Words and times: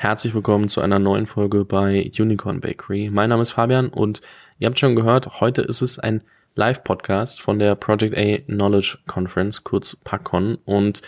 Herzlich 0.00 0.32
willkommen 0.32 0.68
zu 0.68 0.80
einer 0.80 1.00
neuen 1.00 1.26
Folge 1.26 1.64
bei 1.64 2.08
Unicorn 2.16 2.60
Bakery. 2.60 3.10
Mein 3.10 3.30
Name 3.30 3.42
ist 3.42 3.50
Fabian 3.50 3.88
und 3.88 4.22
ihr 4.60 4.68
habt 4.68 4.78
schon 4.78 4.94
gehört, 4.94 5.40
heute 5.40 5.62
ist 5.62 5.82
es 5.82 5.98
ein 5.98 6.22
Live-Podcast 6.54 7.42
von 7.42 7.58
der 7.58 7.74
Project 7.74 8.16
A 8.16 8.38
Knowledge 8.46 8.98
Conference, 9.08 9.64
kurz 9.64 9.96
PACON. 9.96 10.56
Und 10.64 11.02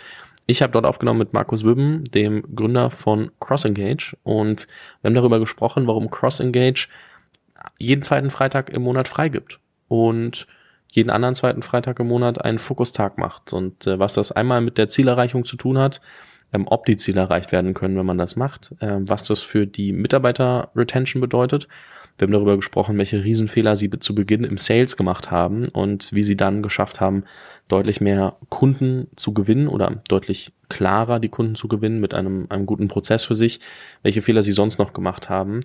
ich 0.45 0.61
habe 0.61 0.73
dort 0.73 0.85
aufgenommen 0.85 1.19
mit 1.19 1.31
Markus 1.31 1.63
Wübben, 1.63 2.03
dem 2.03 2.43
Gründer 2.53 2.91
von 2.91 3.31
CrossEngage. 3.39 4.17
Und 4.23 4.67
wir 5.01 5.07
haben 5.07 5.15
darüber 5.15 5.39
gesprochen, 5.39 5.87
warum 5.87 6.09
CrossEngage 6.09 6.89
jeden 7.77 8.03
zweiten 8.03 8.29
Freitag 8.29 8.71
im 8.71 8.81
Monat 8.81 9.07
freigibt. 9.07 9.61
Und 9.87 10.47
jeden 10.89 11.11
anderen 11.11 11.35
zweiten 11.35 11.63
Freitag 11.63 11.97
im 12.01 12.09
Monat 12.09 12.43
einen 12.43 12.59
Fokustag 12.59 13.17
macht. 13.17 13.53
Und 13.53 13.87
äh, 13.87 13.99
was 13.99 14.11
das 14.11 14.33
einmal 14.33 14.59
mit 14.59 14.77
der 14.77 14.89
Zielerreichung 14.89 15.45
zu 15.45 15.55
tun 15.55 15.77
hat, 15.77 16.01
ähm, 16.53 16.65
ob 16.67 16.85
die 16.85 16.97
Ziele 16.97 17.21
erreicht 17.21 17.51
werden 17.51 17.73
können, 17.73 17.97
wenn 17.97 18.05
man 18.05 18.17
das 18.17 18.35
macht, 18.35 18.75
ähm, 18.81 19.07
was 19.07 19.23
das 19.23 19.39
für 19.39 19.67
die 19.67 19.93
Mitarbeiter-Retention 19.93 21.21
bedeutet. 21.21 21.67
Wir 22.17 22.27
haben 22.27 22.33
darüber 22.33 22.57
gesprochen, 22.57 22.97
welche 22.97 23.23
Riesenfehler 23.23 23.75
sie 23.75 23.89
zu 23.89 24.13
Beginn 24.13 24.43
im 24.43 24.57
Sales 24.57 24.97
gemacht 24.97 25.31
haben 25.31 25.67
und 25.69 26.13
wie 26.13 26.23
sie 26.23 26.37
dann 26.37 26.61
geschafft 26.61 26.99
haben, 26.99 27.23
deutlich 27.67 28.01
mehr 28.01 28.35
Kunden 28.49 29.07
zu 29.15 29.33
gewinnen 29.33 29.67
oder 29.67 30.01
deutlich 30.07 30.51
klarer 30.69 31.19
die 31.19 31.29
Kunden 31.29 31.55
zu 31.55 31.67
gewinnen 31.67 31.99
mit 31.99 32.13
einem, 32.13 32.47
einem 32.49 32.65
guten 32.65 32.89
Prozess 32.89 33.23
für 33.23 33.35
sich, 33.35 33.59
welche 34.03 34.21
Fehler 34.21 34.43
sie 34.43 34.51
sonst 34.51 34.77
noch 34.77 34.93
gemacht 34.93 35.29
haben. 35.29 35.61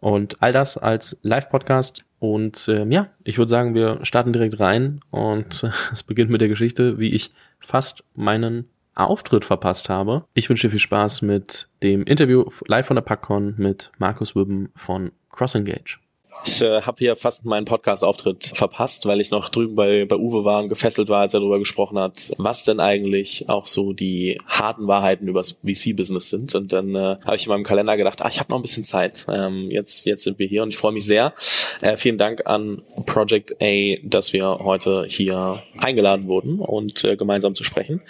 Und 0.00 0.40
all 0.40 0.52
das 0.52 0.78
als 0.78 1.18
Live-Podcast. 1.22 2.04
Und 2.20 2.68
äh, 2.68 2.86
ja, 2.86 3.08
ich 3.24 3.38
würde 3.38 3.50
sagen, 3.50 3.74
wir 3.74 3.98
starten 4.02 4.32
direkt 4.32 4.60
rein. 4.60 5.00
Und 5.10 5.64
äh, 5.64 5.70
es 5.92 6.04
beginnt 6.04 6.30
mit 6.30 6.40
der 6.40 6.48
Geschichte, 6.48 6.98
wie 6.98 7.10
ich 7.10 7.32
fast 7.58 8.04
meinen 8.14 8.68
Auftritt 8.98 9.44
verpasst 9.44 9.88
habe. 9.88 10.24
Ich 10.34 10.48
wünsche 10.48 10.66
dir 10.66 10.72
viel 10.72 10.80
Spaß 10.80 11.22
mit 11.22 11.68
dem 11.82 12.02
Interview 12.04 12.44
live 12.66 12.86
von 12.86 12.96
der 12.96 13.02
PackCon 13.02 13.54
mit 13.56 13.92
Markus 13.98 14.34
Wibben 14.34 14.70
von 14.74 15.12
CrossEngage. 15.30 15.98
Ich 16.44 16.62
äh, 16.62 16.82
habe 16.82 16.96
hier 16.98 17.16
fast 17.16 17.44
meinen 17.44 17.64
Podcast-Auftritt 17.64 18.52
verpasst, 18.54 19.06
weil 19.06 19.20
ich 19.20 19.30
noch 19.30 19.48
drüben 19.48 19.74
bei, 19.74 20.04
bei 20.04 20.16
Uwe 20.16 20.44
war 20.44 20.62
und 20.62 20.68
gefesselt 20.68 21.08
war, 21.08 21.20
als 21.20 21.34
er 21.34 21.40
darüber 21.40 21.58
gesprochen 21.58 21.98
hat, 21.98 22.32
was 22.36 22.64
denn 22.64 22.80
eigentlich 22.80 23.48
auch 23.48 23.66
so 23.66 23.92
die 23.92 24.38
harten 24.46 24.86
Wahrheiten 24.86 25.26
übers 25.26 25.58
VC-Business 25.64 26.28
sind. 26.28 26.54
Und 26.54 26.72
dann 26.72 26.94
äh, 26.94 27.16
habe 27.24 27.36
ich 27.36 27.46
in 27.46 27.50
meinem 27.50 27.64
Kalender 27.64 27.96
gedacht, 27.96 28.22
ah, 28.22 28.28
ich 28.28 28.40
habe 28.40 28.50
noch 28.50 28.58
ein 28.58 28.62
bisschen 28.62 28.84
Zeit. 28.84 29.26
Ähm, 29.32 29.70
jetzt, 29.70 30.04
jetzt 30.04 30.24
sind 30.24 30.38
wir 30.38 30.46
hier 30.46 30.62
und 30.62 30.68
ich 30.68 30.76
freue 30.76 30.92
mich 30.92 31.06
sehr. 31.06 31.32
Äh, 31.80 31.96
vielen 31.96 32.18
Dank 32.18 32.46
an 32.46 32.82
Project 33.06 33.56
A, 33.62 33.96
dass 34.02 34.32
wir 34.32 34.58
heute 34.60 35.06
hier 35.08 35.62
eingeladen 35.78 36.28
wurden 36.28 36.60
und 36.60 37.04
äh, 37.04 37.16
gemeinsam 37.16 37.54
zu 37.54 37.64
sprechen. 37.64 38.02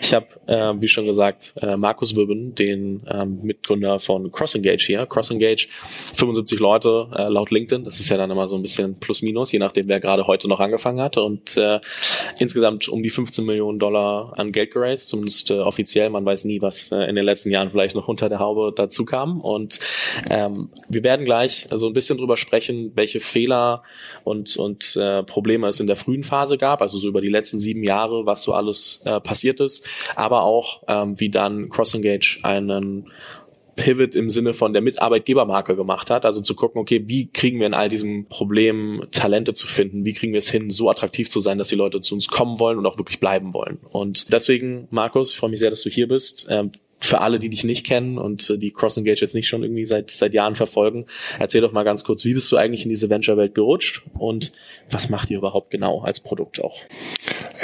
Ich 0.00 0.14
habe, 0.14 0.26
äh, 0.46 0.74
wie 0.80 0.88
schon 0.88 1.06
gesagt, 1.06 1.54
äh, 1.60 1.76
Markus 1.76 2.16
Wibben, 2.16 2.54
den 2.54 3.04
äh, 3.06 3.26
Mitgründer 3.26 3.98
von 3.98 4.30
CrossEngage 4.30 4.84
hier. 4.86 5.06
CrossEngage, 5.06 5.68
75 6.14 6.60
Leute 6.60 7.08
äh, 7.16 7.28
laut 7.28 7.50
LinkedIn 7.50 7.63
LinkedIn. 7.64 7.84
Das 7.84 8.00
ist 8.00 8.08
ja 8.08 8.16
dann 8.16 8.30
immer 8.30 8.46
so 8.48 8.56
ein 8.56 8.62
bisschen 8.62 8.96
plus 8.96 9.22
minus, 9.22 9.52
je 9.52 9.58
nachdem, 9.58 9.88
wer 9.88 10.00
gerade 10.00 10.26
heute 10.26 10.48
noch 10.48 10.60
angefangen 10.60 11.00
hat. 11.00 11.16
Und 11.16 11.56
äh, 11.56 11.80
insgesamt 12.38 12.88
um 12.88 13.02
die 13.02 13.10
15 13.10 13.44
Millionen 13.44 13.78
Dollar 13.78 14.32
an 14.36 14.52
Geld 14.52 14.72
geraced, 14.72 15.08
zumindest 15.08 15.50
äh, 15.50 15.58
offiziell. 15.58 16.10
Man 16.10 16.24
weiß 16.24 16.44
nie, 16.44 16.60
was 16.60 16.92
äh, 16.92 17.04
in 17.04 17.16
den 17.16 17.24
letzten 17.24 17.50
Jahren 17.50 17.70
vielleicht 17.70 17.94
noch 17.94 18.08
unter 18.08 18.28
der 18.28 18.38
Haube 18.38 18.72
dazu 18.74 19.04
kam. 19.04 19.40
Und 19.40 19.78
ähm, 20.30 20.68
wir 20.88 21.02
werden 21.02 21.24
gleich 21.24 21.68
so 21.72 21.86
ein 21.86 21.92
bisschen 21.92 22.18
drüber 22.18 22.36
sprechen, 22.36 22.92
welche 22.94 23.20
Fehler 23.20 23.82
und, 24.24 24.56
und 24.56 24.96
äh, 24.96 25.22
Probleme 25.22 25.68
es 25.68 25.80
in 25.80 25.86
der 25.86 25.96
frühen 25.96 26.24
Phase 26.24 26.58
gab, 26.58 26.82
also 26.82 26.98
so 26.98 27.08
über 27.08 27.20
die 27.20 27.28
letzten 27.28 27.58
sieben 27.58 27.82
Jahre, 27.82 28.26
was 28.26 28.42
so 28.42 28.52
alles 28.52 29.02
äh, 29.04 29.20
passiert 29.20 29.60
ist, 29.60 29.88
aber 30.16 30.42
auch 30.42 30.82
ähm, 30.88 31.18
wie 31.18 31.30
dann 31.30 31.68
CrossEngage 31.68 32.40
einen 32.42 33.10
Pivot 33.76 34.14
im 34.14 34.30
Sinne 34.30 34.54
von 34.54 34.72
der 34.72 34.82
Mitarbeitgebermarke 34.82 35.76
gemacht 35.76 36.10
hat. 36.10 36.24
Also 36.24 36.40
zu 36.40 36.54
gucken, 36.54 36.80
okay, 36.80 37.04
wie 37.06 37.30
kriegen 37.30 37.60
wir 37.60 37.66
in 37.66 37.74
all 37.74 37.88
diesem 37.88 38.26
Problem 38.26 39.06
Talente 39.10 39.52
zu 39.52 39.66
finden? 39.66 40.04
Wie 40.04 40.14
kriegen 40.14 40.32
wir 40.32 40.38
es 40.38 40.50
hin, 40.50 40.70
so 40.70 40.90
attraktiv 40.90 41.30
zu 41.30 41.40
sein, 41.40 41.58
dass 41.58 41.68
die 41.68 41.76
Leute 41.76 42.00
zu 42.00 42.14
uns 42.14 42.28
kommen 42.28 42.60
wollen 42.60 42.78
und 42.78 42.86
auch 42.86 42.98
wirklich 42.98 43.20
bleiben 43.20 43.54
wollen? 43.54 43.78
Und 43.90 44.32
deswegen, 44.32 44.88
Markus, 44.90 45.30
ich 45.30 45.36
freue 45.36 45.50
mich 45.50 45.60
sehr, 45.60 45.70
dass 45.70 45.82
du 45.82 45.90
hier 45.90 46.08
bist. 46.08 46.46
Ähm, 46.50 46.72
für 47.04 47.20
alle, 47.20 47.38
die 47.38 47.48
dich 47.48 47.64
nicht 47.64 47.86
kennen 47.86 48.18
und 48.18 48.48
äh, 48.50 48.58
die 48.58 48.70
Cross 48.70 48.96
Engage 48.96 49.20
jetzt 49.20 49.34
nicht 49.34 49.48
schon 49.48 49.62
irgendwie 49.62 49.86
seit, 49.86 50.10
seit 50.10 50.34
Jahren 50.34 50.56
verfolgen, 50.56 51.06
erzähl 51.38 51.60
doch 51.60 51.72
mal 51.72 51.84
ganz 51.84 52.04
kurz, 52.04 52.24
wie 52.24 52.34
bist 52.34 52.50
du 52.50 52.56
eigentlich 52.56 52.84
in 52.84 52.88
diese 52.88 53.10
Venture-Welt 53.10 53.54
gerutscht 53.54 54.02
und 54.18 54.52
was 54.90 55.08
macht 55.08 55.30
ihr 55.30 55.38
überhaupt 55.38 55.70
genau 55.70 56.02
als 56.02 56.20
Produkt 56.20 56.62
auch? 56.62 56.80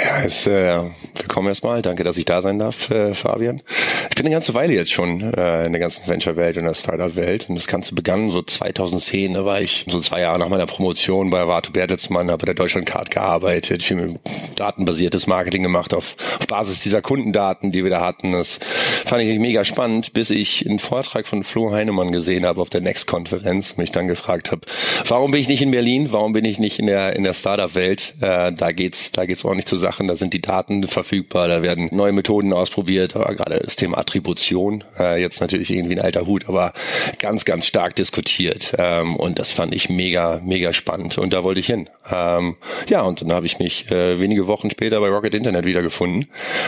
Ja, 0.03 0.23
es, 0.25 0.47
äh, 0.47 0.79
willkommen 1.15 1.47
erstmal. 1.47 1.81
Danke, 1.81 2.03
dass 2.03 2.17
ich 2.17 2.25
da 2.25 2.41
sein 2.41 2.59
darf, 2.59 2.89
äh, 2.89 3.13
Fabian. 3.13 3.61
Ich 4.09 4.15
bin 4.15 4.25
eine 4.25 4.33
ganze 4.33 4.53
Weile 4.53 4.73
jetzt 4.73 4.91
schon 4.91 5.21
äh, 5.21 5.65
in 5.65 5.73
der 5.73 5.79
ganzen 5.79 6.07
Venture-Welt 6.07 6.57
und 6.57 6.65
der 6.65 6.73
Startup-Welt 6.73 7.49
und 7.49 7.55
das 7.55 7.67
Ganze 7.67 7.93
begann 7.95 8.29
so 8.29 8.41
2010. 8.41 9.33
Da 9.33 9.45
war 9.45 9.61
ich 9.61 9.85
so 9.87 9.99
zwei 9.99 10.21
Jahre 10.21 10.39
nach 10.39 10.49
meiner 10.49 10.65
Promotion 10.65 11.29
bei 11.29 11.47
Vato 11.47 11.71
Bertelsmann, 11.71 12.29
habe 12.29 12.41
bei 12.41 12.45
der 12.45 12.55
Deutschlandcard 12.55 13.11
gearbeitet, 13.11 13.83
viel 13.83 14.19
datenbasiertes 14.55 15.27
Marketing 15.27 15.63
gemacht 15.63 15.93
auf, 15.93 16.15
auf 16.39 16.47
Basis 16.47 16.79
dieser 16.79 17.01
Kundendaten, 17.01 17.71
die 17.71 17.83
wir 17.83 17.91
da 17.91 18.01
hatten. 18.01 18.31
Das 18.31 18.59
fand 19.05 19.23
ich 19.23 19.29
mega 19.39 19.63
spannend, 19.63 20.13
bis 20.13 20.29
ich 20.29 20.67
einen 20.67 20.79
Vortrag 20.79 21.27
von 21.27 21.43
Flo 21.43 21.71
Heinemann 21.71 22.11
gesehen 22.11 22.45
habe 22.45 22.61
auf 22.61 22.69
der 22.69 22.81
Next-Konferenz, 22.81 23.77
mich 23.77 23.91
dann 23.91 24.07
gefragt 24.07 24.51
habe, 24.51 24.61
warum 25.07 25.31
bin 25.31 25.41
ich 25.41 25.47
nicht 25.47 25.61
in 25.61 25.71
Berlin, 25.71 26.11
warum 26.11 26.33
bin 26.33 26.45
ich 26.45 26.59
nicht 26.59 26.79
in 26.79 26.87
der 26.87 27.15
in 27.15 27.23
der 27.23 27.33
Startup-Welt? 27.33 28.15
Äh, 28.21 28.51
da 28.51 28.71
geht's 28.71 29.11
da 29.11 29.25
geht's 29.25 29.45
ordentlich 29.45 29.65
zu 29.65 29.77
Sachen, 29.77 30.07
da 30.07 30.15
sind 30.15 30.33
die 30.33 30.41
Daten 30.41 30.87
verfügbar, 30.87 31.47
da 31.47 31.61
werden 31.61 31.89
neue 31.91 32.11
Methoden 32.11 32.53
ausprobiert, 32.53 33.15
aber 33.15 33.33
gerade 33.35 33.59
das 33.59 33.75
Thema 33.75 33.97
Attribution, 33.97 34.83
äh, 34.99 35.21
jetzt 35.21 35.41
natürlich 35.41 35.71
irgendwie 35.71 35.95
ein 35.95 36.01
alter 36.01 36.25
Hut, 36.25 36.47
aber 36.47 36.73
ganz 37.19 37.45
ganz 37.45 37.67
stark 37.67 37.95
diskutiert 37.95 38.73
ähm, 38.77 39.15
und 39.15 39.39
das 39.39 39.53
fand 39.53 39.73
ich 39.75 39.89
mega 39.89 40.41
mega 40.43 40.73
spannend 40.73 41.17
und 41.17 41.33
da 41.33 41.43
wollte 41.43 41.59
ich 41.59 41.67
hin. 41.67 41.89
Ähm, 42.11 42.55
ja 42.89 43.01
und 43.01 43.21
dann 43.21 43.33
habe 43.33 43.45
ich 43.45 43.59
mich 43.59 43.89
äh, 43.91 44.19
wenige 44.19 44.47
Wochen 44.47 44.69
später 44.71 44.99
bei 44.99 45.09
Rocket 45.09 45.33
Internet 45.33 45.65
wiedergefunden 45.65 46.27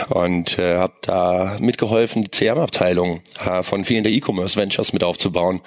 und 0.10 0.60
äh, 0.60 0.78
habe 0.78 0.94
da 1.02 1.58
mitgeholfen, 1.60 2.24
die 2.24 2.30
CRM-Abteilung 2.54 3.22
äh, 3.46 3.64
von 3.64 3.84
vielen 3.84 4.04
der 4.04 4.12
E-Commerce 4.12 4.60
Ventures 4.60 4.94
mit 4.94 5.04
aufzubauen. 5.04 5.62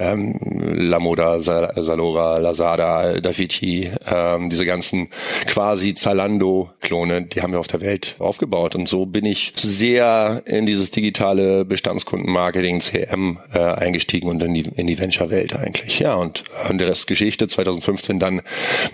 Ähm, 0.00 0.38
Lamoda, 0.74 1.40
Salora, 1.40 2.38
Lazada, 2.38 3.20
Daviti, 3.20 3.90
ähm, 4.10 4.50
diese 4.50 4.64
ganzen 4.64 5.08
quasi 5.46 5.94
Zalando-Klone, 5.94 7.22
die 7.22 7.42
haben 7.42 7.52
wir 7.52 7.60
auf 7.60 7.66
der 7.66 7.80
Welt 7.80 8.16
aufgebaut. 8.18 8.74
Und 8.74 8.88
so 8.88 9.06
bin 9.06 9.26
ich 9.26 9.52
sehr 9.56 10.42
in 10.46 10.66
dieses 10.66 10.90
digitale 10.90 11.64
Bestandskundenmarketing, 11.64 12.80
CRM 12.80 13.38
äh, 13.52 13.58
eingestiegen 13.58 14.28
und 14.28 14.42
in 14.42 14.54
die, 14.54 14.64
in 14.76 14.86
die 14.86 14.98
Venture-Welt 14.98 15.54
eigentlich. 15.56 16.00
Ja, 16.00 16.14
und, 16.14 16.44
und 16.68 16.78
der 16.78 16.88
Rest 16.88 17.06
Geschichte 17.06 17.48
2015 17.48 18.18
dann 18.18 18.42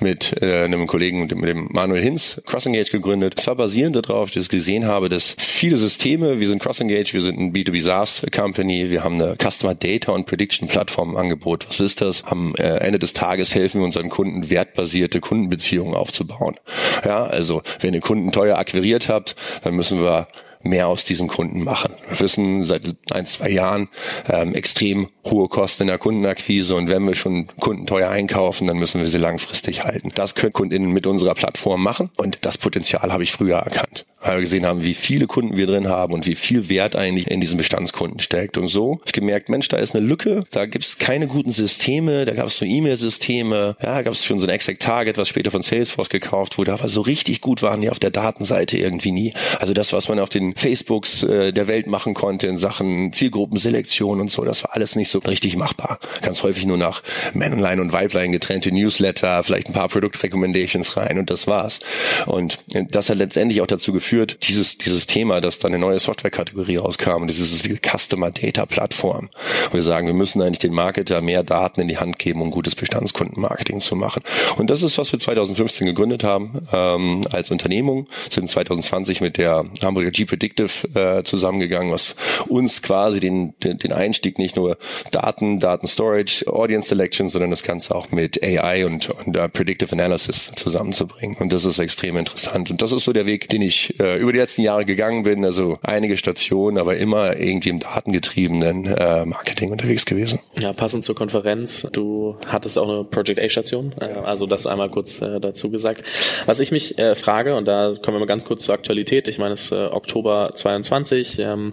mit 0.01 0.43
äh, 0.43 0.65
einem 0.65 0.87
Kollegen, 0.87 1.21
mit 1.21 1.31
dem 1.31 1.69
Manuel 1.71 2.03
Hinz, 2.03 2.41
CrossEngage 2.47 2.91
gegründet. 2.91 3.35
Es 3.39 3.47
war 3.47 3.55
basierend 3.55 3.97
darauf, 3.97 4.31
dass 4.31 4.45
ich 4.45 4.49
gesehen 4.49 4.87
habe, 4.87 5.09
dass 5.09 5.37
viele 5.39 5.77
Systeme, 5.77 6.41
wir 6.41 6.49
sind 6.49 6.61
CrossEngage, 6.61 7.13
wir 7.13 7.23
sind 7.23 7.26
ein 7.29 7.53
B2B 7.53 7.83
SaaS 7.83 8.27
Company. 8.35 8.91
Wir 8.91 9.05
haben 9.05 9.21
eine 9.21 9.37
Customer 9.37 9.75
Data 9.75 10.13
und 10.13 10.27
Prediction 10.27 10.69
Plattform 10.69 11.11
im 11.11 11.17
Angebot. 11.17 11.67
Was 11.69 11.81
ist 11.81 12.01
das? 12.01 12.25
Am 12.25 12.55
äh, 12.57 12.79
Ende 12.79 12.99
des 12.99 13.13
Tages 13.13 13.55
helfen 13.55 13.81
wir 13.81 13.85
unseren 13.85 14.09
Kunden 14.09 14.51
wertbasierte 14.51 15.21
Kundenbeziehungen 15.21 15.95
aufzubauen. 15.95 16.57
Ja, 17.05 17.25
also 17.25 17.63
wenn 17.81 17.95
ihr 17.95 18.01
Kunden 18.01 18.33
teuer 18.33 18.59
akquiriert 18.59 19.09
habt, 19.09 19.37
dann 19.63 19.75
müssen 19.75 20.01
wir 20.01 20.29
mehr 20.67 20.89
aus 20.89 21.05
diesen 21.05 21.29
Kunden 21.29 21.65
machen. 21.65 21.95
Wir 22.09 22.21
wissen 22.21 22.65
seit 22.65 22.83
ein, 23.11 23.27
zwei 23.27 23.51
Jahren 23.51 23.89
ähm, 24.29 24.55
extrem 24.55 25.09
hohe 25.25 25.49
Kosten 25.49 25.85
in 25.85 25.89
der 25.89 25.99
Kundenakquise 25.99 26.75
und 26.75 26.89
wenn 26.89 27.05
wir 27.05 27.15
schon 27.15 27.47
Kunden 27.61 27.87
teuer 27.87 28.11
einkaufen, 28.11 28.67
dann 28.67 28.79
müssen 28.79 29.01
wir 29.01 29.09
sie 29.09 29.19
langfristig 29.19 29.85
halten. 29.85 30.11
Das 30.15 30.35
können 30.35 30.53
Kundinnen 30.53 30.93
mit 30.93 31.07
unserer 31.07 31.35
Plattform 31.35 31.83
machen 31.83 32.11
und 32.17 32.39
das 32.43 32.59
Potenzial 32.59 33.13
habe 33.13 33.23
ich 33.23 33.33
früher 33.33 33.59
erkannt 33.59 34.07
weil 34.27 34.37
wir 34.37 34.43
gesehen 34.43 34.67
haben, 34.67 34.83
wie 34.83 34.95
viele 34.95 35.27
Kunden 35.27 35.57
wir 35.57 35.67
drin 35.67 35.89
haben 35.89 36.13
und 36.13 36.27
wie 36.27 36.35
viel 36.35 36.69
Wert 36.69 36.97
eigentlich 36.97 37.31
in 37.31 37.41
diesen 37.41 37.57
Bestandskunden 37.57 38.21
steckt. 38.21 38.59
Und 38.59 38.69
so 38.69 39.01
ich 39.07 39.13
gemerkt, 39.13 39.49
Mensch, 39.49 39.69
da 39.69 39.77
ist 39.77 39.95
eine 39.95 40.05
Lücke, 40.05 40.45
da 40.51 40.67
gibt 40.67 40.85
es 40.85 40.99
keine 40.99 41.27
guten 41.27 41.53
Systeme, 41.53 42.25
da 42.25 42.35
gab 42.35 42.47
es 42.47 42.61
nur 42.61 42.69
E-Mail-Systeme, 42.69 43.77
ja, 43.83 44.03
gab 44.03 44.13
es 44.13 44.25
schon 44.25 44.39
so 44.39 44.47
ein 44.47 44.51
Exact 44.51 44.83
Target, 44.83 45.19
was 45.19 45.29
später 45.29 45.51
von 45.51 45.63
Salesforce 45.63 46.09
gekauft 46.09 46.59
wurde, 46.59 46.73
aber 46.73 46.89
so 46.89 47.01
richtig 47.01 47.41
gut 47.41 47.63
waren 47.63 47.81
die 47.81 47.91
auf 47.91 47.99
der 47.99 48.11
Datenseite 48.11 48.79
irgendwie 48.79 49.13
nie. 49.13 49.33
Also 49.61 49.73
das, 49.73 49.93
was 49.93 50.09
man 50.09 50.19
auf 50.19 50.29
den 50.29 50.55
Facebooks 50.55 51.23
äh, 51.23 51.53
der 51.53 51.69
Welt 51.69 51.87
machen 51.87 52.15
konnte 52.15 52.47
in 52.47 52.59
Sachen 52.59 53.13
Zielgruppenselektion 53.13 54.21
und 54.21 54.31
so, 54.31 54.43
das 54.43 54.65
war 54.65 54.75
alles 54.75 54.97
nicht 54.97 55.11
so 55.11 55.19
richtig 55.21 55.57
machbar. 55.57 55.99
Ganz 56.23 56.43
häufig 56.43 56.67
nur 56.67 56.79
nach 56.79 57.03
Männlein 57.35 57.81
und 57.81 57.93
Weiblein 57.93 58.33
getrennte 58.33 58.73
Newsletter, 58.73 59.43
vielleicht 59.43 59.69
ein 59.69 59.73
paar 59.73 59.89
Product 59.89 60.23
Recommendations 60.23 60.97
rein 60.97 61.19
und 61.19 61.31
das 61.31 61.47
war's. 61.47 61.81
Und 62.27 62.59
das 62.69 63.09
hat 63.09 63.19
letztendlich 63.19 63.61
auch 63.61 63.67
dazu 63.67 63.93
geführt, 63.93 64.16
geführt, 64.17 64.49
dieses, 64.49 64.79
dieses 64.79 65.07
Thema, 65.07 65.43
dass 65.43 65.59
da 65.59 65.69
eine 65.69 65.79
neue 65.79 66.01
Softwarekategorie 66.01 66.77
rauskam, 66.77 67.27
dieses, 67.27 67.63
diese 67.63 67.79
Customer 67.79 68.31
Data 68.31 68.65
Plattform. 68.65 69.29
Wir 69.73 69.83
sagen, 69.83 70.07
wir 70.07 70.15
müssen 70.15 70.41
eigentlich 70.41 70.59
den 70.59 70.73
Marketer 70.73 71.21
mehr 71.21 71.43
Daten 71.43 71.83
in 71.83 71.89
die 71.89 71.99
Hand 71.99 72.19
geben, 72.19 72.41
um 72.41 72.51
gutes 72.51 72.75
Bestandskundenmarketing 72.75 73.81
zu 73.81 73.95
machen. 73.95 74.23
Und 74.57 74.71
das 74.71 74.83
ist, 74.83 74.97
was 74.97 75.13
wir 75.13 75.19
2015 75.19 75.87
gegründet 75.87 76.25
haben 76.25 76.63
ähm, 76.73 77.23
als 77.31 77.51
Unternehmung, 77.51 78.09
sind 78.31 78.49
2020 78.49 79.21
mit 79.21 79.37
der 79.37 79.65
Hamburger 79.85 80.11
G-Predictive 80.11 80.89
äh, 80.95 81.23
zusammengegangen, 81.25 81.93
was 81.93 82.17
uns 82.49 82.81
quasi 82.81 83.21
den, 83.21 83.55
den, 83.63 83.77
den 83.77 83.93
Einstieg 83.93 84.39
nicht 84.39 84.57
nur 84.57 84.79
Daten, 85.11 85.61
Daten 85.61 85.87
Storage, 85.87 86.47
Audience 86.47 86.89
Selection, 86.89 87.29
sondern 87.29 87.51
das 87.51 87.63
Ganze 87.63 87.95
auch 87.95 88.11
mit 88.11 88.43
AI 88.43 88.87
und, 88.87 89.11
und 89.11 89.37
uh, 89.37 89.49
Predictive 89.49 89.93
Analysis 89.93 90.53
zusammenzubringen. 90.55 91.37
Und 91.37 91.53
das 91.53 91.67
ist 91.67 91.79
extrem 91.79 92.17
interessant. 92.17 92.71
Und 92.71 92.81
das 92.81 92.93
ist 92.93 93.05
so 93.05 93.13
der 93.13 93.27
Weg, 93.27 93.51
den 93.51 93.61
ich 93.61 93.99
äh, 94.01 94.06
über 94.15 94.33
die 94.33 94.39
letzten 94.39 94.63
Jahre 94.63 94.85
gegangen 94.85 95.25
bin. 95.25 95.45
Also 95.45 95.79
einige 95.83 96.17
Stationen, 96.17 96.79
aber 96.79 96.97
immer 96.97 97.37
irgendwie 97.37 97.71
im 97.71 97.79
datengetriebenen 97.79 98.87
äh, 98.87 99.25
Marketing 99.25 99.71
unterwegs 99.71 100.07
gewesen. 100.07 100.41
Ja, 100.61 100.73
passend 100.73 101.05
zur 101.05 101.15
Konferenz. 101.15 101.89
Du 101.93 102.37
hattest 102.47 102.79
auch 102.79 102.89
eine 102.89 103.05
Project 103.05 103.41
A-Station. 103.41 103.95
Äh, 104.01 104.05
also 104.25 104.47
das 104.47 104.67
einmal 104.67 104.91
kurz 104.91 105.21
äh, 105.21 105.41
dazu 105.41 105.71
gesagt. 105.71 106.05
Was 106.47 106.61
ich 106.61 106.73
mich 106.73 106.99
äh, 106.99 107.15
frage, 107.15 107.57
und 107.57 107.67
da 107.67 107.95
kommen 108.03 108.17
wir 108.17 108.21
mal 108.21 108.27
ganz 108.27 108.45
kurz 108.45 108.65
zur 108.65 108.75
Aktualität. 108.75 109.29
Ich 109.29 109.39
meine, 109.39 109.55
es 109.55 109.67
ist 109.67 109.73
äh, 109.73 109.87
Oktober 109.87 110.53
22. 110.55 111.39
Ähm, 111.39 111.73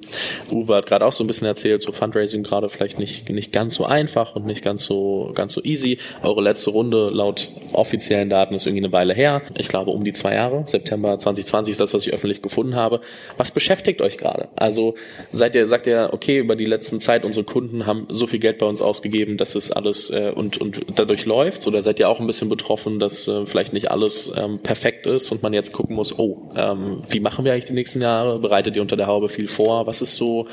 Uwe 0.51 0.75
hat 0.75 0.85
gerade 0.85 1.06
auch 1.06 1.12
so 1.12 1.24
ein 1.24 1.27
bisschen 1.27 1.47
erzählt, 1.47 1.81
so 1.81 1.91
Fundraising 1.91 2.44
gerade 2.44 2.69
vielleicht 2.69 3.00
nicht, 3.00 3.30
nicht 3.30 3.51
ganz 3.51 3.75
so 3.75 3.85
einfach 3.85 4.35
und 4.35 4.45
nicht 4.45 4.63
ganz 4.63 4.85
so, 4.85 5.31
ganz 5.35 5.53
so 5.53 5.62
easy. 5.63 6.00
Eure 6.21 6.41
letzte 6.41 6.71
Runde 6.71 7.09
laut 7.09 7.50
offiziellen 7.74 8.30
Daten 8.30 8.53
ist 8.53 8.65
irgendwie 8.65 8.83
eine 8.83 8.94
Weile 8.94 9.13
her. 9.13 9.41
Ich 9.56 9.68
glaube 9.68 9.91
um 9.91 10.03
die 10.03 10.13
zwei 10.13 10.35
Jahre. 10.35 10.63
September 10.65 11.18
2020 11.18 11.71
ist 11.71 11.80
das, 11.80 11.94
was 11.94 12.06
ich 12.06 12.12
öffentlich 12.13 12.42
gefunden 12.42 12.75
habe. 12.75 13.01
Was 13.38 13.51
beschäftigt 13.51 14.01
euch 14.01 14.18
gerade? 14.18 14.50
Also 14.56 14.95
seid 15.31 15.56
ihr, 15.56 15.68
sagt 15.68 15.88
ihr, 15.88 16.10
okay, 16.12 16.38
über 16.38 16.56
die 16.56 16.65
letzten 16.65 17.00
Zeit, 17.00 17.25
unsere 17.25 17.45
Kunden 17.45 17.86
haben 17.86 18.07
so 18.10 18.27
viel 18.27 18.39
Geld 18.39 18.57
bei 18.57 18.65
uns 18.65 18.81
ausgegeben, 18.81 19.38
dass 19.38 19.56
es 19.56 19.71
alles 19.71 20.10
äh, 20.10 20.31
und, 20.33 20.57
und 20.57 20.86
dadurch 20.95 21.25
läuft? 21.25 21.65
Oder 21.68 21.81
seid 21.81 22.00
ihr 22.00 22.10
auch 22.10 22.19
ein 22.19 22.27
bisschen 22.27 22.50
betroffen, 22.50 23.00
dass 23.00 23.27
äh, 23.27 23.45
vielleicht 23.45 23.74
nicht 23.74 23.92
alles 23.92 24.33
ähm, 24.38 24.60
perfekt 24.60 25.06
ist 25.06 25.31
und 25.31 25.44
man 25.44 25.54
jetzt 25.54 25.74
gucken 25.74 25.95
muss, 25.95 26.18
oh, 26.18 26.50
ähm, 26.56 27.01
wie 27.10 27.19
machen 27.19 27.45
wir 27.45 27.54
eigentlich 27.54 27.65
die 27.65 27.74
nächsten 27.74 28.01
Jahre? 28.01 28.39
Bereitet 28.39 28.75
ihr 28.75 28.81
unter 28.81 28.95
der 28.95 29.07
Haube 29.07 29.30
viel 29.30 29.48
vor? 29.48 29.88
Was 29.88 30.01
ist 30.01 30.16
so 30.16 30.48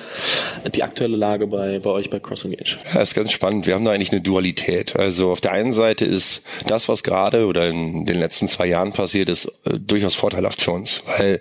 die 0.75 0.83
aktuelle 0.83 1.17
Lage 1.17 1.47
bei, 1.47 1.79
bei 1.79 1.91
euch 1.91 2.11
bei 2.11 2.19
CrossEngage? 2.19 2.79
Ja, 2.95 3.01
ist 3.01 3.15
ganz 3.15 3.33
spannend. 3.33 3.67
Wir 3.67 3.75
haben 3.75 3.85
da 3.85 3.93
eigentlich 3.93 4.13
eine 4.13 4.21
Dualität. 4.21 4.97
Also 4.97 5.31
auf 5.31 5.41
der 5.41 5.53
einen 5.53 5.73
Seite 5.73 6.05
ist 6.05 6.43
das, 6.67 6.89
was 6.89 7.03
gerade 7.03 7.47
oder 7.47 7.69
in 7.69 8.05
den 8.05 8.19
letzten 8.19 8.49
zwei 8.49 8.67
Jahren 8.67 8.93
passiert 8.93 9.29
ist, 9.29 9.47
äh, 9.65 9.79
durchaus 9.79 10.15
vorteilhaft 10.15 10.61
für 10.61 10.73
uns. 10.73 11.03
Weil 11.19 11.41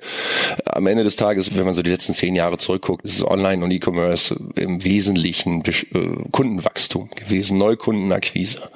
am 0.66 0.88
Ende 0.88 1.04
des 1.04 1.16
Tages, 1.16 1.56
wenn 1.56 1.66
man 1.66 1.74
so 1.74 1.82
die 1.82 1.90
letzten 1.90 2.14
zehn 2.14 2.36
Jahre 2.36 2.58
zurückguckt, 2.58 3.06
ist 3.06 3.24
Online 3.24 3.64
und 3.64 3.72
E-Commerce 3.72 4.36
im 4.56 4.84
Wesentlichen 4.84 5.64
äh, 5.66 6.30
Kundenwachstum 6.32 7.10
gewesen, 7.16 7.58
Neukundenakquise. 7.58 8.70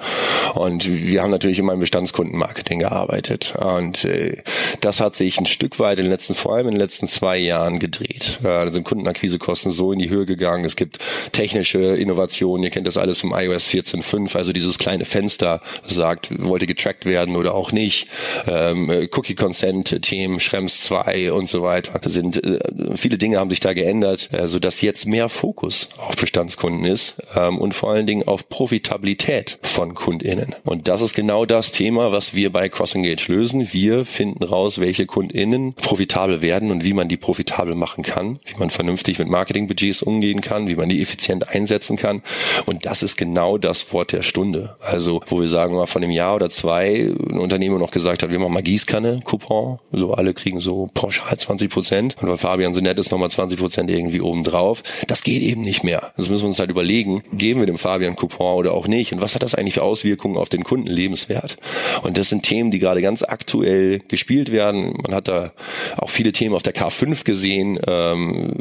Und 0.54 0.86
wir 0.88 1.22
haben 1.22 1.30
natürlich 1.30 1.58
immer 1.58 1.72
im 1.72 1.80
Bestandskundenmarketing 1.80 2.80
gearbeitet. 2.80 3.54
Und 3.56 4.04
äh, 4.04 4.42
das 4.80 5.00
hat 5.00 5.14
sich 5.14 5.38
ein 5.38 5.46
Stück 5.46 5.78
weit 5.78 5.98
in 5.98 6.04
den 6.04 6.12
letzten, 6.12 6.34
vor 6.34 6.54
allem 6.54 6.68
in 6.68 6.74
den 6.74 6.80
letzten 6.80 7.08
zwei 7.08 7.38
Jahren 7.38 7.78
gedreht. 7.78 8.38
Da 8.42 8.70
sind 8.70 8.84
Kundenakquisekosten 8.84 9.72
so 9.72 9.92
in 9.92 9.98
die 9.98 10.10
Höhe 10.10 10.26
gegangen. 10.26 10.64
Es 10.64 10.76
gibt 10.76 10.98
technische 11.32 11.78
Innovationen. 11.78 12.64
Ihr 12.64 12.70
kennt 12.70 12.86
das 12.86 12.96
alles 12.96 13.20
vom 13.20 13.32
iOS 13.32 13.68
14.5, 13.68 14.36
also 14.36 14.52
dieses 14.52 14.78
kleine 14.78 15.04
Fenster, 15.04 15.60
sagt, 15.84 16.30
wollte 16.44 16.66
getrackt 16.66 17.06
werden 17.06 17.36
oder 17.36 17.54
auch 17.54 17.72
nicht. 17.72 18.08
Ähm, 18.46 18.90
Cookie 19.12 19.34
Consent 19.34 20.02
Themen, 20.02 20.40
Schrems 20.40 20.82
2 20.82 21.23
und 21.30 21.48
so 21.48 21.62
weiter. 21.62 22.00
Sind 22.08 22.42
äh, 22.42 22.58
viele 22.96 23.18
Dinge 23.18 23.38
haben 23.38 23.50
sich 23.50 23.60
da 23.60 23.72
geändert, 23.72 24.30
äh, 24.32 24.46
so 24.46 24.58
dass 24.58 24.80
jetzt 24.80 25.06
mehr 25.06 25.28
Fokus 25.28 25.88
auf 25.98 26.16
Bestandskunden 26.16 26.84
ist 26.84 27.16
ähm, 27.36 27.58
und 27.58 27.74
vor 27.74 27.90
allen 27.90 28.06
Dingen 28.06 28.26
auf 28.26 28.48
Profitabilität 28.48 29.58
von 29.62 29.94
KundInnen. 29.94 30.54
Und 30.64 30.88
das 30.88 31.00
ist 31.00 31.14
genau 31.14 31.46
das 31.46 31.72
Thema, 31.72 32.12
was 32.12 32.34
wir 32.34 32.52
bei 32.52 32.68
CrossEngage 32.68 33.32
lösen. 33.32 33.72
Wir 33.72 34.04
finden 34.04 34.44
raus, 34.44 34.80
welche 34.80 35.06
KundInnen 35.06 35.74
profitabel 35.74 36.42
werden 36.42 36.70
und 36.70 36.84
wie 36.84 36.92
man 36.92 37.08
die 37.08 37.16
profitabel 37.16 37.74
machen 37.74 38.04
kann, 38.04 38.38
wie 38.44 38.58
man 38.58 38.70
vernünftig 38.70 39.18
mit 39.18 39.28
Marketingbudgets 39.28 40.02
umgehen 40.02 40.40
kann, 40.40 40.68
wie 40.68 40.76
man 40.76 40.88
die 40.88 41.02
effizient 41.02 41.48
einsetzen 41.48 41.96
kann. 41.96 42.22
Und 42.66 42.86
das 42.86 43.02
ist 43.02 43.16
genau 43.16 43.58
das 43.58 43.92
Wort 43.92 44.12
der 44.12 44.22
Stunde. 44.22 44.76
Also, 44.80 45.20
wo 45.26 45.40
wir 45.40 45.48
sagen, 45.48 45.74
mal 45.74 45.86
von 45.86 46.02
einem 46.02 46.12
Jahr 46.12 46.36
oder 46.36 46.50
zwei 46.50 47.12
ein 47.30 47.38
Unternehmen 47.38 47.78
noch 47.78 47.90
gesagt 47.90 48.22
hat, 48.22 48.30
wir 48.30 48.38
machen 48.38 48.52
mal 48.52 48.62
Gießkanne, 48.62 49.20
Coupon, 49.24 49.78
so 49.92 50.14
alle 50.14 50.34
kriegen 50.34 50.60
so 50.60 50.90
pauschal 51.14 51.38
20 51.38 51.70
Prozent. 51.70 52.16
Und 52.20 52.28
weil 52.28 52.36
Fabian 52.36 52.74
so 52.74 52.80
nett 52.80 52.98
ist, 52.98 53.10
nochmal 53.10 53.30
20 53.30 53.58
Prozent 53.58 53.90
irgendwie 53.90 54.20
oben 54.20 54.44
drauf. 54.44 54.82
Das 55.06 55.22
geht 55.22 55.42
eben 55.42 55.62
nicht 55.62 55.84
mehr. 55.84 56.12
Das 56.16 56.28
müssen 56.28 56.42
wir 56.42 56.48
uns 56.48 56.58
halt 56.58 56.70
überlegen, 56.70 57.22
geben 57.32 57.60
wir 57.60 57.66
dem 57.66 57.78
Fabian 57.78 58.16
Coupon 58.16 58.56
oder 58.56 58.72
auch 58.72 58.86
nicht? 58.86 59.12
Und 59.12 59.20
was 59.20 59.34
hat 59.34 59.42
das 59.42 59.54
eigentlich 59.54 59.74
für 59.74 59.82
Auswirkungen 59.82 60.36
auf 60.36 60.48
den 60.48 60.64
Kundenlebenswert? 60.64 61.56
Und 62.02 62.18
das 62.18 62.28
sind 62.30 62.42
Themen, 62.42 62.70
die 62.70 62.78
gerade 62.78 63.02
ganz 63.02 63.22
aktuell 63.22 64.00
gespielt 64.08 64.52
werden. 64.52 64.94
Man 65.02 65.14
hat 65.14 65.28
da 65.28 65.52
auch 65.96 66.10
viele 66.10 66.32
Themen 66.32 66.54
auf 66.54 66.62
der 66.62 66.74
K5 66.74 67.24
gesehen. 67.24 67.78
Ähm, 67.86 68.54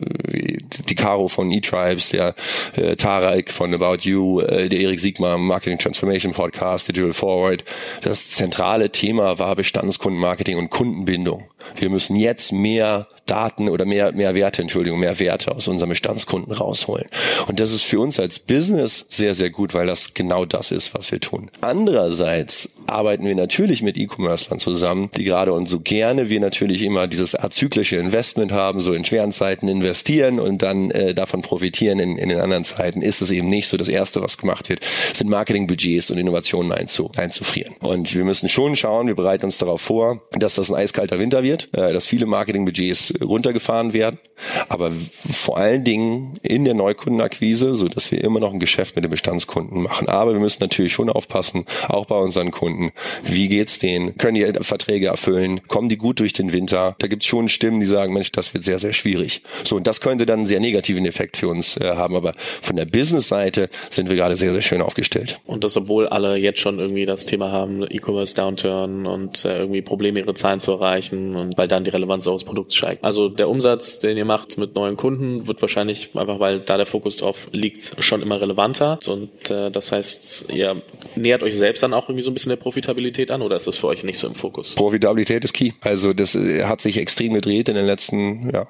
die 0.90 0.96
Caro 0.96 1.28
von 1.28 1.52
E-Tribes, 1.52 2.10
der 2.10 2.36
äh, 2.76 2.96
Tarek 2.96 3.52
von 3.52 3.74
About 3.74 4.04
You, 4.04 4.42
äh, 4.42 4.70
der 4.70 4.80
Erik 4.80 5.00
Siegmar 5.00 5.38
Marketing 5.38 5.78
Transformation 5.78 6.34
Podcast, 6.34 6.88
Digital 6.88 7.14
Forward. 7.14 7.64
Das 8.02 8.32
zentrale 8.32 8.92
Thema 8.92 9.40
war 9.40 9.56
Bestandskundenmarketing 9.56 10.58
und 10.58 10.70
Kundenbindung. 10.70 11.48
Wir 11.76 11.90
müssen 11.90 12.16
jetzt 12.16 12.43
mehr 12.52 13.08
Daten 13.26 13.70
oder 13.70 13.86
mehr, 13.86 14.12
mehr 14.12 14.36
Werte, 14.36 14.62
Entschuldigung, 14.62 15.00
mehr 15.00 15.20
Werte 15.20 15.56
aus 15.56 15.68
unserem 15.68 15.90
Bestandskunden 15.90 16.54
rausholen. 16.54 17.08
Und 17.48 17.60
das 17.60 17.74
ist 17.74 17.84
für 17.84 18.00
uns 18.00 18.20
als 18.20 18.40
Business 18.40 19.06
sehr, 19.10 19.36
sehr 19.36 19.50
gut, 19.50 19.74
weil 19.74 19.88
das 19.88 20.14
genau 20.14 20.46
das 20.46 20.72
ist, 20.72 20.94
was 20.94 21.12
wir 21.12 21.20
tun. 21.20 21.50
Andererseits 21.62 22.70
arbeiten 22.88 23.26
wir 23.26 23.36
natürlich 23.36 23.82
mit 23.82 23.98
E-Commercern 23.98 24.60
zusammen, 24.60 25.10
die 25.16 25.24
gerade 25.24 25.54
und 25.54 25.68
so 25.68 25.80
gerne 25.80 26.30
wir 26.30 26.40
natürlich 26.40 26.82
immer 26.82 27.08
dieses 27.08 27.36
azyklische 27.36 27.96
Investment 27.96 28.52
haben, 28.52 28.82
so 28.82 28.94
in 28.94 29.06
schweren 29.06 29.32
Zeiten 29.32 29.68
investieren 29.68 30.40
und 30.40 30.62
dann 30.62 30.92
äh, 30.92 31.14
davon 31.14 31.42
profitieren 31.42 32.00
in, 32.00 32.18
in 32.18 32.30
den 32.30 32.40
anderen 32.40 32.66
Zeiten, 32.66 33.02
ist 33.02 33.22
es 33.22 33.32
eben 33.32 33.50
nicht 33.50 33.68
so. 33.68 33.78
Das 33.78 33.88
Erste, 33.88 34.22
was 34.22 34.38
gemacht 34.38 34.70
wird, 34.70 34.82
sind 35.16 35.30
Marketingbudgets 35.30 36.12
und 36.12 36.18
Innovationen 36.18 36.72
einzu, 36.72 37.12
einzufrieren. 37.18 37.76
Und 37.80 38.14
wir 38.14 38.26
müssen 38.26 38.50
schon 38.50 38.76
schauen, 38.76 39.08
wir 39.08 39.16
bereiten 39.16 39.46
uns 39.46 39.58
darauf 39.58 39.82
vor, 39.82 40.22
dass 40.32 40.56
das 40.56 40.70
ein 40.70 40.76
eiskalter 40.76 41.20
Winter 41.20 41.44
wird, 41.44 41.70
äh, 41.74 41.94
dass 41.94 42.06
viele 42.06 42.26
Marketingbudgets 42.26 43.14
runtergefahren 43.24 43.94
werden, 43.94 44.20
aber 44.70 44.92
vor 45.32 45.58
allen 45.58 45.84
Dingen 45.84 46.34
in 46.42 46.66
der 46.66 46.74
Neukundenakquise, 46.74 47.76
so 47.76 47.88
dass 47.88 48.12
wir 48.12 48.24
immer 48.24 48.40
noch 48.40 48.54
ein 48.54 48.60
Geschäft 48.60 48.96
mit 48.96 49.04
den 49.04 49.12
Bestandskunden 49.12 49.82
machen. 49.82 50.10
Aber 50.10 50.34
wir 50.34 50.40
müssen 50.40 50.62
natürlich 50.62 50.94
schon 50.94 51.10
aufpassen, 51.10 51.66
auch 51.88 52.06
bei 52.06 52.18
unseren 52.18 52.52
Kunden. 52.52 52.92
Wie 53.24 53.48
geht's 53.48 53.80
denen? 53.80 54.18
Können 54.18 54.36
die 54.36 54.64
Verträge 54.64 55.08
erfüllen? 55.08 55.62
Kommen 55.68 55.90
die 55.90 55.98
gut 55.98 56.20
durch 56.20 56.34
den 56.34 56.54
Winter? 56.54 56.96
Da 57.00 57.08
gibt's 57.08 57.26
schon 57.26 57.50
Stimmen, 57.50 57.80
die 57.80 57.86
sagen, 57.86 58.14
Mensch, 58.14 58.32
das 58.32 58.54
wird 58.54 58.64
sehr, 58.64 58.80
sehr 58.80 58.94
schwierig. 58.94 59.42
So, 59.64 59.76
und 59.76 59.88
das 59.88 60.02
könnte 60.02 60.26
dann 60.26 60.40
einen 60.40 60.48
sehr 60.48 60.60
negativen 60.60 61.06
Effekt 61.06 61.38
für 61.38 61.48
uns 61.48 61.78
äh, 61.78 61.96
haben. 61.96 62.16
Aber 62.16 62.34
von 62.62 62.76
der 62.76 62.86
Business-Seite 62.86 63.70
sind 63.90 64.10
wir 64.10 64.16
gerade 64.16 64.38
sehr, 64.38 64.52
sehr 64.52 64.62
schön 64.62 64.82
aufgestellt. 64.82 65.40
Und 65.46 65.64
das, 65.64 65.78
obwohl 65.78 66.08
alle 66.08 66.38
jetzt 66.38 66.60
schon 66.60 66.80
irgendwie 66.80 67.06
das 67.06 67.26
Thema 67.26 67.52
haben, 67.52 67.84
E-Commerce 67.84 68.36
Downturn 68.36 69.06
und 69.06 69.46
äh, 69.46 69.60
irgendwie 69.60 69.82
Probleme, 69.82 70.20
ihre 70.20 70.34
Zahlen 70.34 70.60
zu 70.60 70.72
erreichen 70.72 71.36
und 71.36 71.58
weil 71.58 71.68
dann 71.68 71.84
die 71.84 71.92
Relevanz 71.92 72.28
eures 72.28 72.44
Produkts 72.44 72.76
steigt. 72.76 73.04
Also 73.04 73.30
der 73.30 73.50
Umsatz, 73.50 74.00
den 74.00 74.18
ihr 74.18 74.26
macht 74.26 74.33
mit 74.58 74.76
neuen 74.76 74.98
Kunden, 74.98 75.48
wird 75.48 75.62
wahrscheinlich 75.62 76.12
einfach, 76.16 76.40
weil 76.40 76.60
da 76.60 76.78
der 76.78 76.86
Fokus 76.86 77.18
drauf 77.18 77.48
liegt, 77.52 77.96
schon 78.00 78.22
immer 78.22 78.40
relevanter. 78.40 79.00
Und 79.08 79.50
äh, 79.50 79.72
das 79.72 79.92
heißt, 79.92 80.52
ihr 80.54 80.82
nähert 81.16 81.44
euch 81.44 81.56
selbst 81.56 81.84
dann 81.84 81.94
auch 81.94 82.10
irgendwie 82.10 82.24
so 82.24 82.32
ein 82.32 82.34
bisschen 82.34 82.50
der 82.50 82.58
Profitabilität 82.58 83.32
an 83.32 83.42
oder 83.42 83.56
ist 83.56 83.68
das 83.68 83.78
für 83.78 83.88
euch 83.88 84.04
nicht 84.04 84.20
so 84.20 84.28
im 84.28 84.36
Fokus? 84.36 84.76
Profitabilität 84.76 85.44
ist 85.44 85.54
key. 85.54 85.72
Also 85.82 86.14
das 86.14 86.36
äh, 86.36 86.64
hat 86.66 86.82
sich 86.82 86.98
extrem 86.98 87.34
gedreht 87.34 87.70
in 87.70 87.76
den 87.76 87.86
letzten, 87.86 88.50
ja, 88.52 88.68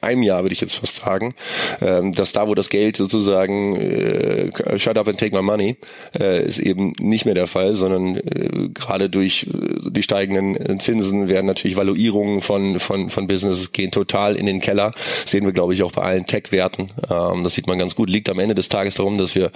einem 0.00 0.22
Jahr 0.22 0.42
würde 0.42 0.52
ich 0.52 0.60
jetzt 0.60 0.74
fast 0.74 0.96
sagen, 0.96 1.34
ähm, 1.80 2.12
dass 2.14 2.32
da, 2.32 2.48
wo 2.48 2.54
das 2.54 2.68
Geld 2.68 2.96
sozusagen 2.96 3.76
äh, 3.76 4.78
shut 4.78 4.98
up 4.98 5.08
and 5.08 5.18
take 5.18 5.34
my 5.34 5.42
money, 5.42 5.76
äh, 6.18 6.44
ist 6.44 6.58
eben 6.58 6.92
nicht 6.98 7.24
mehr 7.24 7.34
der 7.34 7.46
Fall, 7.46 7.74
sondern 7.74 8.16
äh, 8.16 8.68
gerade 8.72 9.10
durch 9.10 9.46
äh, 9.52 9.90
die 9.90 10.02
steigenden 10.02 10.78
Zinsen 10.80 11.28
werden 11.28 11.46
natürlich 11.46 11.76
Valuierungen 11.76 12.40
von, 12.40 12.78
von, 12.80 13.10
von 13.10 13.26
Businesses 13.26 13.72
gehen 13.72 13.90
total 13.90 14.23
in 14.32 14.46
den 14.46 14.60
Keller. 14.60 14.92
Sehen 15.26 15.44
wir, 15.44 15.52
glaube 15.52 15.74
ich, 15.74 15.82
auch 15.82 15.92
bei 15.92 16.02
allen 16.02 16.26
Tech-Werten. 16.26 16.90
Ähm, 17.10 17.44
das 17.44 17.54
sieht 17.54 17.66
man 17.66 17.78
ganz 17.78 17.94
gut. 17.94 18.10
Liegt 18.10 18.28
am 18.28 18.38
Ende 18.38 18.54
des 18.54 18.68
Tages 18.68 18.94
darum, 18.94 19.18
dass 19.18 19.34
wir 19.34 19.50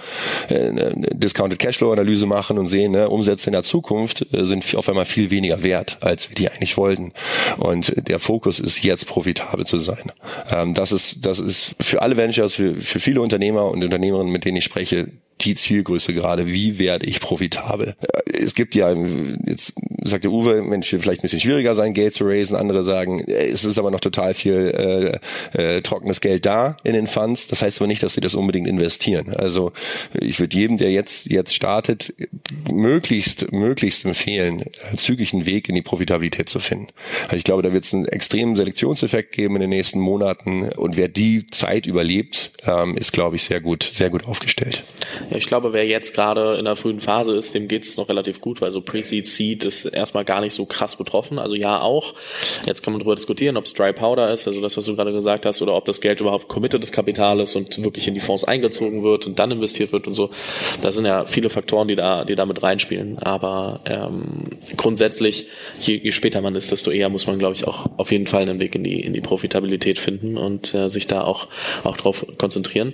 äh, 0.49 0.93
Discounted 1.13 1.59
Cashflow-Analyse 1.59 2.25
machen 2.25 2.57
und 2.57 2.67
sehen, 2.67 2.91
ne, 2.91 3.09
Umsätze 3.09 3.47
in 3.47 3.53
der 3.53 3.63
Zukunft 3.63 4.25
äh, 4.33 4.45
sind 4.45 4.75
auf 4.75 4.87
einmal 4.87 5.05
viel 5.05 5.31
weniger 5.31 5.63
wert, 5.63 5.97
als 6.01 6.29
wir 6.29 6.35
die 6.35 6.49
eigentlich 6.49 6.77
wollten. 6.77 7.11
Und 7.57 7.93
der 8.07 8.19
Fokus 8.19 8.59
ist 8.59 8.83
jetzt 8.83 9.07
profitabel 9.07 9.65
zu 9.65 9.79
sein. 9.79 10.11
Ähm, 10.51 10.73
das 10.73 10.91
ist, 10.91 11.25
das 11.25 11.39
ist 11.39 11.75
für 11.79 12.01
alle 12.01 12.17
Ventures, 12.17 12.55
für, 12.55 12.75
für 12.75 12.99
viele 12.99 13.21
Unternehmer 13.21 13.65
und 13.65 13.83
Unternehmerinnen, 13.83 14.31
mit 14.31 14.45
denen 14.45 14.57
ich 14.57 14.63
spreche, 14.63 15.09
die 15.41 15.55
Zielgröße 15.55 16.13
gerade. 16.13 16.47
Wie 16.47 16.79
werde 16.79 17.05
ich 17.05 17.19
profitabel? 17.19 17.95
Es 18.25 18.55
gibt 18.55 18.75
ja 18.75 18.93
jetzt 19.45 19.73
sagt 20.03 20.23
der 20.23 20.31
Uwe, 20.31 20.61
Mensch, 20.61 20.89
vielleicht 20.89 21.21
ein 21.21 21.23
bisschen 21.23 21.39
schwieriger 21.39 21.75
sein, 21.75 21.93
Geld 21.93 22.13
zu 22.13 22.25
raisen. 22.25 22.55
Andere 22.55 22.83
sagen, 22.83 23.23
es 23.27 23.63
ist 23.63 23.77
aber 23.77 23.91
noch 23.91 23.99
total 23.99 24.33
viel 24.33 25.19
äh, 25.55 25.77
äh, 25.77 25.81
trockenes 25.81 26.21
Geld 26.21 26.45
da 26.45 26.77
in 26.83 26.93
den 26.93 27.07
Funds. 27.07 27.47
Das 27.47 27.61
heißt 27.61 27.79
aber 27.79 27.87
nicht, 27.87 28.03
dass 28.03 28.13
sie 28.13 28.21
das 28.21 28.35
unbedingt 28.35 28.67
investieren. 28.67 29.33
Also 29.35 29.71
ich 30.19 30.39
würde 30.39 30.55
jedem, 30.55 30.77
der 30.77 30.91
jetzt 30.91 31.27
jetzt 31.27 31.53
startet, 31.53 32.13
möglichst 32.71 33.51
möglichst 33.51 34.05
empfehlen, 34.05 34.61
äh, 34.61 34.95
zügig 34.95 35.33
einen 35.33 35.45
Weg 35.45 35.69
in 35.69 35.75
die 35.75 35.81
Profitabilität 35.81 36.49
zu 36.49 36.59
finden. 36.59 36.87
Also 37.25 37.37
ich 37.37 37.43
glaube, 37.43 37.63
da 37.63 37.73
wird 37.73 37.83
es 37.83 37.93
einen 37.93 38.05
extremen 38.05 38.55
Selektionseffekt 38.55 39.33
geben 39.33 39.55
in 39.55 39.61
den 39.61 39.69
nächsten 39.69 39.99
Monaten 39.99 40.69
und 40.69 40.97
wer 40.97 41.07
die 41.07 41.45
Zeit 41.47 41.85
überlebt, 41.85 42.51
ähm, 42.65 42.95
ist, 42.97 43.11
glaube 43.11 43.35
ich, 43.35 43.43
sehr 43.43 43.61
gut 43.61 43.89
sehr 43.93 44.09
gut 44.09 44.25
aufgestellt. 44.25 44.83
Ja, 45.29 45.37
ich 45.37 45.47
glaube, 45.47 45.73
wer 45.73 45.85
jetzt 45.85 46.13
gerade 46.13 46.57
in 46.57 46.65
der 46.65 46.75
frühen 46.75 46.99
Phase 46.99 47.35
ist, 47.35 47.53
dem 47.53 47.67
geht 47.67 47.83
es 47.83 47.97
noch 47.97 48.09
relativ 48.09 48.41
gut, 48.41 48.61
weil 48.61 48.71
so 48.71 48.81
Pre-Seed 48.81 49.25
Seed 49.25 49.63
ist 49.65 49.85
erstmal 49.93 50.25
gar 50.25 50.41
nicht 50.41 50.53
so 50.53 50.65
krass 50.65 50.95
betroffen. 50.95 51.39
Also 51.39 51.55
ja 51.55 51.81
auch. 51.81 52.13
Jetzt 52.65 52.83
kann 52.83 52.93
man 52.93 52.99
darüber 52.99 53.15
diskutieren, 53.15 53.57
ob 53.57 53.65
es 53.65 53.73
Dry 53.73 53.93
Powder 53.93 54.31
ist, 54.31 54.47
also 54.47 54.61
das, 54.61 54.77
was 54.77 54.85
du 54.85 54.95
gerade 54.95 55.11
gesagt 55.11 55.45
hast, 55.45 55.61
oder 55.61 55.75
ob 55.75 55.85
das 55.85 56.01
Geld 56.01 56.21
überhaupt 56.21 56.47
committedes 56.47 56.91
Kapital 56.91 57.39
ist 57.39 57.55
und 57.55 57.83
wirklich 57.83 58.07
in 58.07 58.13
die 58.13 58.19
Fonds 58.19 58.43
eingezogen 58.43 59.03
wird 59.03 59.27
und 59.27 59.39
dann 59.39 59.51
investiert 59.51 59.91
wird 59.91 60.07
und 60.07 60.13
so. 60.13 60.29
Da 60.81 60.91
sind 60.91 61.05
ja 61.05 61.25
viele 61.25 61.49
Faktoren, 61.49 61.87
die 61.87 61.95
da, 61.95 62.25
die 62.25 62.35
da 62.35 62.45
mit 62.45 62.61
reinspielen. 62.61 63.17
Aber 63.19 63.81
ähm, 63.85 64.43
grundsätzlich, 64.77 65.47
je, 65.79 65.95
je 65.95 66.11
später 66.11 66.41
man 66.41 66.55
ist, 66.55 66.71
desto 66.71 66.91
eher 66.91 67.09
muss 67.09 67.27
man, 67.27 67.39
glaube 67.39 67.55
ich, 67.55 67.67
auch 67.67 67.89
auf 67.97 68.11
jeden 68.11 68.27
Fall 68.27 68.41
einen 68.41 68.59
Weg 68.59 68.75
in 68.75 68.83
die, 68.83 69.01
in 69.01 69.13
die 69.13 69.21
Profitabilität 69.21 69.99
finden 69.99 70.37
und 70.37 70.73
äh, 70.73 70.89
sich 70.89 71.07
da 71.07 71.23
auch, 71.23 71.47
auch 71.83 71.97
drauf 71.97 72.25
konzentrieren. 72.37 72.93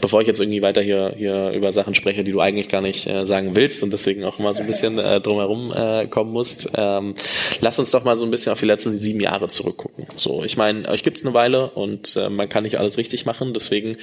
Bevor 0.00 0.20
ich 0.20 0.26
jetzt 0.26 0.40
irgendwie 0.40 0.62
weiter 0.62 0.82
hier, 0.82 1.14
hier 1.16 1.50
über 1.50 1.72
Sachen 1.72 1.94
spreche, 1.94 2.24
die 2.24 2.32
du 2.32 2.40
eigentlich 2.40 2.68
gar 2.68 2.80
nicht 2.80 3.06
äh, 3.06 3.24
sagen 3.26 3.56
willst 3.56 3.82
und 3.82 3.92
deswegen 3.92 4.24
auch 4.24 4.38
immer 4.38 4.54
so 4.54 4.60
ein 4.60 4.66
bisschen 4.66 4.98
äh, 4.98 5.20
drumherum 5.20 5.72
äh, 5.72 6.06
kommen 6.06 6.32
musst, 6.34 6.68
ähm, 6.76 7.14
lass 7.60 7.78
uns 7.78 7.90
doch 7.90 8.04
mal 8.04 8.16
so 8.16 8.24
ein 8.26 8.30
bisschen 8.30 8.52
auf 8.52 8.60
die 8.60 8.66
letzten 8.66 8.98
sieben 8.98 9.20
Jahre 9.20 9.48
zurückgucken. 9.48 10.06
So, 10.16 10.44
ich 10.44 10.58
meine, 10.58 10.86
euch 10.88 11.02
gibt's 11.02 11.24
eine 11.24 11.32
Weile 11.32 11.70
und 11.70 12.16
äh, 12.16 12.28
man 12.28 12.48
kann 12.48 12.64
nicht 12.64 12.78
alles 12.78 12.98
richtig 12.98 13.24
machen. 13.24 13.54
Deswegen, 13.54 13.96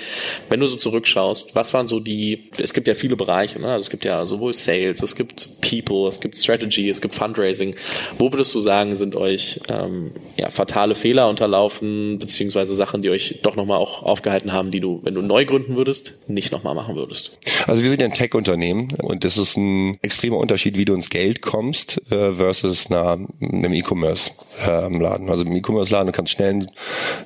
wenn 0.49 0.59
du 0.59 0.65
so 0.65 0.77
zurückschaust, 0.77 1.55
was 1.55 1.73
waren 1.73 1.87
so 1.87 1.99
die, 1.99 2.49
es 2.57 2.73
gibt 2.73 2.87
ja 2.87 2.95
viele 2.95 3.15
Bereiche, 3.15 3.59
ne? 3.59 3.67
also 3.67 3.85
es 3.85 3.89
gibt 3.89 4.05
ja 4.05 4.25
sowohl 4.25 4.53
Sales, 4.53 5.03
es 5.03 5.15
gibt 5.15 5.61
People, 5.61 6.07
es 6.07 6.19
gibt 6.19 6.37
Strategy, 6.37 6.89
es 6.89 7.01
gibt 7.01 7.13
Fundraising. 7.13 7.75
Wo 8.17 8.31
würdest 8.31 8.55
du 8.55 8.59
sagen, 8.59 8.95
sind 8.95 9.15
euch 9.15 9.59
ähm, 9.69 10.11
ja, 10.37 10.49
fatale 10.49 10.95
Fehler 10.95 11.29
unterlaufen, 11.29 12.17
beziehungsweise 12.17 12.73
Sachen, 12.73 13.01
die 13.01 13.09
euch 13.09 13.39
doch 13.43 13.55
nochmal 13.55 13.77
auch 13.77 14.03
aufgehalten 14.03 14.53
haben, 14.53 14.71
die 14.71 14.79
du, 14.79 15.01
wenn 15.03 15.13
du 15.13 15.21
neu 15.21 15.45
gründen 15.45 15.75
würdest, 15.75 16.17
nicht 16.27 16.51
nochmal 16.51 16.73
machen 16.75 16.95
würdest? 16.95 17.39
Also 17.67 17.83
wir 17.83 17.89
sind 17.89 18.01
ein 18.01 18.13
Tech-Unternehmen 18.13 18.89
und 19.01 19.23
das 19.23 19.37
ist 19.37 19.57
ein 19.57 19.97
extremer 20.01 20.37
Unterschied, 20.37 20.77
wie 20.77 20.85
du 20.85 20.93
ins 20.93 21.09
Geld 21.09 21.41
kommst 21.41 22.01
äh, 22.11 22.15
versus 22.35 22.89
einer, 22.89 23.19
einem 23.41 23.73
E-Commerce-Laden. 23.73 25.29
also 25.29 25.43
im 25.43 25.55
E-Commerce-Laden, 25.55 26.07
du 26.07 26.11
kannst 26.13 26.33
schnell 26.33 26.67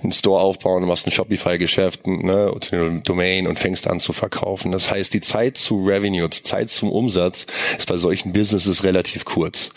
einen 0.04 0.12
Store 0.12 0.42
aufbauen, 0.42 0.82
du 0.82 0.88
machst 0.88 1.08
ein 1.08 1.12
Shopify-Geschäft, 1.12 2.08
ne, 2.08 2.54
eine 2.72 3.02
Domain 3.02 3.48
und 3.48 3.60
fängst 3.60 3.88
an 3.88 4.00
zu 4.00 4.14
verkaufen. 4.14 4.72
Das 4.72 4.92
heißt, 4.92 5.14
die 5.14 5.22
Zeit 5.22 5.58
zu 5.58 5.86
Revenue, 5.86 6.30
die 6.30 6.44
Zeit 6.44 6.70
zum 6.70 6.92
Umsatz 6.92 7.48
ist 7.78 7.88
bei 7.88 7.98
solchen 7.98 8.34
Businesses 8.34 8.84
relativ 8.84 9.26
kurz. 9.26 9.70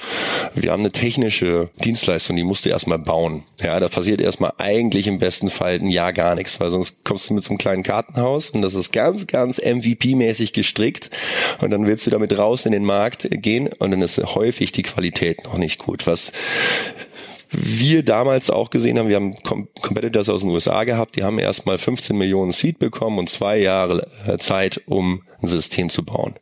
Wir 0.55 0.73
haben 0.73 0.81
eine 0.81 0.93
technische 0.93 1.71
Dienstleistung, 1.85 2.37
die 2.37 2.45
musst 2.45 2.65
du 2.65 2.69
erstmal 2.69 2.99
bauen. 2.99 3.43
Ja, 3.63 3.79
da 3.81 3.89
passiert 3.89 4.21
erstmal 4.21 4.53
eigentlich 4.59 5.07
im 5.07 5.19
besten 5.19 5.51
Fall 5.51 5.75
ein 5.75 5.89
Jahr 5.89 6.13
gar 6.13 6.35
nichts, 6.35 6.61
weil 6.61 6.71
sonst 6.71 7.05
kommst 7.05 7.29
du 7.31 7.35
mit 7.35 7.45
so 7.45 7.51
einem 7.51 7.59
kleinen 7.59 7.83
Kartenhaus 7.83 8.51
und 8.51 8.63
das 8.63 8.75
ist 8.75 8.93
ganz, 8.93 9.27
ganz 9.27 9.59
MVP-mäßig 9.59 10.53
gestrickt 10.53 11.11
und 11.61 11.71
dann 11.71 11.87
willst 11.87 12.07
du 12.07 12.11
damit 12.11 12.37
raus 12.39 12.67
in 12.67 12.73
den 12.73 12.85
Markt 12.85 13.29
gehen 13.31 13.69
und 13.79 13.91
dann 13.91 14.03
ist 14.03 14.19
häufig 14.19 14.73
die 14.73 14.83
Qualität 14.83 15.08
noch 15.45 15.59
nicht 15.59 15.79
gut, 15.79 16.07
was 16.07 16.33
wir 17.51 18.05
damals 18.05 18.51
auch 18.51 18.71
gesehen 18.71 18.99
haben, 18.99 19.09
wir 19.09 19.17
haben 19.17 19.35
Competitors 19.43 20.29
aus 20.29 20.43
den 20.43 20.51
USA 20.51 20.85
gehabt, 20.85 21.17
die 21.17 21.25
haben 21.25 21.39
erstmal 21.39 21.79
15 21.79 22.17
Millionen 22.17 22.53
Seed 22.53 22.79
bekommen 22.79 23.19
und 23.19 23.31
zwei 23.31 23.59
Jahre 23.59 24.07
äh, 24.27 24.37
Zeit, 24.37 24.83
um 24.87 25.23
ein 25.41 25.49
System 25.49 25.89
zu 25.89 26.05
bauen. 26.05 26.35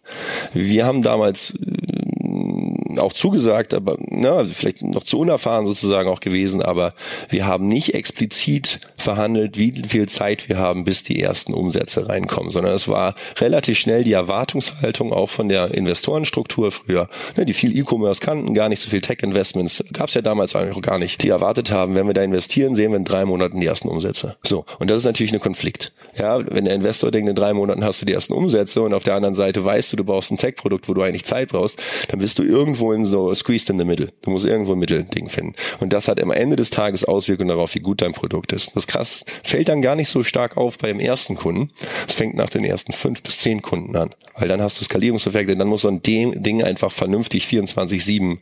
Wir 0.53 0.85
haben 0.85 1.03
damals 1.03 1.55
äh, 1.55 2.66
auch 2.99 3.13
zugesagt, 3.13 3.75
aber 3.75 3.97
na, 3.99 4.37
also 4.37 4.53
vielleicht 4.55 4.83
noch 4.83 5.05
zu 5.05 5.19
unerfahren 5.19 5.67
sozusagen 5.67 6.09
auch 6.09 6.21
gewesen, 6.21 6.63
aber 6.63 6.95
wir 7.29 7.47
haben 7.47 7.69
nicht 7.69 7.95
explizit 7.95 8.81
verhandelt, 8.97 9.57
wie 9.57 9.73
viel 9.87 10.09
Zeit 10.09 10.49
wir 10.49 10.59
haben, 10.59 10.85
bis 10.85 11.03
die 11.03 11.21
ersten 11.21 11.55
Umsätze 11.55 12.09
reinkommen, 12.09 12.51
sondern 12.51 12.75
es 12.75 12.89
war 12.89 13.15
relativ 13.39 13.79
schnell 13.79 14.05
die 14.05 14.13
Erwartungshaltung 14.13 15.13
auch 15.13 15.29
von 15.29 15.49
der 15.49 15.75
Investorenstruktur 15.75 16.73
früher, 16.73 17.09
ne, 17.37 17.45
die 17.45 17.53
viel 17.53 17.77
E-Commerce 17.77 18.21
kannten, 18.21 18.55
gar 18.55 18.69
nicht 18.69 18.81
so 18.81 18.91
viel 18.91 19.01
Tech-Investments, 19.01 19.85
gab 19.93 20.09
es 20.09 20.15
ja 20.15 20.23
damals 20.23 20.57
eigentlich 20.57 20.77
auch 20.77 20.83
gar 20.83 20.99
nicht, 20.99 21.23
die 21.23 21.29
erwartet 21.29 21.71
haben, 21.71 21.95
wenn 21.95 22.07
wir 22.07 22.15
da 22.15 22.23
investieren, 22.23 22.75
sehen 22.75 22.93
wir 22.93 22.99
in 22.99 23.05
drei 23.05 23.25
Monaten 23.25 23.61
die 23.61 23.67
ersten 23.67 23.89
Umsätze. 23.89 24.37
So, 24.43 24.65
und 24.79 24.91
das 24.91 24.99
ist 24.99 25.05
natürlich 25.05 25.33
ein 25.33 25.41
Konflikt. 25.41 25.93
Ja, 26.19 26.45
wenn 26.51 26.65
der 26.65 26.75
Investor 26.75 27.11
denkt, 27.11 27.29
in 27.29 27.37
drei 27.37 27.53
Monaten 27.53 27.85
hast 27.85 28.01
du 28.01 28.07
die 28.07 28.13
ersten 28.13 28.33
Umsätze 28.33 28.83
und 28.83 28.95
auf 28.95 29.05
der 29.05 29.15
anderen 29.15 29.35
Seite 29.35 29.65
weißt 29.65 29.93
du, 29.93 29.97
du 29.97 30.05
brauchst 30.05 30.31
ein 30.31 30.39
Tech-Produkt, 30.39 30.89
wo 30.89 30.95
du 30.95 31.03
eigentlich 31.03 31.25
Zeit 31.25 31.51
brauchst, 31.51 31.81
dann 32.09 32.21
bist 32.21 32.39
du 32.39 32.43
irgendwo 32.43 32.86
in 32.93 33.05
so 33.05 33.35
squeezed 33.35 33.71
in 33.71 33.79
the 33.79 33.85
middle. 33.85 34.13
Du 34.23 34.31
musst 34.31 34.45
irgendwo 34.45 34.73
ein 34.73 34.79
Mittelding 34.79 35.29
finden. 35.29 35.55
Und 35.81 35.93
das 35.93 36.09
hat 36.09 36.21
am 36.23 36.31
Ende 36.31 36.57
des 36.57 36.71
Tages 36.71 37.05
Auswirkungen 37.05 37.49
darauf, 37.49 37.75
wie 37.75 37.81
gut 37.81 38.03
dein 38.03 38.13
Produkt 38.13 38.53
ist. 38.53 38.75
Das 38.75 38.87
krass 38.87 39.25
fällt 39.43 39.69
dann 39.69 39.83
gar 39.83 39.97
nicht 39.97 40.09
so 40.09 40.23
stark 40.23 40.57
auf 40.57 40.79
beim 40.79 41.01
ersten 41.01 41.37
Kunden. 41.37 41.71
Es 42.07 42.15
fängt 42.15 42.35
nach 42.35 42.51
den 42.51 42.65
ersten 42.65 42.93
fünf 42.93 43.23
bis 43.23 43.39
zehn 43.39 43.63
Kunden 43.63 43.97
an. 43.97 44.11
Weil 44.37 44.49
dann 44.49 44.61
hast 44.61 44.81
du 44.81 44.85
Skalierungseffekte, 44.85 45.57
dann 45.57 45.69
muss 45.69 45.83
so 45.83 45.89
ein 45.89 46.03
Ding 46.03 46.63
einfach 46.63 46.93
vernünftig 46.93 47.45
24-7 47.47 48.39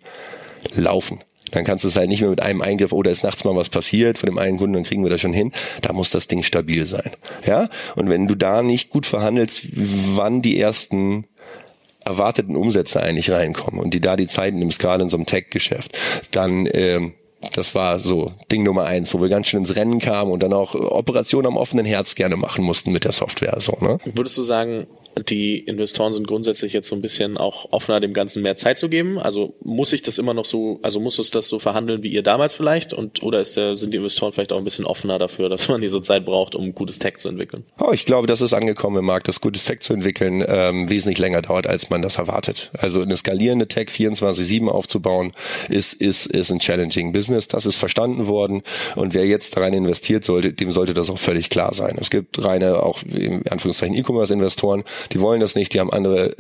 laufen. 0.77 1.21
Dann 1.51 1.65
kannst 1.65 1.85
du 1.85 1.89
es 1.89 1.97
halt 1.97 2.09
nicht 2.09 2.21
mehr 2.21 2.31
mit 2.31 2.43
einem 2.43 2.63
Eingriff, 2.63 2.93
oder 2.93 3.11
oh, 3.11 3.13
ist 3.13 3.23
nachts 3.23 3.45
mal 3.45 3.55
was 3.55 3.69
passiert 3.69 4.19
von 4.19 4.29
dem 4.29 4.39
einen 4.39 4.59
Kunden, 4.59 4.75
dann 4.75 4.83
kriegen 4.83 5.05
wir 5.05 5.11
das 5.11 5.21
schon 5.21 5.33
hin. 5.33 5.53
Da 5.83 5.93
muss 5.93 6.11
das 6.11 6.27
Ding 6.27 6.43
stabil 6.43 6.85
sein. 6.87 7.11
Ja? 7.47 7.69
Und 7.95 8.09
wenn 8.09 8.27
du 8.27 8.35
da 8.35 8.63
nicht 8.63 8.91
gut 8.91 9.07
verhandelst, 9.07 9.69
wann 9.73 10.43
die 10.43 10.59
ersten 10.59 11.27
erwarteten 12.05 12.57
Umsätze 12.57 13.01
eigentlich 13.01 13.31
reinkommen 13.31 13.81
und 13.81 13.95
die 13.95 14.01
da 14.01 14.17
die 14.17 14.27
Zeiten 14.27 14.59
nimmst, 14.59 14.81
gerade 14.81 15.03
in 15.03 15.09
so 15.09 15.17
einem 15.17 15.27
Tech-Geschäft, 15.27 15.99
dann 16.31 16.69
ähm, 16.73 17.15
das 17.53 17.75
war 17.75 17.99
so 17.99 18.33
Ding 18.51 18.63
Nummer 18.63 18.85
eins, 18.85 19.13
wo 19.15 19.21
wir 19.21 19.29
ganz 19.29 19.49
schön 19.49 19.61
ins 19.61 19.77
Rennen 19.77 19.99
kamen 19.99 20.31
und 20.31 20.43
dann 20.43 20.53
auch 20.53 20.75
Operationen 20.75 21.47
am 21.47 21.57
offenen 21.57 21.85
Herz 21.85 22.15
gerne 22.15 22.37
machen 22.37 22.65
mussten 22.65 22.93
mit 22.93 23.05
der 23.05 23.13
Software. 23.13 23.57
So, 23.59 23.77
ne? 23.81 23.99
Würdest 24.05 24.39
du 24.39 24.43
sagen, 24.43 24.87
die 25.29 25.59
Investoren 25.59 26.13
sind 26.13 26.27
grundsätzlich 26.27 26.73
jetzt 26.73 26.89
so 26.89 26.97
ein 26.97 27.03
bisschen 27.03 27.37
auch 27.37 27.73
offener, 27.73 28.01
dem 28.01 28.13
Ganzen 28.13 28.43
mehr 28.43 28.57
Zeit 28.57 28.79
zu 28.79 28.89
geben. 28.89 29.19
Also 29.19 29.55
muss 29.63 29.93
ich 29.93 30.03
das 30.03 30.19
immer 30.19 30.35
noch 30.35 30.45
so, 30.45 30.81
also 30.83 31.01
muss 31.01 31.19
es 31.19 31.31
das 31.31 31.49
so 31.49 31.59
verhandeln 31.59 32.03
wie 32.03 32.09
ihr 32.09 32.23
damals 32.23 32.55
vielleicht? 32.55 32.93
Und 32.93 33.23
oder 33.23 33.41
ist 33.41 33.57
der, 33.57 33.77
sind 33.77 33.93
die 33.93 33.99
Investoren 33.99 34.33
vielleicht 34.33 34.53
auch 34.53 34.59
ein 34.59 34.65
bisschen 34.65 34.85
offener 34.85 35.19
dafür, 35.19 35.49
dass 35.49 35.69
man 35.69 35.81
diese 35.81 36.03
Zeit 36.03 36.25
braucht, 36.25 36.55
um 36.55 36.75
gutes 36.75 36.99
Tech 36.99 37.19
zu 37.19 37.29
entwickeln? 37.29 37.65
Oh, 37.81 37.93
ich 37.93 38.07
glaube, 38.07 38.27
das 38.27 38.41
ist 38.41 38.53
angekommen 38.53 38.99
im 38.99 39.05
Markt, 39.05 39.29
dass 39.29 39.41
gutes 39.41 39.65
Tech 39.65 39.81
zu 39.81 39.93
entwickeln 39.93 40.45
ähm, 40.47 40.91
wesentlich 40.91 41.19
länger 41.19 41.43
dauert, 41.43 41.67
als 41.67 41.91
man 41.91 42.03
das 42.03 42.17
erwartet. 42.17 42.71
Also 42.79 43.03
eine 43.03 43.17
skalierende 43.17 43.69
Tech 43.69 43.89
24-7 43.89 44.69
aufzubauen, 44.69 45.33
ist, 45.69 45.95
ist, 45.95 46.27
ist 46.27 46.51
ein 46.51 46.59
challenging 46.59 47.13
Business. 47.13 47.49
Das 47.49 47.67
ist 47.67 47.77
verstanden 47.77 48.27
worden. 48.27 48.63
Und 48.97 49.15
wer 49.15 49.27
jetzt 49.27 49.57
rein 49.57 49.75
investiert 49.75 50.25
sollte, 50.25 50.53
dem 50.53 50.73
sollte 50.73 50.95
das 50.95 51.11
auch 51.11 51.19
völlig 51.19 51.51
klar 51.51 51.73
sein. 51.73 51.97
Es 52.01 52.11
gibt 52.11 52.43
reine, 52.45 52.83
auch 52.83 53.03
in 53.03 53.47
Anführungszeichen 53.49 53.95
E-Commerce-Investoren, 53.97 54.85
die 55.13 55.21
wollen 55.21 55.41
das 55.41 55.55
nicht, 55.55 55.75
die 55.75 55.81
haben 55.81 55.93
andere, 55.93 56.35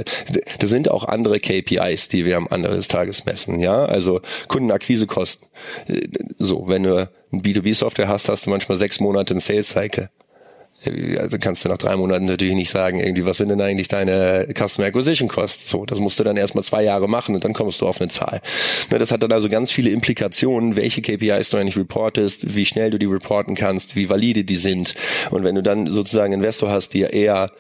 da 0.58 0.66
sind 0.66 0.90
auch 0.90 1.04
andere 1.04 1.40
KPIs, 1.40 2.08
die 2.08 2.24
wir 2.24 2.36
am 2.36 2.48
Ende 2.50 2.70
des 2.70 2.88
Tages 2.88 3.24
messen, 3.24 3.60
ja, 3.60 3.84
also 3.84 4.20
Kundenakquisekosten. 4.48 5.48
So, 6.38 6.68
wenn 6.68 6.84
du 6.84 7.08
ein 7.32 7.42
B2B-Software 7.42 8.08
hast, 8.08 8.28
hast 8.28 8.46
du 8.46 8.50
manchmal 8.50 8.78
sechs 8.78 9.00
Monate 9.00 9.32
einen 9.32 9.40
Sales-Cycle 9.40 10.10
also 11.18 11.38
kannst 11.38 11.64
du 11.64 11.68
nach 11.68 11.78
drei 11.78 11.96
Monaten 11.96 12.26
natürlich 12.26 12.54
nicht 12.54 12.70
sagen, 12.70 12.98
irgendwie, 12.98 13.24
was 13.24 13.38
sind 13.38 13.48
denn 13.48 13.60
eigentlich 13.60 13.88
deine 13.88 14.46
Customer 14.54 14.86
Acquisition 14.86 15.28
Costs? 15.28 15.70
So, 15.70 15.86
das 15.86 16.00
musst 16.00 16.18
du 16.18 16.24
dann 16.24 16.36
erstmal 16.36 16.64
zwei 16.64 16.82
Jahre 16.82 17.08
machen 17.08 17.34
und 17.34 17.44
dann 17.44 17.52
kommst 17.52 17.80
du 17.80 17.86
auf 17.86 18.00
eine 18.00 18.08
Zahl. 18.08 18.40
Ne, 18.90 18.98
das 18.98 19.10
hat 19.10 19.22
dann 19.22 19.32
also 19.32 19.48
ganz 19.48 19.70
viele 19.70 19.90
Implikationen, 19.90 20.76
welche 20.76 21.00
KPIs 21.00 21.50
du 21.50 21.56
eigentlich 21.56 21.76
reportest, 21.76 22.54
wie 22.54 22.66
schnell 22.66 22.90
du 22.90 22.98
die 22.98 23.06
reporten 23.06 23.54
kannst, 23.54 23.96
wie 23.96 24.10
valide 24.10 24.44
die 24.44 24.56
sind. 24.56 24.94
Und 25.30 25.44
wenn 25.44 25.54
du 25.54 25.62
dann 25.62 25.90
sozusagen 25.90 26.32
Investor 26.32 26.70
hast, 26.70 26.90
die 26.90 27.00
ja 27.00 27.08
eher 27.08 27.50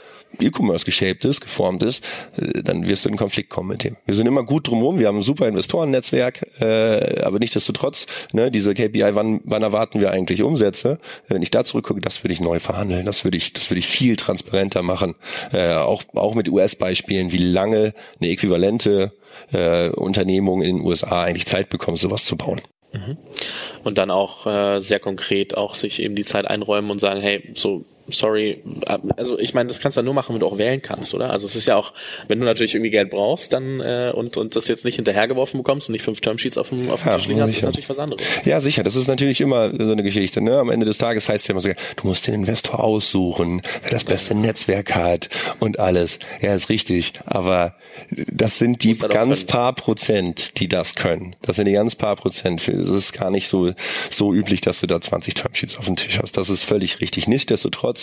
E-Commerce 0.40 0.84
geshaped 0.84 1.24
ist, 1.24 1.40
geformt 1.40 1.82
ist, 1.82 2.04
äh, 2.36 2.62
dann 2.62 2.88
wirst 2.88 3.04
du 3.04 3.08
in 3.08 3.16
Konflikt 3.16 3.50
kommen 3.50 3.70
mit 3.70 3.84
dem. 3.84 3.96
Wir 4.06 4.14
sind 4.14 4.26
immer 4.26 4.42
gut 4.42 4.68
drumherum, 4.68 4.98
wir 4.98 5.06
haben 5.06 5.18
ein 5.18 5.22
super 5.22 5.48
Investorennetzwerk, 5.48 6.60
äh, 6.60 7.22
aber 7.22 7.38
nichtsdestotrotz, 7.38 8.06
ne, 8.32 8.50
diese 8.50 8.74
KPI, 8.74 9.14
wann, 9.14 9.40
wann 9.44 9.62
erwarten 9.62 10.00
wir 10.00 10.10
eigentlich 10.10 10.42
Umsätze? 10.42 10.98
Wenn 11.28 11.42
ich 11.42 11.50
da 11.50 11.64
zurückgucke, 11.64 12.00
das 12.00 12.22
würde 12.22 12.32
ich 12.32 12.40
neu 12.40 12.58
verhandeln, 12.58 13.06
das 13.06 13.24
würde 13.24 13.36
ich, 13.36 13.52
das 13.52 13.70
würde 13.70 13.78
ich 13.78 13.86
viel 13.86 14.16
transparenter 14.16 14.82
machen, 14.82 15.14
äh, 15.52 15.74
auch, 15.74 16.02
auch 16.14 16.34
mit 16.34 16.48
US-Beispielen, 16.48 17.32
wie 17.32 17.38
lange 17.38 17.92
eine 18.20 18.30
äquivalente 18.30 19.12
äh, 19.52 19.88
Unternehmung 19.90 20.62
in 20.62 20.78
den 20.78 20.86
USA 20.86 21.22
eigentlich 21.22 21.46
Zeit 21.46 21.68
bekommt, 21.68 21.98
sowas 21.98 22.24
zu 22.24 22.36
bauen. 22.36 22.60
Mhm. 22.92 23.16
Und 23.82 23.98
dann 23.98 24.10
auch 24.10 24.46
äh, 24.46 24.80
sehr 24.80 25.00
konkret 25.00 25.56
auch 25.56 25.74
sich 25.74 26.00
eben 26.00 26.14
die 26.14 26.24
Zeit 26.24 26.46
einräumen 26.46 26.90
und 26.90 26.98
sagen, 26.98 27.20
hey, 27.20 27.50
so 27.54 27.84
sorry, 28.08 28.62
also 29.16 29.38
ich 29.38 29.54
meine, 29.54 29.68
das 29.68 29.80
kannst 29.80 29.96
du 29.96 30.00
ja 30.00 30.04
nur 30.04 30.14
machen, 30.14 30.34
wenn 30.34 30.40
du 30.40 30.46
auch 30.46 30.58
wählen 30.58 30.82
kannst, 30.82 31.14
oder? 31.14 31.30
Also 31.30 31.46
es 31.46 31.56
ist 31.56 31.66
ja 31.66 31.76
auch, 31.76 31.92
wenn 32.28 32.38
du 32.38 32.44
natürlich 32.44 32.74
irgendwie 32.74 32.90
Geld 32.90 33.10
brauchst, 33.10 33.52
dann 33.52 33.80
äh, 33.80 34.12
und 34.14 34.36
und 34.36 34.56
das 34.56 34.68
jetzt 34.68 34.84
nicht 34.84 34.96
hinterhergeworfen 34.96 35.58
bekommst 35.58 35.88
und 35.88 35.94
nicht 35.94 36.04
fünf 36.04 36.20
Termsheets 36.20 36.58
auf 36.58 36.68
dem, 36.68 36.90
auf 36.90 37.02
dem 37.02 37.10
ja, 37.10 37.16
Tisch 37.16 37.28
liegen 37.28 37.40
hast, 37.40 37.52
ist 37.56 37.64
natürlich 37.64 37.88
was 37.88 37.98
anderes. 37.98 38.22
Ja, 38.44 38.60
sicher, 38.60 38.82
das 38.82 38.96
ist 38.96 39.08
natürlich 39.08 39.40
immer 39.40 39.70
so 39.70 39.92
eine 39.92 40.02
Geschichte. 40.02 40.40
Ne? 40.40 40.58
Am 40.58 40.70
Ende 40.70 40.86
des 40.86 40.98
Tages 40.98 41.28
heißt 41.28 41.44
es 41.44 41.48
ja 41.48 41.52
immer 41.52 41.60
so, 41.60 41.68
du 41.68 42.06
musst 42.06 42.26
den 42.26 42.34
Investor 42.34 42.82
aussuchen, 42.82 43.62
der 43.84 43.90
das 43.90 44.04
beste 44.04 44.34
Netzwerk 44.34 44.94
hat 44.94 45.28
und 45.60 45.78
alles. 45.78 46.18
Ja, 46.40 46.54
ist 46.54 46.68
richtig, 46.68 47.12
aber 47.26 47.74
das 48.10 48.58
sind 48.58 48.82
die 48.82 48.92
ganz 48.98 49.44
paar 49.44 49.74
Prozent, 49.74 50.58
die 50.58 50.68
das 50.68 50.94
können. 50.94 51.36
Das 51.42 51.56
sind 51.56 51.66
die 51.66 51.72
ganz 51.72 51.94
paar 51.94 52.16
Prozent. 52.16 52.66
Es 52.68 52.88
ist 52.88 53.12
gar 53.12 53.30
nicht 53.30 53.48
so 53.48 53.72
so 54.10 54.34
üblich, 54.34 54.60
dass 54.60 54.80
du 54.80 54.86
da 54.86 55.00
20 55.00 55.34
Termsheets 55.34 55.78
auf 55.78 55.86
dem 55.86 55.96
Tisch 55.96 56.18
hast. 56.20 56.36
Das 56.36 56.50
ist 56.50 56.64
völlig 56.64 57.00
richtig. 57.00 57.28
Nichtsdestotrotz 57.28 57.93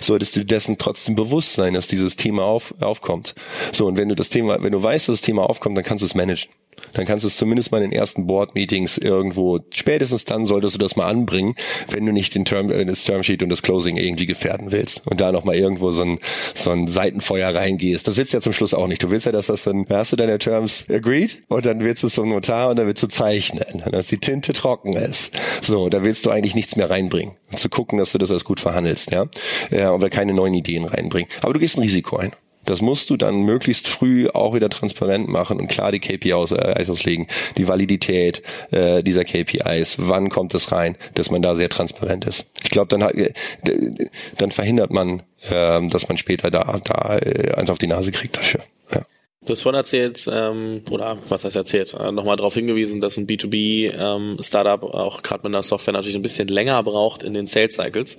solltest 0.00 0.36
du 0.36 0.44
dessen 0.44 0.78
trotzdem 0.78 1.14
bewusst 1.16 1.54
sein, 1.54 1.74
dass 1.74 1.86
dieses 1.86 2.16
Thema 2.16 2.44
auf, 2.44 2.74
aufkommt. 2.80 3.34
So, 3.72 3.86
und 3.86 3.96
wenn 3.96 4.08
du 4.08 4.14
das 4.14 4.28
Thema, 4.28 4.62
wenn 4.62 4.72
du 4.72 4.82
weißt, 4.82 5.08
dass 5.08 5.20
das 5.20 5.26
Thema 5.26 5.48
aufkommt, 5.48 5.76
dann 5.76 5.84
kannst 5.84 6.02
du 6.02 6.06
es 6.06 6.14
managen. 6.14 6.50
Dann 6.92 7.06
kannst 7.06 7.24
du 7.24 7.28
es 7.28 7.36
zumindest 7.36 7.72
mal 7.72 7.82
in 7.82 7.90
den 7.90 7.98
ersten 7.98 8.26
Board-Meetings 8.26 8.98
irgendwo, 8.98 9.60
spätestens 9.70 10.24
dann 10.24 10.46
solltest 10.46 10.74
du 10.74 10.78
das 10.78 10.96
mal 10.96 11.08
anbringen, 11.08 11.54
wenn 11.90 12.06
du 12.06 12.12
nicht 12.12 12.34
den 12.34 12.44
Term, 12.44 12.70
äh, 12.70 12.84
das 12.84 13.04
Termsheet 13.04 13.42
und 13.42 13.48
das 13.48 13.62
Closing 13.62 13.96
irgendwie 13.96 14.26
gefährden 14.26 14.72
willst 14.72 15.06
und 15.06 15.20
da 15.20 15.32
nochmal 15.32 15.56
irgendwo 15.56 15.90
so 15.90 16.02
ein, 16.02 16.18
so 16.54 16.70
ein 16.70 16.88
Seitenfeuer 16.88 17.54
reingehst. 17.54 18.06
Das 18.06 18.16
willst 18.16 18.32
du 18.32 18.38
ja 18.38 18.40
zum 18.40 18.52
Schluss 18.52 18.74
auch 18.74 18.86
nicht. 18.86 19.02
Du 19.02 19.10
willst 19.10 19.26
ja, 19.26 19.32
dass 19.32 19.46
das 19.46 19.64
dann, 19.64 19.86
hast 19.90 20.12
du 20.12 20.16
deine 20.16 20.38
Terms 20.38 20.86
agreed 20.88 21.42
und 21.48 21.66
dann 21.66 21.80
willst 21.80 22.02
du 22.02 22.08
es 22.08 22.14
zum 22.14 22.28
Notar 22.28 22.70
und 22.70 22.76
dann 22.76 22.86
willst 22.86 23.02
du 23.02 23.08
zeichnen, 23.08 23.82
dass 23.90 24.06
die 24.06 24.18
Tinte 24.18 24.52
trocken 24.52 24.94
ist. 24.94 25.32
So, 25.62 25.88
da 25.88 26.04
willst 26.04 26.26
du 26.26 26.30
eigentlich 26.30 26.54
nichts 26.54 26.76
mehr 26.76 26.90
reinbringen. 26.90 27.34
Und 27.50 27.58
zu 27.58 27.68
gucken, 27.68 27.98
dass 27.98 28.12
du 28.12 28.18
das 28.18 28.30
alles 28.30 28.44
gut 28.44 28.60
verhandelst, 28.60 29.10
ja. 29.12 29.26
Ja, 29.70 29.92
aber 29.92 30.10
keine 30.10 30.34
neuen 30.34 30.54
Ideen 30.54 30.84
reinbringen. 30.84 31.30
Aber 31.42 31.52
du 31.52 31.60
gehst 31.60 31.76
ein 31.76 31.82
Risiko 31.82 32.16
ein. 32.16 32.32
Das 32.68 32.82
musst 32.82 33.08
du 33.10 33.16
dann 33.16 33.42
möglichst 33.42 33.88
früh 33.88 34.28
auch 34.28 34.54
wieder 34.54 34.68
transparent 34.68 35.28
machen 35.28 35.58
und 35.58 35.68
klar 35.68 35.90
die 35.90 36.00
KPIs 36.00 36.52
äh, 36.52 36.84
auslegen, 36.88 37.26
die 37.56 37.66
Validität 37.66 38.42
äh, 38.70 39.02
dieser 39.02 39.24
KPIs, 39.24 39.96
wann 39.98 40.28
kommt 40.28 40.54
es 40.54 40.70
rein, 40.70 40.96
dass 41.14 41.30
man 41.30 41.42
da 41.42 41.54
sehr 41.54 41.68
transparent 41.68 42.26
ist. 42.26 42.50
Ich 42.62 42.70
glaube, 42.70 42.88
dann, 42.88 43.02
äh, 43.02 43.32
dann 44.36 44.50
verhindert 44.50 44.90
man, 44.90 45.22
äh, 45.50 45.88
dass 45.88 46.08
man 46.08 46.18
später 46.18 46.50
da, 46.50 46.78
da 46.84 47.18
äh, 47.18 47.54
eins 47.54 47.70
auf 47.70 47.78
die 47.78 47.86
Nase 47.86 48.12
kriegt 48.12 48.36
dafür. 48.36 48.60
Du 49.46 49.52
hast 49.52 49.62
vorhin 49.62 49.78
erzählt, 49.78 50.28
ähm, 50.30 50.82
oder 50.90 51.16
was 51.28 51.44
heißt 51.44 51.54
erzählt, 51.54 51.94
äh, 51.94 52.10
nochmal 52.10 52.36
darauf 52.36 52.54
hingewiesen, 52.54 53.00
dass 53.00 53.16
ein 53.16 53.28
B2B-Startup 53.28 54.82
ähm, 54.82 54.88
auch 54.90 55.22
gerade 55.22 55.44
mit 55.44 55.54
einer 55.54 55.62
Software 55.62 55.92
natürlich 55.92 56.16
ein 56.16 56.22
bisschen 56.22 56.48
länger 56.48 56.82
braucht 56.82 57.22
in 57.22 57.34
den 57.34 57.46
Sales 57.46 57.76
Cycles. 57.76 58.18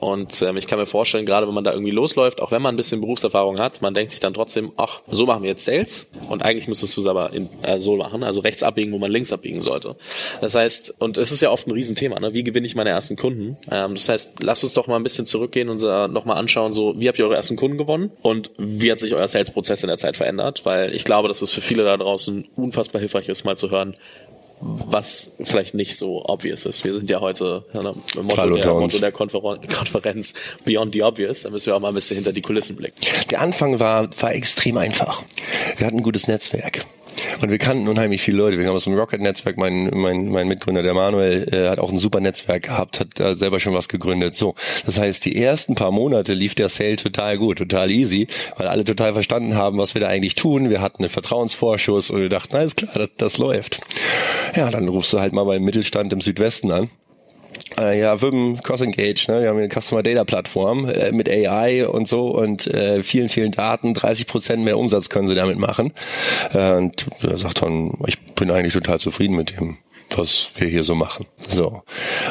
Und 0.00 0.40
ähm, 0.40 0.56
ich 0.56 0.66
kann 0.66 0.78
mir 0.78 0.86
vorstellen, 0.86 1.26
gerade 1.26 1.46
wenn 1.46 1.54
man 1.54 1.64
da 1.64 1.72
irgendwie 1.72 1.90
losläuft, 1.90 2.40
auch 2.40 2.50
wenn 2.50 2.62
man 2.62 2.74
ein 2.74 2.76
bisschen 2.78 3.02
Berufserfahrung 3.02 3.60
hat, 3.60 3.82
man 3.82 3.92
denkt 3.92 4.12
sich 4.12 4.20
dann 4.20 4.32
trotzdem, 4.32 4.72
ach, 4.78 5.02
so 5.06 5.26
machen 5.26 5.42
wir 5.42 5.50
jetzt 5.50 5.66
Sales 5.66 6.06
und 6.30 6.42
eigentlich 6.42 6.66
müsstest 6.66 6.96
du 6.96 7.02
es 7.02 7.06
aber 7.06 7.34
in, 7.34 7.50
äh, 7.62 7.78
so 7.78 7.96
machen, 7.96 8.22
also 8.22 8.40
rechts 8.40 8.62
abbiegen, 8.62 8.90
wo 8.92 8.98
man 8.98 9.10
links 9.10 9.34
abbiegen 9.34 9.60
sollte. 9.60 9.96
Das 10.40 10.54
heißt, 10.54 10.94
und 10.98 11.18
es 11.18 11.30
ist 11.30 11.42
ja 11.42 11.50
oft 11.50 11.66
ein 11.66 11.72
Riesenthema, 11.72 12.18
ne? 12.20 12.32
wie 12.32 12.42
gewinne 12.42 12.66
ich 12.66 12.74
meine 12.74 12.88
ersten 12.88 13.16
Kunden? 13.16 13.58
Ähm, 13.70 13.94
das 13.94 14.08
heißt, 14.08 14.42
lasst 14.42 14.64
uns 14.64 14.72
doch 14.72 14.86
mal 14.86 14.96
ein 14.96 15.02
bisschen 15.02 15.26
zurückgehen 15.26 15.68
und 15.68 15.82
äh, 15.82 16.08
nochmal 16.08 16.38
anschauen, 16.38 16.72
so 16.72 16.98
wie 16.98 17.06
habt 17.06 17.18
ihr 17.18 17.26
eure 17.26 17.36
ersten 17.36 17.56
Kunden 17.56 17.76
gewonnen 17.76 18.10
und 18.22 18.50
wie 18.56 18.90
hat 18.90 18.98
sich 18.98 19.14
euer 19.14 19.28
Sales-Prozess 19.28 19.82
in 19.82 19.88
der 19.88 19.98
Zeit 19.98 20.16
verändert? 20.16 20.53
Weil 20.64 20.94
ich 20.94 21.04
glaube, 21.04 21.28
dass 21.28 21.42
es 21.42 21.50
für 21.50 21.60
viele 21.60 21.84
da 21.84 21.96
draußen 21.96 22.46
unfassbar 22.56 23.00
hilfreich 23.00 23.28
ist, 23.28 23.44
mal 23.44 23.56
zu 23.56 23.70
hören, 23.70 23.96
was 24.60 25.36
vielleicht 25.42 25.74
nicht 25.74 25.96
so 25.96 26.24
obvious 26.24 26.64
ist. 26.64 26.84
Wir 26.84 26.94
sind 26.94 27.10
ja 27.10 27.20
heute 27.20 27.64
ja, 27.72 27.82
ne, 27.82 27.94
im 28.16 28.26
Motto 28.26 28.56
der, 28.56 28.72
Motto 28.72 28.98
der 28.98 29.12
Konferenz 29.12 30.34
Beyond 30.64 30.94
the 30.94 31.02
Obvious. 31.02 31.42
Da 31.42 31.50
müssen 31.50 31.66
wir 31.66 31.76
auch 31.76 31.80
mal 31.80 31.88
ein 31.88 31.94
bisschen 31.94 32.16
hinter 32.16 32.32
die 32.32 32.40
Kulissen 32.40 32.76
blicken. 32.76 32.96
Der 33.30 33.40
Anfang 33.40 33.80
war, 33.80 34.08
war 34.20 34.34
extrem 34.34 34.76
einfach. 34.76 35.22
Wir 35.76 35.86
hatten 35.86 35.98
ein 35.98 36.02
gutes 36.02 36.28
Netzwerk. 36.28 36.84
Und 37.40 37.50
wir 37.50 37.58
kannten 37.58 37.88
unheimlich 37.88 38.22
viele 38.22 38.38
Leute. 38.38 38.58
Wir 38.58 38.66
haben 38.66 38.74
aus 38.74 38.84
dem 38.84 38.94
Rocket-Netzwerk, 38.94 39.56
mein, 39.56 39.90
mein, 39.92 40.28
mein 40.28 40.48
Mitgründer, 40.48 40.82
der 40.82 40.94
Manuel, 40.94 41.48
äh, 41.52 41.68
hat 41.68 41.78
auch 41.78 41.90
ein 41.90 41.98
super 41.98 42.20
Netzwerk 42.20 42.64
gehabt, 42.64 43.00
hat 43.00 43.08
da 43.14 43.36
selber 43.36 43.60
schon 43.60 43.74
was 43.74 43.88
gegründet. 43.88 44.34
So, 44.34 44.54
das 44.86 44.98
heißt, 44.98 45.24
die 45.24 45.36
ersten 45.36 45.74
paar 45.74 45.90
Monate 45.90 46.34
lief 46.34 46.54
der 46.54 46.68
Sale 46.68 46.96
total 46.96 47.38
gut, 47.38 47.58
total 47.58 47.90
easy, 47.90 48.26
weil 48.56 48.68
alle 48.68 48.84
total 48.84 49.12
verstanden 49.12 49.54
haben, 49.54 49.78
was 49.78 49.94
wir 49.94 50.00
da 50.00 50.08
eigentlich 50.08 50.34
tun. 50.34 50.70
Wir 50.70 50.80
hatten 50.80 51.02
einen 51.02 51.10
Vertrauensvorschuss 51.10 52.10
und 52.10 52.20
wir 52.20 52.28
dachten, 52.28 52.50
na 52.52 52.62
ist 52.62 52.76
klar, 52.76 52.92
das, 52.94 53.10
das 53.16 53.38
läuft. 53.38 53.80
Ja, 54.54 54.70
dann 54.70 54.88
rufst 54.88 55.12
du 55.12 55.20
halt 55.20 55.32
mal 55.32 55.44
beim 55.44 55.62
Mittelstand 55.62 56.12
im 56.12 56.20
Südwesten 56.20 56.70
an 56.70 56.90
äh, 57.78 58.00
ja, 58.00 58.20
Wim 58.20 58.60
Crossengage, 58.62 59.26
ne? 59.28 59.42
wir 59.42 59.48
haben 59.48 59.58
eine 59.58 59.68
Customer 59.68 60.02
Data 60.02 60.24
Plattform 60.24 60.88
äh, 60.88 61.12
mit 61.12 61.28
AI 61.28 61.86
und 61.86 62.08
so 62.08 62.28
und 62.28 62.66
äh, 62.66 63.02
vielen, 63.02 63.28
vielen 63.28 63.52
Daten, 63.52 63.94
30 63.94 64.26
Prozent 64.26 64.64
mehr 64.64 64.78
Umsatz 64.78 65.08
können 65.08 65.28
sie 65.28 65.34
damit 65.34 65.58
machen. 65.58 65.92
Äh, 66.52 66.72
und 66.72 67.06
er 67.22 67.38
sagt 67.38 67.62
dann, 67.62 67.92
ich 68.06 68.20
bin 68.34 68.50
eigentlich 68.50 68.74
total 68.74 68.98
zufrieden 68.98 69.36
mit 69.36 69.58
dem 69.58 69.78
was 70.16 70.50
wir 70.56 70.68
hier 70.68 70.84
so 70.84 70.94
machen. 70.94 71.26
So. 71.48 71.82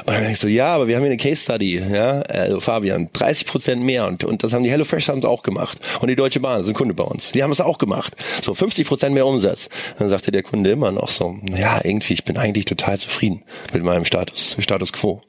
Und 0.05 0.07
dann 0.07 0.25
ich 0.25 0.39
so, 0.39 0.47
ja, 0.47 0.73
aber 0.75 0.87
wir 0.87 0.95
haben 0.95 1.03
hier 1.03 1.11
eine 1.11 1.17
Case 1.17 1.43
Study, 1.43 1.79
ja, 1.79 2.21
also 2.21 2.59
Fabian, 2.59 3.09
30 3.13 3.47
Prozent 3.47 3.83
mehr 3.83 4.07
und, 4.07 4.23
und 4.23 4.43
das 4.43 4.53
haben 4.53 4.63
die 4.63 4.71
HelloFresh 4.71 5.09
haben 5.09 5.19
es 5.19 5.25
auch 5.25 5.43
gemacht. 5.43 5.79
Und 5.99 6.07
die 6.07 6.15
Deutsche 6.15 6.39
Bahn, 6.39 6.63
sind 6.63 6.75
Kunde 6.75 6.93
bei 6.93 7.03
uns, 7.03 7.31
die 7.31 7.43
haben 7.43 7.51
es 7.51 7.61
auch 7.61 7.77
gemacht. 7.77 8.15
So, 8.41 8.53
50 8.53 8.87
Prozent 8.87 9.13
mehr 9.13 9.25
Umsatz. 9.25 9.69
Dann 9.99 10.09
sagte 10.09 10.31
der 10.31 10.43
Kunde 10.43 10.71
immer 10.71 10.91
noch 10.91 11.09
so, 11.09 11.37
ja, 11.49 11.81
irgendwie, 11.83 12.13
ich 12.13 12.23
bin 12.23 12.37
eigentlich 12.37 12.65
total 12.65 12.97
zufrieden 12.99 13.43
mit 13.73 13.83
meinem 13.83 14.05
Status, 14.05 14.55
Status 14.59 14.93
Quo. 14.93 15.21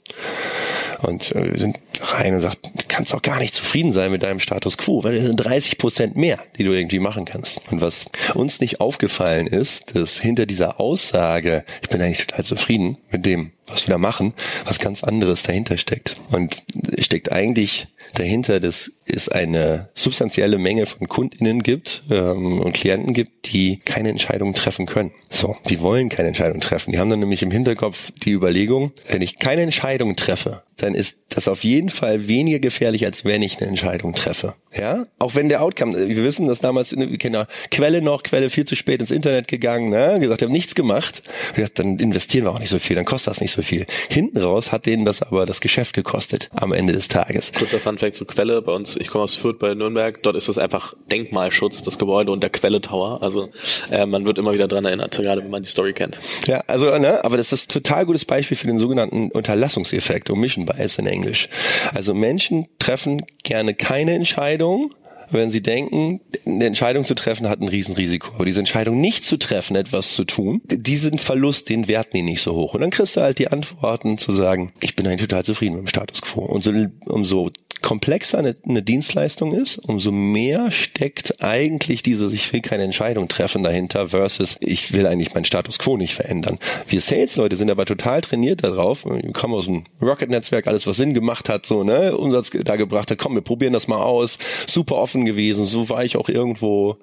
Und 1.04 1.34
äh, 1.34 1.56
sind 1.56 1.78
rein 2.00 2.34
und 2.34 2.40
sagt, 2.40 2.66
du 2.66 2.84
kannst 2.88 3.12
doch 3.12 3.22
gar 3.22 3.38
nicht 3.38 3.54
zufrieden 3.54 3.92
sein 3.92 4.10
mit 4.10 4.22
deinem 4.22 4.40
Status 4.40 4.78
quo, 4.78 5.04
weil 5.04 5.14
es 5.14 5.24
sind 5.24 5.36
30 5.36 5.78
Prozent 5.78 6.16
mehr, 6.16 6.38
die 6.56 6.64
du 6.64 6.72
irgendwie 6.72 6.98
machen 6.98 7.24
kannst. 7.24 7.60
Und 7.70 7.80
was 7.80 8.06
uns 8.34 8.60
nicht 8.60 8.80
aufgefallen 8.80 9.46
ist, 9.46 9.96
dass 9.96 10.18
hinter 10.18 10.46
dieser 10.46 10.80
Aussage, 10.80 11.64
ich 11.82 11.88
bin 11.88 12.00
eigentlich 12.00 12.26
total 12.26 12.44
zufrieden 12.44 12.98
mit 13.10 13.26
dem, 13.26 13.52
was 13.66 13.86
wir 13.86 13.92
da 13.92 13.98
machen, 13.98 14.34
was 14.64 14.78
ganz 14.78 15.04
anderes 15.04 15.42
dahinter 15.42 15.78
steckt. 15.78 16.16
Und 16.30 16.62
steckt 16.98 17.32
eigentlich 17.32 17.86
dahinter, 18.14 18.60
dass 18.60 18.90
es 19.06 19.28
eine 19.28 19.88
substanzielle 19.94 20.58
Menge 20.58 20.86
von 20.86 21.08
KundInnen 21.08 21.62
gibt 21.62 22.02
ähm, 22.10 22.60
und 22.60 22.72
Klienten 22.72 23.12
gibt, 23.12 23.52
die 23.52 23.80
keine 23.84 24.10
Entscheidungen 24.10 24.54
treffen 24.54 24.86
können. 24.86 25.12
So, 25.30 25.56
die 25.68 25.80
wollen 25.80 26.08
keine 26.08 26.28
Entscheidung 26.28 26.60
treffen. 26.60 26.92
Die 26.92 26.98
haben 26.98 27.10
dann 27.10 27.20
nämlich 27.20 27.42
im 27.42 27.50
Hinterkopf 27.50 28.10
die 28.24 28.32
Überlegung, 28.32 28.92
wenn 29.08 29.22
ich 29.22 29.38
keine 29.38 29.62
Entscheidung 29.62 30.16
treffe, 30.16 30.62
dann 30.76 30.94
ist 30.94 31.18
das 31.28 31.48
auf 31.48 31.64
jeden 31.64 31.88
Fall 31.88 32.28
weniger 32.28 32.58
gefährlich, 32.58 33.04
als 33.04 33.24
wenn 33.24 33.42
ich 33.42 33.58
eine 33.58 33.68
Entscheidung 33.68 34.14
treffe. 34.14 34.54
Ja, 34.72 35.06
auch 35.18 35.34
wenn 35.34 35.48
der 35.48 35.62
Outcome, 35.62 36.08
wir 36.08 36.24
wissen, 36.24 36.48
dass 36.48 36.60
damals, 36.60 36.90
kennen 36.90 37.34
ja 37.34 37.46
Quelle 37.70 38.02
noch, 38.02 38.22
Quelle 38.22 38.50
viel 38.50 38.64
zu 38.64 38.74
spät 38.76 39.00
ins 39.00 39.10
Internet 39.10 39.48
gegangen, 39.48 39.90
ne? 39.90 40.18
gesagt, 40.20 40.40
wir 40.40 40.46
haben 40.46 40.52
nichts 40.52 40.74
gemacht. 40.74 41.22
Gesagt, 41.54 41.78
dann 41.78 41.98
investieren 41.98 42.44
wir 42.44 42.52
auch 42.52 42.58
nicht 42.58 42.70
so 42.70 42.78
viel, 42.78 42.96
dann 42.96 43.04
kostet 43.04 43.32
das 43.32 43.40
nicht 43.40 43.52
so 43.54 43.62
viel. 43.62 43.86
Hinten 44.08 44.38
raus 44.38 44.72
hat 44.72 44.86
denen 44.86 45.04
das 45.04 45.22
aber 45.22 45.46
das 45.46 45.60
Geschäft 45.60 45.94
gekostet 45.94 46.50
am 46.54 46.72
Ende 46.72 46.92
des 46.92 47.08
Tages. 47.08 47.52
Kurzer 47.52 47.80
Funfact 47.80 48.14
zur 48.14 48.26
Quelle, 48.26 48.60
bei 48.62 48.72
uns, 48.72 48.96
ich 48.96 49.08
komme 49.08 49.24
aus 49.24 49.34
Fürth 49.34 49.58
bei 49.58 49.74
Nürnberg, 49.74 50.22
dort 50.22 50.36
ist 50.36 50.48
es 50.48 50.58
einfach 50.58 50.94
Denkmalschutz, 51.10 51.82
das 51.82 51.98
Gebäude 51.98 52.32
und 52.32 52.42
der 52.42 52.50
Quelle 52.50 52.80
Tower. 52.80 53.22
Also 53.22 53.50
äh, 53.90 54.06
man 54.06 54.26
wird 54.26 54.38
immer 54.38 54.52
wieder 54.52 54.68
dran 54.68 54.84
erinnert, 54.84 55.16
gerade 55.16 55.42
wenn 55.42 55.50
man 55.50 55.62
die 55.62 55.68
Story 55.68 55.92
kennt. 55.92 56.18
Ja, 56.46 56.62
also, 56.66 56.96
ne, 56.98 57.24
aber 57.24 57.36
das 57.36 57.52
ist 57.52 57.70
ein 57.70 57.72
total 57.72 58.06
gutes 58.06 58.24
Beispiel 58.24 58.56
für 58.56 58.66
den 58.66 58.78
sogenannten 58.78 59.30
Unterlassungseffekt, 59.30 60.30
Omission 60.30 60.66
Bias 60.66 60.98
in 60.98 61.06
Englisch. 61.06 61.48
Also 61.94 62.14
Menschen 62.14 62.66
treffen 62.78 63.24
gerne 63.42 63.74
keine 63.74 64.12
Entscheidung, 64.12 64.92
wenn 65.30 65.50
sie 65.50 65.62
denken, 65.62 66.20
eine 66.46 66.66
Entscheidung 66.66 67.04
zu 67.04 67.14
treffen 67.14 67.48
hat 67.48 67.60
ein 67.60 67.68
Riesenrisiko. 67.68 68.32
Aber 68.34 68.44
diese 68.44 68.60
Entscheidung 68.60 69.00
nicht 69.00 69.24
zu 69.24 69.36
treffen, 69.36 69.76
etwas 69.76 70.14
zu 70.14 70.24
tun, 70.24 70.62
diesen 70.64 71.18
Verlust, 71.18 71.68
den 71.68 71.88
werten 71.88 72.16
die 72.16 72.22
nicht 72.22 72.42
so 72.42 72.54
hoch. 72.54 72.74
Und 72.74 72.80
dann 72.80 72.90
kriegst 72.90 73.16
du 73.16 73.20
halt 73.20 73.38
die 73.38 73.48
Antworten 73.48 74.18
zu 74.18 74.32
sagen, 74.32 74.72
ich 74.80 74.96
bin 74.96 75.06
eigentlich 75.06 75.28
total 75.28 75.44
zufrieden 75.44 75.74
mit 75.74 75.84
dem 75.84 75.88
Status 75.88 76.22
quo. 76.22 76.42
Und 76.42 76.62
so, 76.62 76.72
umso 77.06 77.50
komplexer 77.84 78.38
eine, 78.38 78.56
eine 78.66 78.82
Dienstleistung 78.82 79.52
ist, 79.52 79.76
umso 79.76 80.10
mehr 80.10 80.70
steckt 80.70 81.44
eigentlich 81.44 82.02
dieses, 82.02 82.32
ich 82.32 82.50
will 82.54 82.62
keine 82.62 82.82
Entscheidung 82.82 83.28
treffen 83.28 83.62
dahinter 83.62 84.08
versus 84.08 84.56
ich 84.60 84.94
will 84.94 85.06
eigentlich 85.06 85.34
meinen 85.34 85.44
Status 85.44 85.78
quo 85.78 85.98
nicht 85.98 86.14
verändern. 86.14 86.58
Wir 86.88 87.02
Sales-Leute 87.02 87.56
sind 87.56 87.70
aber 87.70 87.84
total 87.84 88.22
trainiert 88.22 88.64
darauf. 88.64 89.04
Wir 89.04 89.32
kommen 89.32 89.52
aus 89.52 89.66
dem 89.66 89.84
Rocket-Netzwerk, 90.00 90.66
alles 90.66 90.86
was 90.86 90.96
Sinn 90.96 91.12
gemacht 91.12 91.50
hat, 91.50 91.66
so, 91.66 91.84
ne, 91.84 92.16
Umsatz 92.16 92.50
da 92.50 92.76
gebracht 92.76 93.10
hat, 93.10 93.18
komm, 93.18 93.34
wir 93.34 93.42
probieren 93.42 93.74
das 93.74 93.86
mal 93.86 94.02
aus. 94.02 94.38
Super 94.66 94.96
offen 94.96 95.26
gewesen, 95.26 95.66
so 95.66 95.90
war 95.90 96.04
ich 96.04 96.16
auch 96.16 96.30
irgendwo 96.30 96.96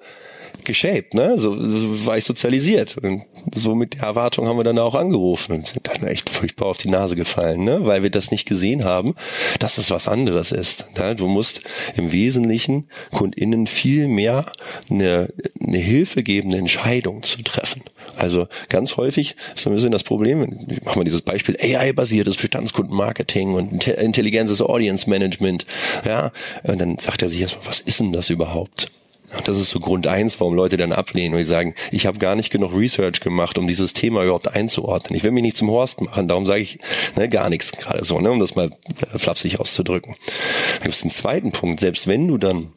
geshaped, 0.64 1.14
ne? 1.14 1.38
So, 1.38 1.56
so 1.58 2.06
war 2.06 2.16
ich 2.16 2.24
sozialisiert. 2.24 2.96
Und 2.98 3.22
so 3.54 3.74
mit 3.74 3.94
der 3.94 4.02
Erwartung 4.02 4.46
haben 4.46 4.56
wir 4.56 4.64
dann 4.64 4.78
auch 4.78 4.94
angerufen 4.94 5.52
und 5.52 5.66
sind 5.66 5.88
dann 5.88 6.06
echt 6.06 6.30
furchtbar 6.30 6.66
auf 6.66 6.78
die 6.78 6.88
Nase 6.88 7.16
gefallen, 7.16 7.64
ne? 7.64 7.84
Weil 7.84 8.02
wir 8.02 8.10
das 8.10 8.30
nicht 8.30 8.48
gesehen 8.48 8.84
haben, 8.84 9.14
dass 9.58 9.78
es 9.78 9.90
was 9.90 10.08
anderes 10.08 10.52
ist. 10.52 10.86
Ne? 10.98 11.16
Du 11.16 11.26
musst 11.26 11.62
im 11.96 12.12
Wesentlichen 12.12 12.88
KundInnen 13.12 13.66
viel 13.66 14.08
mehr 14.08 14.50
eine, 14.90 15.32
eine 15.60 15.78
hilfegebende 15.78 16.58
Entscheidung 16.58 17.22
zu 17.22 17.42
treffen. 17.42 17.82
Also 18.16 18.46
ganz 18.68 18.96
häufig 18.96 19.36
ist 19.54 19.66
ein 19.66 19.74
bisschen 19.74 19.90
das 19.90 20.04
Problem, 20.04 20.66
ich 20.68 20.82
mache 20.82 20.98
mal 20.98 21.04
dieses 21.04 21.22
Beispiel, 21.22 21.56
AI-basiertes 21.60 22.36
Bestandskundenmarketing 22.36 23.54
und 23.54 23.86
intelligentes 23.86 24.60
Audience 24.60 25.08
Management, 25.08 25.66
ja, 26.04 26.32
und 26.62 26.80
dann 26.80 26.98
sagt 26.98 27.22
er 27.22 27.28
sich 27.28 27.40
erstmal, 27.40 27.66
was 27.66 27.80
ist 27.80 28.00
denn 28.00 28.12
das 28.12 28.30
überhaupt? 28.30 28.90
Das 29.44 29.56
ist 29.56 29.70
so 29.70 29.80
Grund 29.80 30.06
eins, 30.06 30.38
warum 30.40 30.54
Leute 30.54 30.76
dann 30.76 30.92
ablehnen 30.92 31.34
und 31.34 31.40
die 31.40 31.46
sagen, 31.46 31.74
ich 31.90 32.06
habe 32.06 32.18
gar 32.18 32.36
nicht 32.36 32.50
genug 32.50 32.74
Research 32.74 33.20
gemacht, 33.20 33.58
um 33.58 33.66
dieses 33.66 33.92
Thema 33.92 34.22
überhaupt 34.22 34.48
einzuordnen. 34.54 35.16
Ich 35.16 35.24
will 35.24 35.30
mich 35.30 35.42
nicht 35.42 35.56
zum 35.56 35.70
Horst 35.70 36.00
machen, 36.00 36.28
darum 36.28 36.46
sage 36.46 36.60
ich 36.60 36.78
ne, 37.16 37.28
gar 37.28 37.48
nichts 37.48 37.72
gerade 37.72 38.04
so, 38.04 38.20
ne, 38.20 38.30
um 38.30 38.40
das 38.40 38.54
mal 38.54 38.70
äh, 39.12 39.18
flapsig 39.18 39.58
auszudrücken. 39.58 40.14
Da 40.78 40.84
gibt 40.84 40.94
es 40.94 41.02
einen 41.02 41.10
zweiten 41.10 41.52
Punkt, 41.52 41.80
selbst 41.80 42.06
wenn 42.06 42.28
du 42.28 42.38
dann 42.38 42.72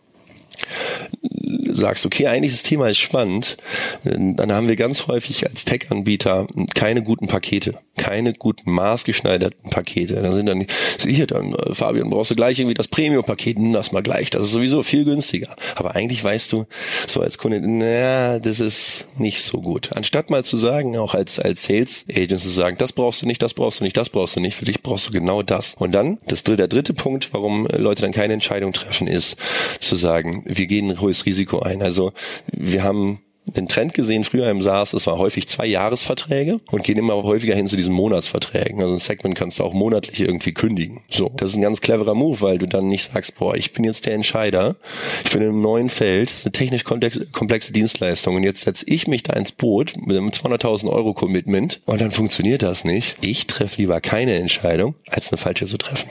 sagst, 1.78 2.06
okay, 2.06 2.28
eigentlich 2.28 2.54
das 2.54 2.64
Thema 2.64 2.90
ist 2.90 3.00
spannend, 3.00 3.58
dann 4.04 4.52
haben 4.52 4.68
wir 4.68 4.76
ganz 4.76 5.08
häufig 5.08 5.48
als 5.48 5.66
Tech-Anbieter 5.66 6.48
keine 6.74 7.04
guten 7.04 7.28
Pakete, 7.28 7.76
keine 7.98 8.34
guten 8.34 8.72
maßgeschneiderten 8.72 9.70
Pakete. 9.70 10.16
Da 10.16 10.32
sind 10.32 10.48
dann, 10.48 10.66
hier 11.02 11.28
dann, 11.28 11.54
äh, 11.54 11.74
Fabian, 11.74 12.10
brauchst 12.10 12.32
du 12.32 12.36
gleich 12.36 12.60
irgendwie 12.60 12.74
das 12.74 12.88
Premium-Paket, 12.88 13.60
nimm 13.60 13.74
das 13.74 13.92
mal 13.92 14.04
gleich, 14.04 14.30
das 14.30 14.44
ist 14.44 14.52
sowieso 14.52 14.84
viel 14.84 15.06
günstiger. 15.06 15.56
Aber 15.76 15.96
eigentlich 15.96 16.24
weißt 16.24 16.52
du, 16.52 16.66
so 17.08 17.22
als 17.22 17.38
Kunde, 17.38 17.62
na, 17.62 18.40
das 18.40 18.60
ist 18.60 19.06
nicht 19.18 19.42
so 19.42 19.62
gut. 19.62 19.92
Anstatt 19.96 20.30
mal 20.30 20.44
zu 20.44 20.58
sagen, 20.58 20.98
auch 20.98 21.14
als, 21.14 21.40
als 21.40 21.64
Sales 21.64 22.06
Agent 22.10 22.42
zu 22.42 22.50
sagen, 22.50 22.78
das 22.78 22.94
brauchst 22.94 23.22
du 23.22 23.28
nicht, 23.28 23.42
das 23.42 23.54
brauchst 23.54 23.80
du 23.80 23.84
nicht, 23.84 23.98
das 23.98 24.10
brauchst 24.10 24.36
du 24.36 24.40
nicht, 24.40 24.56
für 24.56 24.66
dich 24.66 24.82
brauchst 24.82 25.08
du 25.08 25.12
genau 25.12 25.42
das. 25.42 25.76
Und 25.78 25.94
dann, 25.94 26.18
das, 26.28 26.44
der 26.44 26.68
dritte 26.68 26.94
Punkt, 26.94 27.34
warum 27.34 27.68
Leute 27.68 28.02
dann 28.02 28.12
keine 28.12 28.34
Entscheidung 28.34 28.74
treffen, 28.74 29.08
ist 29.08 29.38
zu 29.80 29.96
sagen, 29.96 30.44
wir 30.46 30.68
gehen 30.68 30.90
ein 30.90 31.02
hohes 31.02 31.26
Risiko 31.26 31.60
ein. 31.66 31.82
Also 31.82 32.14
wir 32.52 32.84
haben 32.84 33.20
einen 33.56 33.68
Trend 33.68 33.94
gesehen 33.94 34.24
früher 34.24 34.50
im 34.50 34.62
SaaS, 34.62 34.94
es 34.94 35.06
war 35.08 35.18
häufig 35.18 35.48
zwei 35.48 35.66
Jahresverträge 35.68 36.60
und 36.72 36.84
gehen 36.84 36.98
immer 36.98 37.22
häufiger 37.24 37.56
hin 37.56 37.68
zu 37.68 37.76
diesen 37.76 37.94
Monatsverträgen. 37.94 38.82
Also 38.82 38.94
ein 38.94 39.00
Segment 39.00 39.36
kannst 39.36 39.60
du 39.60 39.64
auch 39.64 39.74
monatlich 39.74 40.20
irgendwie 40.20 40.54
kündigen. 40.54 41.02
So, 41.10 41.32
das 41.38 41.52
ist 41.52 41.56
ein 41.56 41.62
ganz 41.62 41.82
cleverer 41.82 42.16
Move, 42.16 42.42
weil 42.42 42.58
du 42.58 42.66
dann 42.66 42.88
nicht 42.88 43.12
sagst, 43.12 43.36
boah, 43.36 43.56
ich 43.56 43.74
bin 43.74 43.84
jetzt 43.84 44.06
der 44.06 44.14
Entscheider, 44.14 44.76
ich 45.24 45.32
bin 45.32 45.42
in 45.42 45.50
einem 45.50 45.62
neuen 45.62 45.90
Feld, 45.90 46.30
das 46.30 46.40
ist 46.40 46.46
eine 46.46 46.52
technisch 46.54 46.84
komplexe 46.84 47.72
Dienstleistung 47.72 48.36
und 48.36 48.44
jetzt 48.44 48.62
setze 48.62 48.86
ich 48.88 49.08
mich 49.08 49.24
da 49.24 49.34
ins 49.34 49.52
Boot 49.52 49.94
mit 49.98 50.18
einem 50.18 50.30
200.000 50.30 50.90
Euro 50.90 51.14
Commitment 51.14 51.82
und 51.86 52.02
dann 52.02 52.12
funktioniert 52.12 52.64
das 52.64 52.84
nicht. 52.84 53.18
Ich 53.22 53.48
treffe 53.48 53.78
lieber 53.78 54.02
keine 54.02 54.34
Entscheidung, 54.36 54.96
als 55.08 55.30
eine 55.32 55.38
falsche 55.38 55.66
zu 55.66 55.78
treffen. 55.78 56.10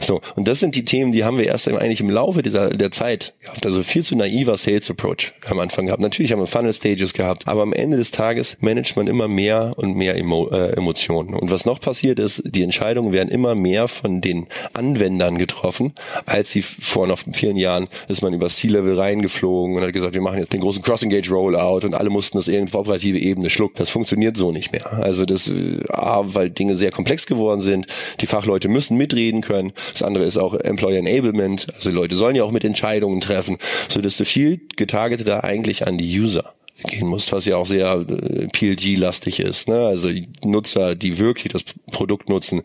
So, 0.00 0.20
und 0.36 0.48
das 0.48 0.60
sind 0.60 0.74
die 0.74 0.84
Themen, 0.84 1.12
die 1.12 1.24
haben 1.24 1.38
wir 1.38 1.46
erst 1.46 1.68
eigentlich 1.68 2.00
im 2.00 2.10
Laufe 2.10 2.42
dieser 2.42 2.70
der 2.70 2.90
Zeit 2.90 3.34
gehabt. 3.40 3.64
Also 3.64 3.82
viel 3.82 4.02
zu 4.02 4.16
naiver 4.16 4.56
Sales 4.56 4.90
Approach 4.90 5.32
am 5.48 5.60
Anfang 5.60 5.86
gehabt. 5.86 6.02
Natürlich 6.02 6.32
haben 6.32 6.40
wir 6.40 6.46
Funnel 6.46 6.72
Stages 6.72 7.12
gehabt, 7.12 7.46
aber 7.46 7.62
am 7.62 7.72
Ende 7.72 7.96
des 7.96 8.10
Tages 8.10 8.56
managt 8.60 8.96
man 8.96 9.06
immer 9.06 9.28
mehr 9.28 9.72
und 9.76 9.96
mehr 9.96 10.16
Emo 10.16 10.48
äh, 10.48 10.72
Emotionen. 10.72 11.34
Und 11.34 11.50
was 11.50 11.64
noch 11.64 11.80
passiert 11.80 12.18
ist, 12.18 12.42
die 12.44 12.62
Entscheidungen 12.62 13.12
werden 13.12 13.28
immer 13.28 13.54
mehr 13.54 13.88
von 13.88 14.20
den 14.20 14.46
Anwendern 14.72 15.38
getroffen, 15.38 15.92
als 16.26 16.50
sie 16.50 16.62
vor 16.62 17.06
noch 17.06 17.20
vielen 17.32 17.56
Jahren 17.56 17.88
ist 18.08 18.22
man 18.22 18.34
über 18.34 18.48
C-Level 18.48 18.98
reingeflogen 18.98 19.76
und 19.76 19.82
hat 19.82 19.92
gesagt, 19.92 20.14
wir 20.14 20.22
machen 20.22 20.38
jetzt 20.38 20.52
den 20.52 20.60
großen 20.60 20.82
Cross-Engage 20.82 21.30
Rollout 21.30 21.86
und 21.86 21.94
alle 21.94 22.10
mussten 22.10 22.38
das 22.38 22.48
irgendwo 22.48 22.78
operative 22.78 23.18
Ebene 23.18 23.50
schlucken. 23.50 23.76
Das 23.78 23.90
funktioniert 23.90 24.36
so 24.36 24.52
nicht 24.52 24.72
mehr. 24.72 24.92
Also 24.92 25.24
das, 25.24 25.48
äh, 25.48 25.80
A, 25.88 26.22
weil 26.24 26.50
Dinge 26.50 26.74
sehr 26.74 26.90
komplex 26.90 27.26
geworden 27.26 27.60
sind, 27.60 27.86
die 28.20 28.26
Fachleute 28.26 28.68
müssen 28.68 28.96
mitreden 28.96 29.40
können 29.40 29.51
können. 29.52 29.72
Das 29.92 30.02
andere 30.02 30.24
ist 30.24 30.38
auch 30.38 30.54
Employer 30.54 30.98
Enablement. 30.98 31.66
Also 31.74 31.90
Leute 31.90 32.14
sollen 32.14 32.36
ja 32.36 32.44
auch 32.44 32.50
mit 32.50 32.64
Entscheidungen 32.64 33.20
treffen, 33.20 33.58
so 33.88 34.00
dass 34.00 34.16
du 34.16 34.24
viel 34.24 34.60
getargeteter 34.76 35.44
eigentlich 35.44 35.86
an 35.86 35.98
die 35.98 36.20
User 36.20 36.54
gehen 36.84 37.06
musst, 37.06 37.32
was 37.32 37.44
ja 37.44 37.56
auch 37.56 37.66
sehr 37.66 38.04
äh, 38.08 38.48
PLG-lastig 38.48 39.40
ist. 39.40 39.68
Ne? 39.68 39.86
Also 39.86 40.10
Nutzer, 40.44 40.94
die 40.94 41.18
wirklich 41.18 41.52
das 41.52 41.64
Produkt 41.90 42.28
nutzen, 42.28 42.62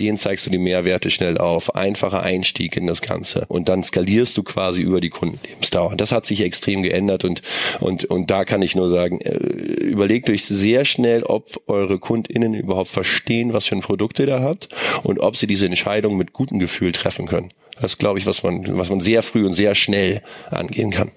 denen 0.00 0.16
zeigst 0.16 0.46
du 0.46 0.50
die 0.50 0.58
Mehrwerte 0.58 1.10
schnell 1.10 1.38
auf, 1.38 1.74
einfacher 1.74 2.22
Einstieg 2.22 2.76
in 2.76 2.86
das 2.86 3.02
Ganze 3.02 3.44
und 3.48 3.68
dann 3.68 3.82
skalierst 3.82 4.36
du 4.36 4.42
quasi 4.42 4.82
über 4.82 5.00
die 5.00 5.10
Kundenlebensdauer. 5.10 5.96
Das 5.96 6.12
hat 6.12 6.26
sich 6.26 6.42
extrem 6.42 6.82
geändert 6.82 7.24
und 7.24 7.42
und 7.80 8.04
und 8.06 8.30
da 8.30 8.44
kann 8.44 8.62
ich 8.62 8.74
nur 8.74 8.88
sagen, 8.88 9.20
äh, 9.20 9.34
überlegt 9.34 10.30
euch 10.30 10.44
sehr 10.44 10.84
schnell, 10.84 11.22
ob 11.24 11.62
eure 11.66 11.98
KundInnen 11.98 12.54
überhaupt 12.54 12.88
verstehen, 12.88 13.52
was 13.52 13.66
für 13.66 13.76
ein 13.76 13.82
Produkt 13.82 14.18
ihr 14.18 14.26
da 14.26 14.40
habt 14.40 14.68
und 15.02 15.20
ob 15.20 15.36
sie 15.36 15.46
diese 15.46 15.66
Entscheidung 15.66 16.16
mit 16.16 16.32
gutem 16.32 16.58
Gefühl 16.58 16.92
treffen 16.92 17.26
können. 17.26 17.50
Das 17.80 17.92
ist, 17.92 17.98
glaube 17.98 18.18
ich, 18.18 18.26
was 18.26 18.42
man, 18.42 18.76
was 18.76 18.88
man 18.88 19.00
sehr 19.00 19.22
früh 19.22 19.46
und 19.46 19.52
sehr 19.52 19.74
schnell 19.76 20.22
angehen 20.50 20.90
kann 20.90 21.12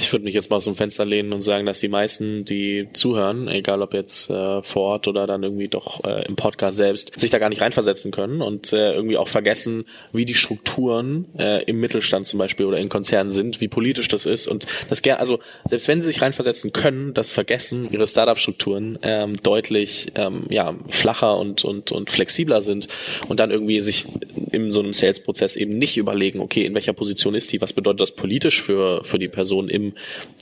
ich 0.00 0.12
würde 0.12 0.24
mich 0.24 0.34
jetzt 0.34 0.50
mal 0.50 0.56
aus 0.56 0.64
dem 0.64 0.74
Fenster 0.74 1.04
lehnen 1.04 1.32
und 1.32 1.42
sagen, 1.42 1.66
dass 1.66 1.80
die 1.80 1.88
meisten, 1.88 2.44
die 2.44 2.88
zuhören, 2.92 3.48
egal 3.48 3.82
ob 3.82 3.94
jetzt 3.94 4.30
äh, 4.30 4.62
vor 4.62 4.82
Ort 4.82 5.08
oder 5.08 5.26
dann 5.26 5.42
irgendwie 5.42 5.68
doch 5.68 6.02
äh, 6.04 6.24
im 6.26 6.36
Podcast 6.36 6.78
selbst, 6.78 7.18
sich 7.18 7.30
da 7.30 7.38
gar 7.38 7.48
nicht 7.50 7.60
reinversetzen 7.60 8.10
können 8.10 8.40
und 8.40 8.72
äh, 8.72 8.94
irgendwie 8.94 9.16
auch 9.16 9.28
vergessen, 9.28 9.84
wie 10.12 10.24
die 10.24 10.34
Strukturen 10.34 11.26
äh, 11.38 11.62
im 11.64 11.80
Mittelstand 11.80 12.26
zum 12.26 12.38
Beispiel 12.38 12.66
oder 12.66 12.78
in 12.78 12.88
Konzernen 12.88 13.30
sind, 13.30 13.60
wie 13.60 13.68
politisch 13.68 14.08
das 14.08 14.26
ist 14.26 14.48
und 14.48 14.66
das 14.88 15.02
gerne, 15.02 15.20
also 15.20 15.38
selbst 15.64 15.88
wenn 15.88 16.00
sie 16.00 16.10
sich 16.10 16.22
reinversetzen 16.22 16.72
können, 16.72 17.14
das 17.14 17.30
vergessen, 17.30 17.88
ihre 17.90 18.06
Startup-Strukturen 18.06 18.98
ähm, 19.02 19.34
deutlich 19.42 20.12
ähm, 20.14 20.44
ja 20.48 20.74
flacher 20.88 21.38
und 21.38 21.64
und 21.64 21.92
und 21.92 22.10
flexibler 22.10 22.62
sind 22.62 22.88
und 23.28 23.40
dann 23.40 23.50
irgendwie 23.50 23.80
sich 23.80 24.06
in 24.50 24.70
so 24.70 24.80
einem 24.80 24.92
Sales-Prozess 24.92 25.56
eben 25.56 25.78
nicht 25.78 25.96
überlegen, 25.96 26.40
okay, 26.40 26.64
in 26.64 26.74
welcher 26.74 26.92
Position 26.92 27.34
ist 27.34 27.52
die, 27.52 27.60
was 27.60 27.72
bedeutet 27.72 28.00
das 28.00 28.12
politisch 28.12 28.62
für 28.62 29.04
für 29.04 29.18
die 29.18 29.28
Person 29.28 29.68
im 29.68 29.89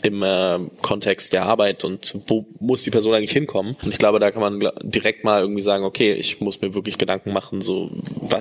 im, 0.02 0.22
äh, 0.22 0.58
Kontext 0.82 1.32
der 1.32 1.44
Arbeit 1.44 1.84
und 1.84 2.14
wo 2.28 2.46
muss 2.61 2.82
die 2.82 2.90
Person 2.90 3.14
eigentlich 3.14 3.32
hinkommen. 3.32 3.76
Und 3.84 3.92
ich 3.92 3.98
glaube, 3.98 4.20
da 4.20 4.30
kann 4.30 4.40
man 4.40 4.70
direkt 4.82 5.24
mal 5.24 5.40
irgendwie 5.40 5.62
sagen, 5.62 5.84
okay, 5.84 6.12
ich 6.12 6.40
muss 6.40 6.61
mir 6.61 6.74
wirklich 6.74 6.98
Gedanken 6.98 7.32
machen, 7.32 7.61
so 7.61 7.90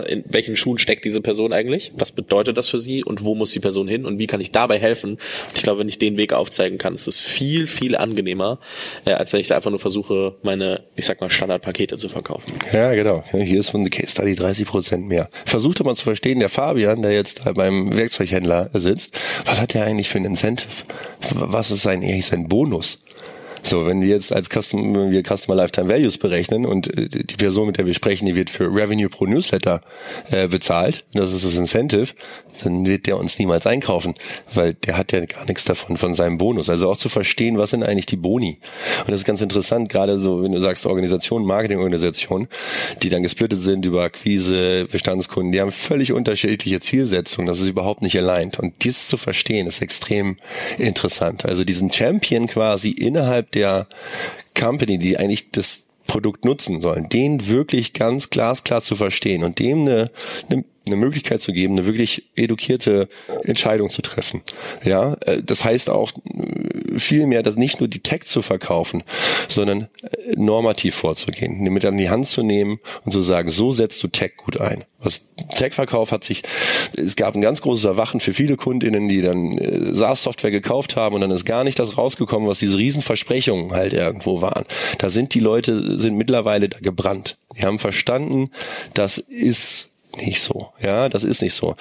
in 0.08 0.24
welchen 0.28 0.56
Schuhen 0.56 0.78
steckt 0.78 1.06
diese 1.06 1.22
Person 1.22 1.54
eigentlich? 1.54 1.92
Was 1.98 2.12
bedeutet 2.12 2.58
das 2.58 2.70
für 2.70 2.80
sie 2.80 3.04
und 3.04 3.24
wo 3.24 3.36
muss 3.36 3.52
die 3.52 3.60
Person 3.60 3.88
hin 3.88 4.06
und 4.06 4.20
wie 4.20 4.28
kann 4.28 4.42
ich 4.42 4.52
dabei 4.52 4.80
helfen? 4.80 5.18
Ich 5.56 5.64
glaube, 5.64 5.80
wenn 5.80 5.90
ich 5.90 6.00
den 6.00 6.18
Weg 6.18 6.34
aufzeigen 6.34 6.78
kann, 6.78 6.96
ist 6.96 7.08
es 7.08 7.20
viel, 7.20 7.68
viel 7.68 7.96
angenehmer, 7.96 8.60
äh, 9.06 9.12
als 9.12 9.34
wenn 9.34 9.40
ich 9.40 9.48
da 9.48 9.56
einfach 9.56 9.72
nur 9.72 9.80
versuche, 9.80 10.36
meine, 10.44 10.84
ich 10.96 11.06
sag 11.06 11.22
mal, 11.22 11.30
Standardpakete 11.30 11.98
zu 11.98 12.10
verkaufen. 12.10 12.54
Ja, 12.74 12.94
genau. 12.94 13.24
Hier 13.32 13.60
ist 13.60 13.70
von 13.70 13.84
der 13.84 13.92
Case 13.92 14.12
Study 14.12 14.36
30 14.36 14.66
Prozent 14.66 15.08
mehr. 15.08 15.30
Versucht 15.46 15.84
mal 15.84 15.96
zu 15.96 16.04
verstehen, 16.04 16.40
der 16.40 16.50
Fabian, 16.50 17.02
der 17.02 17.12
jetzt 17.12 17.44
beim 17.54 17.96
Werkzeughändler 17.96 18.70
sitzt, 18.74 19.18
was 19.46 19.62
hat 19.62 19.74
der 19.74 19.86
eigentlich 19.86 20.10
für 20.10 20.18
ein 20.18 20.26
Incentive? 20.26 20.68
Was 21.36 21.72
ist 21.72 21.84
sein, 21.84 22.02
sein 22.22 22.48
Bonus? 22.48 23.00
So, 23.64 23.86
wenn 23.86 24.02
wir 24.02 24.10
jetzt 24.10 24.32
als 24.32 24.50
Custom, 24.50 24.96
wenn 24.96 25.12
wir 25.12 25.24
Customer 25.24 25.56
Lifetime 25.56 25.90
Values 25.90 26.18
berechnen 26.18 26.66
und 26.66 26.96
äh, 26.98 27.08
die 27.10 27.36
Person, 27.36 27.68
mit 27.68 27.78
der 27.78 27.86
wir 27.86 27.94
sprechen, 27.94 28.26
die 28.26 28.36
wird 28.36 28.50
für 28.50 28.66
Revenue 28.66 29.10
pro 29.10 29.26
Newsletter 29.26 29.82
äh, 30.32 30.48
bezahlt, 30.48 31.06
das 31.14 31.34
ist 31.34 31.46
das 31.46 31.58
Incentive, 31.58 32.14
dann 32.64 32.86
wird 32.86 33.08
der 33.08 33.18
uns 33.18 33.40
niemals 33.40 33.68
einkaufen, 33.68 34.16
weil 34.54 34.74
der 34.74 34.98
hat 34.98 35.12
ja 35.12 35.26
gar 35.26 35.46
nichts 35.46 35.66
davon 35.66 35.98
von 35.98 36.14
seinem 36.14 36.38
Bonus. 36.38 36.70
Also 36.70 36.90
auch 36.90 36.98
zu 36.98 37.10
verstehen, 37.10 37.58
was 37.58 37.72
sind 37.72 37.84
eigentlich 37.84 38.06
die 38.06 38.16
Boni. 38.16 38.60
Und 39.02 39.12
das 39.12 39.22
ist 39.22 39.26
ganz 39.26 39.42
interessant, 39.42 39.90
gerade 39.90 40.18
so, 40.18 40.44
wenn 40.44 40.52
du 40.52 40.60
sagst 40.60 40.86
Organisation, 40.86 41.46
Marketingorganisation, 41.46 42.48
die 43.02 43.10
dann 43.10 43.24
gesplittet 43.24 43.60
sind 43.60 43.86
über 43.86 44.04
Akquise, 44.04 44.86
Bestandskunden, 44.86 45.52
die 45.52 45.62
haben 45.62 45.72
völlig 45.72 46.14
unterschiedliche 46.14 46.80
Zielsetzungen. 46.80 47.48
Das 47.48 47.60
ist 47.60 47.68
überhaupt 47.68 48.02
nicht 48.02 48.18
aligned. 48.18 48.60
Und 48.60 48.84
dies 48.84 49.08
zu 49.08 49.18
verstehen, 49.18 49.68
ist 49.68 49.82
extrem 49.82 50.38
interessant. 50.78 51.46
Also 51.46 51.64
diesen 51.64 51.92
Champion 51.92 52.48
quasi 52.48 52.92
innerhalb 52.92 53.47
der 53.54 53.88
Company, 54.58 54.98
die 54.98 55.18
eigentlich 55.18 55.52
das 55.52 55.88
Produkt 56.08 56.46
nutzen 56.46 56.82
sollen, 56.82 57.10
den 57.10 57.48
wirklich 57.48 57.94
ganz 57.94 58.30
glasklar 58.30 58.82
zu 58.82 58.96
verstehen 58.96 59.44
und 59.44 59.60
dem 59.60 59.82
eine, 59.82 60.12
eine 60.50 60.64
eine 60.88 60.98
Möglichkeit 60.98 61.42
zu 61.42 61.54
geben, 61.54 61.74
eine 61.78 61.86
wirklich 61.86 62.24
edukierte 62.36 63.08
Entscheidung 63.44 63.90
zu 63.90 64.02
treffen. 64.02 64.42
Ja, 64.84 65.14
äh, 65.26 65.42
das 65.44 65.64
heißt 65.64 65.90
auch 65.90 66.12
äh, 66.12 67.00
viel 67.00 67.28
mehr, 67.28 67.44
dass 67.44 67.56
nicht 67.56 67.80
nur 67.80 67.88
die 67.88 68.00
Tech 68.00 68.26
zu 68.26 68.42
verkaufen, 68.42 69.04
sondern 69.48 69.88
äh, 70.02 70.34
normativ 70.36 70.96
vorzugehen, 70.96 71.62
mit 71.62 71.86
an 71.86 71.98
die 71.98 72.10
Hand 72.10 72.28
zu 72.28 72.44
nehmen 72.44 72.80
und 73.06 73.12
zu 73.12 73.22
sagen, 73.22 73.50
so 73.50 73.72
setzt 73.72 74.04
du 74.04 74.08
Tech 74.08 74.38
gut 74.38 74.60
ein. 74.60 74.84
Was 75.00 75.22
Tech-Verkauf 75.56 76.12
hat 76.12 76.24
sich, 76.24 76.42
es 76.96 77.16
gab 77.16 77.36
ein 77.36 77.42
ganz 77.42 77.62
großes 77.62 77.86
Erwachen 77.86 78.20
für 78.20 78.34
viele 78.34 78.58
Kundinnen, 78.58 79.08
die 79.08 79.22
dann 79.22 79.94
SaaS-Software 79.94 80.50
gekauft 80.50 80.96
haben 80.96 81.14
und 81.14 81.22
dann 81.22 81.30
ist 81.30 81.46
gar 81.46 81.64
nicht 81.64 81.78
das 81.78 81.98
rausgekommen, 81.98 82.50
was 82.50 82.60
diese 82.60 82.80
Riesenversprechungen 82.80 83.74
halt 83.74 83.94
irgendwo 83.94 84.42
waren. 84.42 84.66
Da 84.98 85.10
sind 85.10 85.36
die 85.36 85.40
Leute, 85.40 86.00
sind 86.00 86.18
mittlerweile 86.18 86.68
da 86.68 86.80
gebrannt. 86.80 87.38
Die 87.56 87.64
haben 87.64 87.78
verstanden, 87.78 88.50
das 88.94 89.20
ist 89.20 89.90
nicht 90.26 90.42
so. 90.42 90.70
Ja, 90.82 91.10
das 91.10 91.24
ist 91.24 91.42
nicht 91.42 91.54
so. 91.54 91.76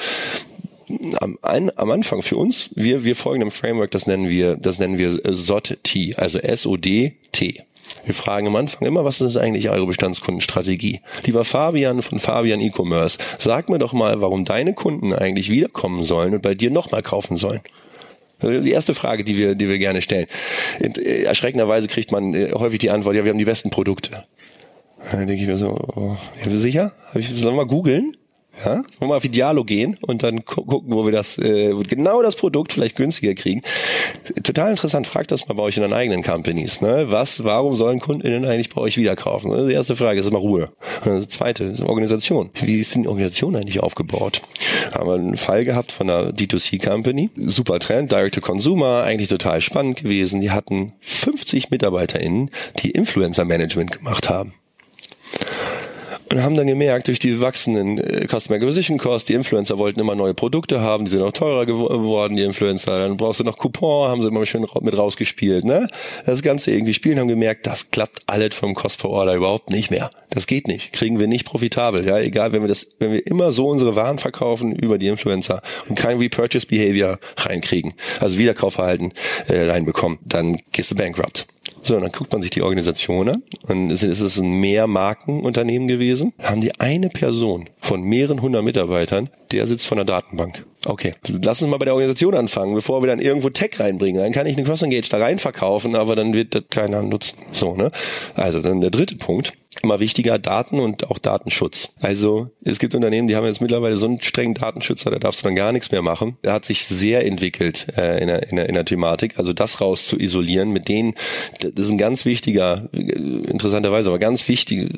am, 1.21 1.39
ein, 1.43 1.77
am 1.77 1.91
Anfang 1.91 2.23
für 2.23 2.37
uns, 2.37 2.71
wir, 2.75 3.05
wir 3.05 3.17
folgen 3.17 3.43
einem 3.43 3.51
Framework, 3.51 3.91
das 3.91 4.07
nennen 4.07 4.29
wir, 4.29 4.57
das 4.57 4.79
nennen 4.79 4.99
wir 4.99 5.21
SOT-T, 5.25 6.15
also 6.17 6.39
S-O-D-T. 6.39 7.63
Wir 8.05 8.15
fragen 8.15 8.47
am 8.47 8.57
Anfang 8.57 8.87
immer, 8.87 9.05
was 9.05 9.21
ist 9.21 9.37
eigentlich 9.37 9.71
eure 9.71 9.87
Bestandskundenstrategie? 9.87 11.01
Lieber 11.25 11.45
Fabian 11.45 12.03
von 12.03 12.19
Fabian 12.19 12.61
E-Commerce, 12.61 13.19
sag 13.39 13.69
mir 13.69 13.79
doch 13.79 13.93
mal, 13.93 14.21
warum 14.21 14.45
deine 14.45 14.75
Kunden 14.75 15.13
eigentlich 15.13 15.51
wiederkommen 15.51 16.05
sollen 16.05 16.35
und 16.35 16.43
bei 16.43 16.55
dir 16.55 16.71
nochmal 16.71 17.03
kaufen 17.03 17.37
sollen. 17.37 17.61
Die 18.43 18.71
erste 18.71 18.95
Frage, 18.95 19.25
die 19.25 19.37
wir, 19.37 19.55
die 19.55 19.69
wir 19.69 19.79
gerne 19.79 20.03
stellen. 20.03 20.27
Erschreckenderweise 21.25 21.89
kriegt 21.89 22.13
man 22.13 22.35
äh, 22.35 22.53
häufig 22.53 22.79
die 22.79 22.91
Antwort, 22.91 23.17
ja, 23.17 23.25
wir 23.25 23.31
haben 23.31 23.39
die 23.39 23.47
besten 23.47 23.71
Produkte. 23.71 24.25
Dann 25.11 25.27
denke 25.27 25.43
ich 25.43 25.49
mir 25.49 25.57
so, 25.57 25.79
oh, 25.95 26.17
sicher? 26.35 26.93
Hab 27.09 27.17
ich, 27.17 27.29
sollen 27.29 27.57
wir 27.57 27.67
googeln? 27.67 28.15
Ja, 28.65 28.77
wollen 28.77 28.85
wir 29.01 29.07
mal 29.09 29.17
auf 29.17 29.25
Idealo 29.25 29.65
gehen 29.65 29.99
und 30.01 30.23
dann 30.23 30.45
gucken, 30.45 30.95
wo 30.95 31.05
wir 31.05 31.13
das, 31.13 31.37
äh, 31.39 31.75
genau 31.89 32.23
das 32.23 32.37
Produkt 32.37 32.73
vielleicht 32.73 32.97
günstiger 32.97 33.35
kriegen. 33.35 33.61
Total 34.43 34.71
interessant, 34.71 35.07
fragt 35.07 35.31
das 35.31 35.47
mal 35.47 35.55
bei 35.55 35.63
euch 35.63 35.77
in 35.77 35.83
den 35.83 35.93
eigenen 35.93 36.23
Companies. 36.23 36.81
Ne? 36.81 37.07
Was, 37.09 37.45
warum 37.45 37.77
sollen 37.77 38.01
KundInnen 38.01 38.47
eigentlich 38.47 38.71
bei 38.71 38.81
euch 38.81 38.97
wieder 38.97 39.15
kaufen? 39.15 39.69
Die 39.69 39.75
erste 39.75 39.95
Frage 39.95 40.21
ist 40.21 40.27
immer 40.27 40.39
Ruhe. 40.39 40.73
Die 41.05 41.29
zweite 41.29 41.65
ist 41.65 41.83
Organisation. 41.83 42.51
Wie 42.55 42.81
ist 42.81 42.95
denn 42.95 43.03
die 43.03 43.09
Organisation 43.09 43.57
eigentlich 43.57 43.81
aufgebaut? 43.81 44.41
Haben 44.93 45.09
wir 45.09 45.15
einen 45.15 45.37
Fall 45.37 45.65
gehabt 45.65 45.93
von 45.93 46.09
einer 46.09 46.31
D2C-Company. 46.31 47.31
Super 47.37 47.79
Trend, 47.79 48.11
Direct-to-Consumer, 48.11 49.03
eigentlich 49.03 49.29
total 49.29 49.61
spannend 49.61 50.03
gewesen. 50.03 50.41
Die 50.41 50.51
hatten 50.51 50.93
50 51.01 51.71
MitarbeiterInnen, 51.71 52.51
die 52.79 52.91
Influencer-Management 52.93 53.93
gemacht 53.93 54.31
haben 54.31 54.55
und 56.31 56.43
haben 56.43 56.57
dann 56.57 56.67
gemerkt, 56.67 57.09
durch 57.09 57.19
die 57.19 57.41
wachsenden 57.41 57.99
äh, 57.99 58.27
Customer 58.27 58.57
Acquisition 58.57 58.99
Costs, 58.99 59.27
die 59.27 59.35
Influencer 59.35 59.79
wollten 59.79 60.01
immer 60.01 60.15
neue 60.15 60.35
Produkte 60.35 60.81
haben, 60.81 61.05
die 61.05 61.11
sind 61.13 61.23
auch 61.23 61.33
teurer 61.33 61.67
geworden, 61.67 62.37
die 62.37 62.43
Influencer. 62.43 62.99
Dann 62.99 63.17
brauchst 63.17 63.41
du 63.41 63.45
noch 63.45 63.59
Coupon, 63.59 64.09
haben 64.09 64.23
sie 64.23 64.29
immer 64.29 64.45
schön 64.45 64.67
mit 64.81 64.97
rausgespielt. 64.97 65.65
Ne? 65.65 65.87
Das 66.25 66.43
Ganze 66.43 66.73
irgendwie 66.73 66.95
spielen, 66.95 67.19
haben 67.19 67.29
gemerkt, 67.29 67.67
das 67.67 67.91
klappt 67.91 68.23
alles 68.27 68.55
vom 68.55 68.75
Cost 68.75 69.01
per 69.01 69.11
Order 69.11 69.35
überhaupt 69.35 69.71
nicht 69.71 69.91
mehr. 69.91 70.11
Das 70.31 70.47
geht 70.47 70.67
nicht, 70.67 70.93
kriegen 70.93 71.21
wir 71.21 71.29
nicht 71.29 71.47
profitabel. 71.47 72.07
Ja, 72.07 72.19
egal, 72.19 72.53
wenn 72.53 72.63
wir 72.63 72.69
das, 72.69 72.89
wenn 72.99 73.13
wir 73.13 73.27
immer 73.27 73.53
so 73.53 73.69
unsere 73.69 73.97
Waren 73.97 74.19
verkaufen 74.19 74.75
über 74.75 74.99
die 74.99 75.09
Influencer 75.09 75.63
und 75.89 75.97
kein 75.97 76.19
Repurchase 76.19 76.67
Behavior 76.67 77.19
reinkriegen, 77.37 77.95
also 78.21 78.39
Wiederkaufverhalten 78.39 79.13
äh, 79.49 79.71
reinbekommen, 79.71 80.19
dann 80.25 80.59
gehst 80.73 80.91
du 80.91 80.97
bankrupt. 80.97 81.47
So, 81.87 81.95
und 81.95 82.03
dann 82.03 82.11
guckt 82.11 82.33
man 82.33 82.43
sich 82.43 82.51
die 82.51 82.63
Organisation 82.63 83.29
an 83.29 83.43
und 83.69 83.93
es 83.93 84.03
ist 84.03 84.39
ein 84.39 84.59
Mehrmarkenunternehmen 84.59 85.87
gewesen. 85.87 86.33
Haben 86.43 86.61
die 86.61 86.81
eine 86.81 87.11
Person 87.11 87.69
von 87.79 88.03
mehreren 88.03 88.43
hundert 88.43 88.65
Mitarbeitern, 88.65 89.31
der 89.53 89.67
sitzt 89.67 89.87
von 89.87 89.97
der 89.97 90.05
Datenbank. 90.05 90.65
Okay, 90.87 91.15
lass 91.43 91.61
uns 91.63 91.71
mal 91.71 91.79
bei 91.79 91.85
der 91.85 91.95
Organisation 91.95 92.35
anfangen, 92.35 92.75
bevor 92.75 93.03
wir 93.03 93.09
dann 93.09 93.19
irgendwo 93.19 93.51
Tech 93.51 93.81
reinbringen. 93.81 94.23
Dann 94.23 94.33
kann 94.33 94.47
ich 94.47 94.57
eine 94.57 94.65
Cross-Engage 94.65 95.09
da 95.11 95.19
rein 95.19 95.39
verkaufen, 95.39 95.97
aber 95.97 96.15
dann 96.15 96.33
wird 96.33 96.55
das 96.55 96.65
keiner 96.71 97.03
nutzen. 97.03 97.39
So, 97.53 97.75
ne? 97.75 97.91
Also, 98.35 98.61
dann 98.61 98.81
der 98.81 98.91
dritte 98.91 99.17
Punkt 99.17 99.55
immer 99.83 100.01
wichtiger 100.01 100.39
Daten 100.39 100.79
und 100.81 101.11
auch 101.11 101.19
Datenschutz. 101.19 101.91
Also 102.01 102.51
es 102.65 102.79
gibt 102.79 102.95
Unternehmen, 102.95 103.29
die 103.29 103.37
haben 103.37 103.47
jetzt 103.47 103.61
mittlerweile 103.61 103.97
so 103.97 104.07
einen 104.07 104.21
strengen 104.21 104.55
Datenschützer, 104.55 105.11
da 105.11 105.19
darfst 105.19 105.43
du 105.43 105.45
dann 105.45 105.55
gar 105.55 105.73
nichts 105.73 105.91
mehr 105.91 106.03
machen. 106.03 106.37
Der 106.45 106.53
hat 106.53 106.65
sich 106.65 106.87
sehr 106.87 107.27
entwickelt 107.27 107.87
äh, 107.97 108.21
in, 108.21 108.29
der, 108.29 108.51
in, 108.51 108.57
der, 108.57 108.69
in 108.69 108.75
der 108.75 108.85
Thematik. 108.85 109.39
Also 109.39 109.53
das 109.53 109.81
raus 109.81 110.07
zu 110.07 110.19
isolieren, 110.19 110.71
mit 110.71 110.89
denen, 110.89 111.15
das 111.61 111.87
ist 111.87 111.91
ein 111.91 111.99
ganz 111.99 112.25
wichtiger, 112.25 112.89
interessanterweise, 112.93 114.11
aber 114.11 114.19
ganz 114.19 114.49
wichtig, 114.49 114.89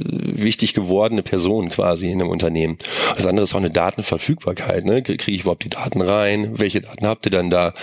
wichtig 0.43 0.75
gewordene 0.75 1.23
Person 1.23 1.71
quasi 1.71 2.11
in 2.11 2.21
einem 2.21 2.31
Unternehmen. 2.31 2.79
Das 3.17 3.27
andere 3.27 3.45
ist 3.45 3.55
auch 3.55 3.59
eine 3.59 3.71
Datenverfügbarkeit. 3.71 4.85
Ne? 4.85 5.03
Kriege 5.03 5.31
ich 5.31 5.41
überhaupt 5.43 5.65
die 5.65 5.71
Daten 5.71 6.01
rein? 6.01 6.59
Welche 6.59 6.81
Daten 6.81 7.07
habt 7.07 7.27
ihr 7.27 7.33
dann 7.33 7.51
da? 7.51 7.75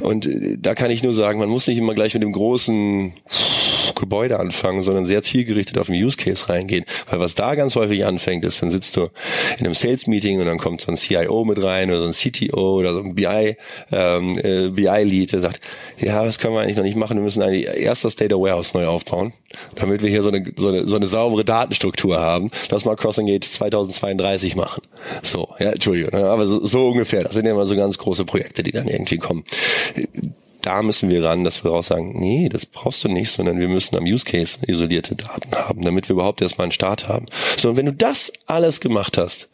Und 0.00 0.26
äh, 0.26 0.56
da 0.58 0.74
kann 0.74 0.90
ich 0.90 1.02
nur 1.02 1.12
sagen, 1.12 1.38
man 1.38 1.48
muss 1.48 1.66
nicht 1.66 1.78
immer 1.78 1.94
gleich 1.94 2.14
mit 2.14 2.22
dem 2.22 2.32
großen 2.32 3.12
Gebäude 4.00 4.38
anfangen, 4.40 4.82
sondern 4.82 5.04
sehr 5.04 5.22
zielgerichtet 5.22 5.78
auf 5.78 5.86
den 5.86 5.96
Use 5.96 6.16
Case 6.16 6.48
reingehen. 6.48 6.84
Weil 7.08 7.20
was 7.20 7.34
da 7.34 7.54
ganz 7.54 7.76
häufig 7.76 8.04
anfängt, 8.04 8.44
ist, 8.44 8.62
dann 8.62 8.70
sitzt 8.70 8.96
du 8.96 9.08
in 9.58 9.66
einem 9.66 9.74
Sales 9.74 10.06
Meeting 10.06 10.40
und 10.40 10.46
dann 10.46 10.58
kommt 10.58 10.80
so 10.80 10.90
ein 10.90 10.96
CIO 10.96 11.44
mit 11.44 11.62
rein 11.62 11.90
oder 11.90 12.00
so 12.00 12.06
ein 12.06 12.12
CTO 12.12 12.78
oder 12.78 12.92
so 12.92 13.00
ein 13.00 13.14
BI, 13.14 13.56
ähm, 13.92 14.38
äh, 14.38 14.68
BI 14.70 15.04
Lead, 15.04 15.32
der 15.32 15.40
sagt, 15.40 15.60
ja, 15.98 16.24
was 16.24 16.38
können 16.38 16.54
wir 16.54 16.60
eigentlich 16.60 16.76
noch 16.76 16.84
nicht 16.84 16.96
machen? 16.96 17.16
Wir 17.16 17.22
müssen 17.22 17.42
eigentlich 17.42 17.66
erst 17.66 18.04
das 18.04 18.16
Data 18.16 18.36
Warehouse 18.36 18.74
neu 18.74 18.86
aufbauen, 18.86 19.32
damit 19.74 20.02
wir 20.02 20.10
hier 20.10 20.22
so 20.22 20.30
eine, 20.30 20.44
so 20.56 20.68
eine, 20.68 20.86
so 20.86 20.96
eine 20.96 21.08
saubere 21.08 21.44
Datenstruktur 21.44 22.20
haben. 22.20 22.50
Lass 22.70 22.84
mal 22.84 22.96
Crossing 22.96 23.26
Gate 23.26 23.44
2032 23.44 24.56
machen. 24.56 24.82
So, 25.22 25.48
ja, 25.58 25.70
Entschuldigung, 25.70 26.18
ne, 26.18 26.26
aber 26.26 26.46
so, 26.46 26.64
so 26.64 26.88
ungefähr. 26.88 27.22
Das 27.22 27.32
sind 27.32 27.46
ja 27.46 27.52
immer 27.52 27.66
so 27.66 27.76
ganz 27.76 27.98
große 27.98 28.24
Projekte, 28.24 28.62
die 28.62 28.72
dann 28.72 28.88
irgendwie 28.88 29.18
kommen 29.18 29.44
da 30.62 30.82
müssen 30.82 31.10
wir 31.10 31.24
ran, 31.24 31.44
dass 31.44 31.64
wir 31.64 31.72
auch 31.72 31.82
sagen, 31.82 32.18
nee, 32.18 32.48
das 32.48 32.66
brauchst 32.66 33.02
du 33.04 33.08
nicht, 33.08 33.30
sondern 33.30 33.58
wir 33.58 33.68
müssen 33.68 33.96
am 33.96 34.04
Use 34.04 34.24
Case 34.24 34.58
isolierte 34.66 35.16
Daten 35.16 35.54
haben, 35.54 35.82
damit 35.82 36.08
wir 36.08 36.14
überhaupt 36.14 36.42
erstmal 36.42 36.66
einen 36.66 36.72
Start 36.72 37.08
haben. 37.08 37.26
So, 37.56 37.70
und 37.70 37.76
wenn 37.76 37.86
du 37.86 37.94
das 37.94 38.32
alles 38.46 38.80
gemacht 38.80 39.16
hast, 39.18 39.48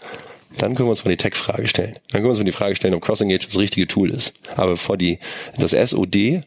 dann 0.59 0.75
können 0.75 0.89
wir 0.89 0.91
uns 0.91 1.05
mal 1.05 1.11
die 1.11 1.17
Tech-Frage 1.17 1.69
stellen. 1.69 1.95
Dann 2.11 2.23
können 2.23 2.25
wir 2.25 2.31
uns 2.31 2.39
mal 2.39 2.45
die 2.45 2.53
Frage 2.53 2.77
stellen, 2.77 2.95
ob 2.95 3.03
CrossEngage 3.03 3.47
das 3.47 3.59
richtige 3.59 3.87
Tool 3.87 4.11
ist. 4.11 4.35
Aber 4.57 4.73
bevor 4.73 4.97
die, 4.97 5.19
das 5.59 5.73
SOD 5.73 6.43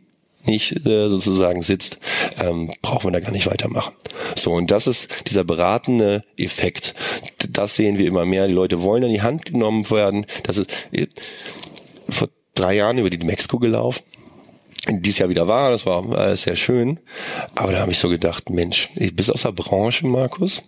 nicht 0.46 0.86
äh, 0.86 1.10
sozusagen 1.10 1.62
sitzt, 1.62 2.00
ähm, 2.42 2.72
brauchen 2.82 3.08
wir 3.08 3.12
da 3.12 3.20
gar 3.20 3.32
nicht 3.32 3.48
weitermachen. 3.48 3.94
So, 4.36 4.52
und 4.54 4.72
das 4.72 4.88
ist 4.88 5.10
dieser 5.28 5.44
beratende 5.44 6.24
Effekt. 6.38 6.96
Das 7.50 7.76
sehen 7.76 7.98
wir 7.98 8.08
immer 8.08 8.26
mehr. 8.26 8.48
Die 8.48 8.54
Leute 8.54 8.82
wollen 8.82 9.04
an 9.04 9.12
die 9.12 9.22
Hand 9.22 9.46
genommen 9.46 9.90
werden. 9.90 10.26
Das 10.44 10.58
ist 10.58 10.70
äh, 10.92 11.08
vor 12.10 12.30
drei 12.56 12.76
Jahren 12.76 12.98
über 12.98 13.10
die 13.10 13.26
Mexiko 13.26 13.60
gelaufen 13.60 14.04
dies 14.88 15.20
Jahr 15.20 15.30
wieder 15.30 15.48
war. 15.48 15.72
Das 15.72 15.86
war 15.86 16.10
alles 16.18 16.44
sehr 16.44 16.56
schön. 16.56 17.00
Aber 17.56 17.72
da 17.72 17.80
habe 17.80 17.92
ich 17.92 18.00
so 18.00 18.10
gedacht, 18.10 18.50
Mensch, 18.50 18.90
ich 18.96 19.16
bist 19.16 19.32
aus 19.32 19.44
der 19.44 19.52
Branche, 19.52 20.08
Markus. 20.08 20.64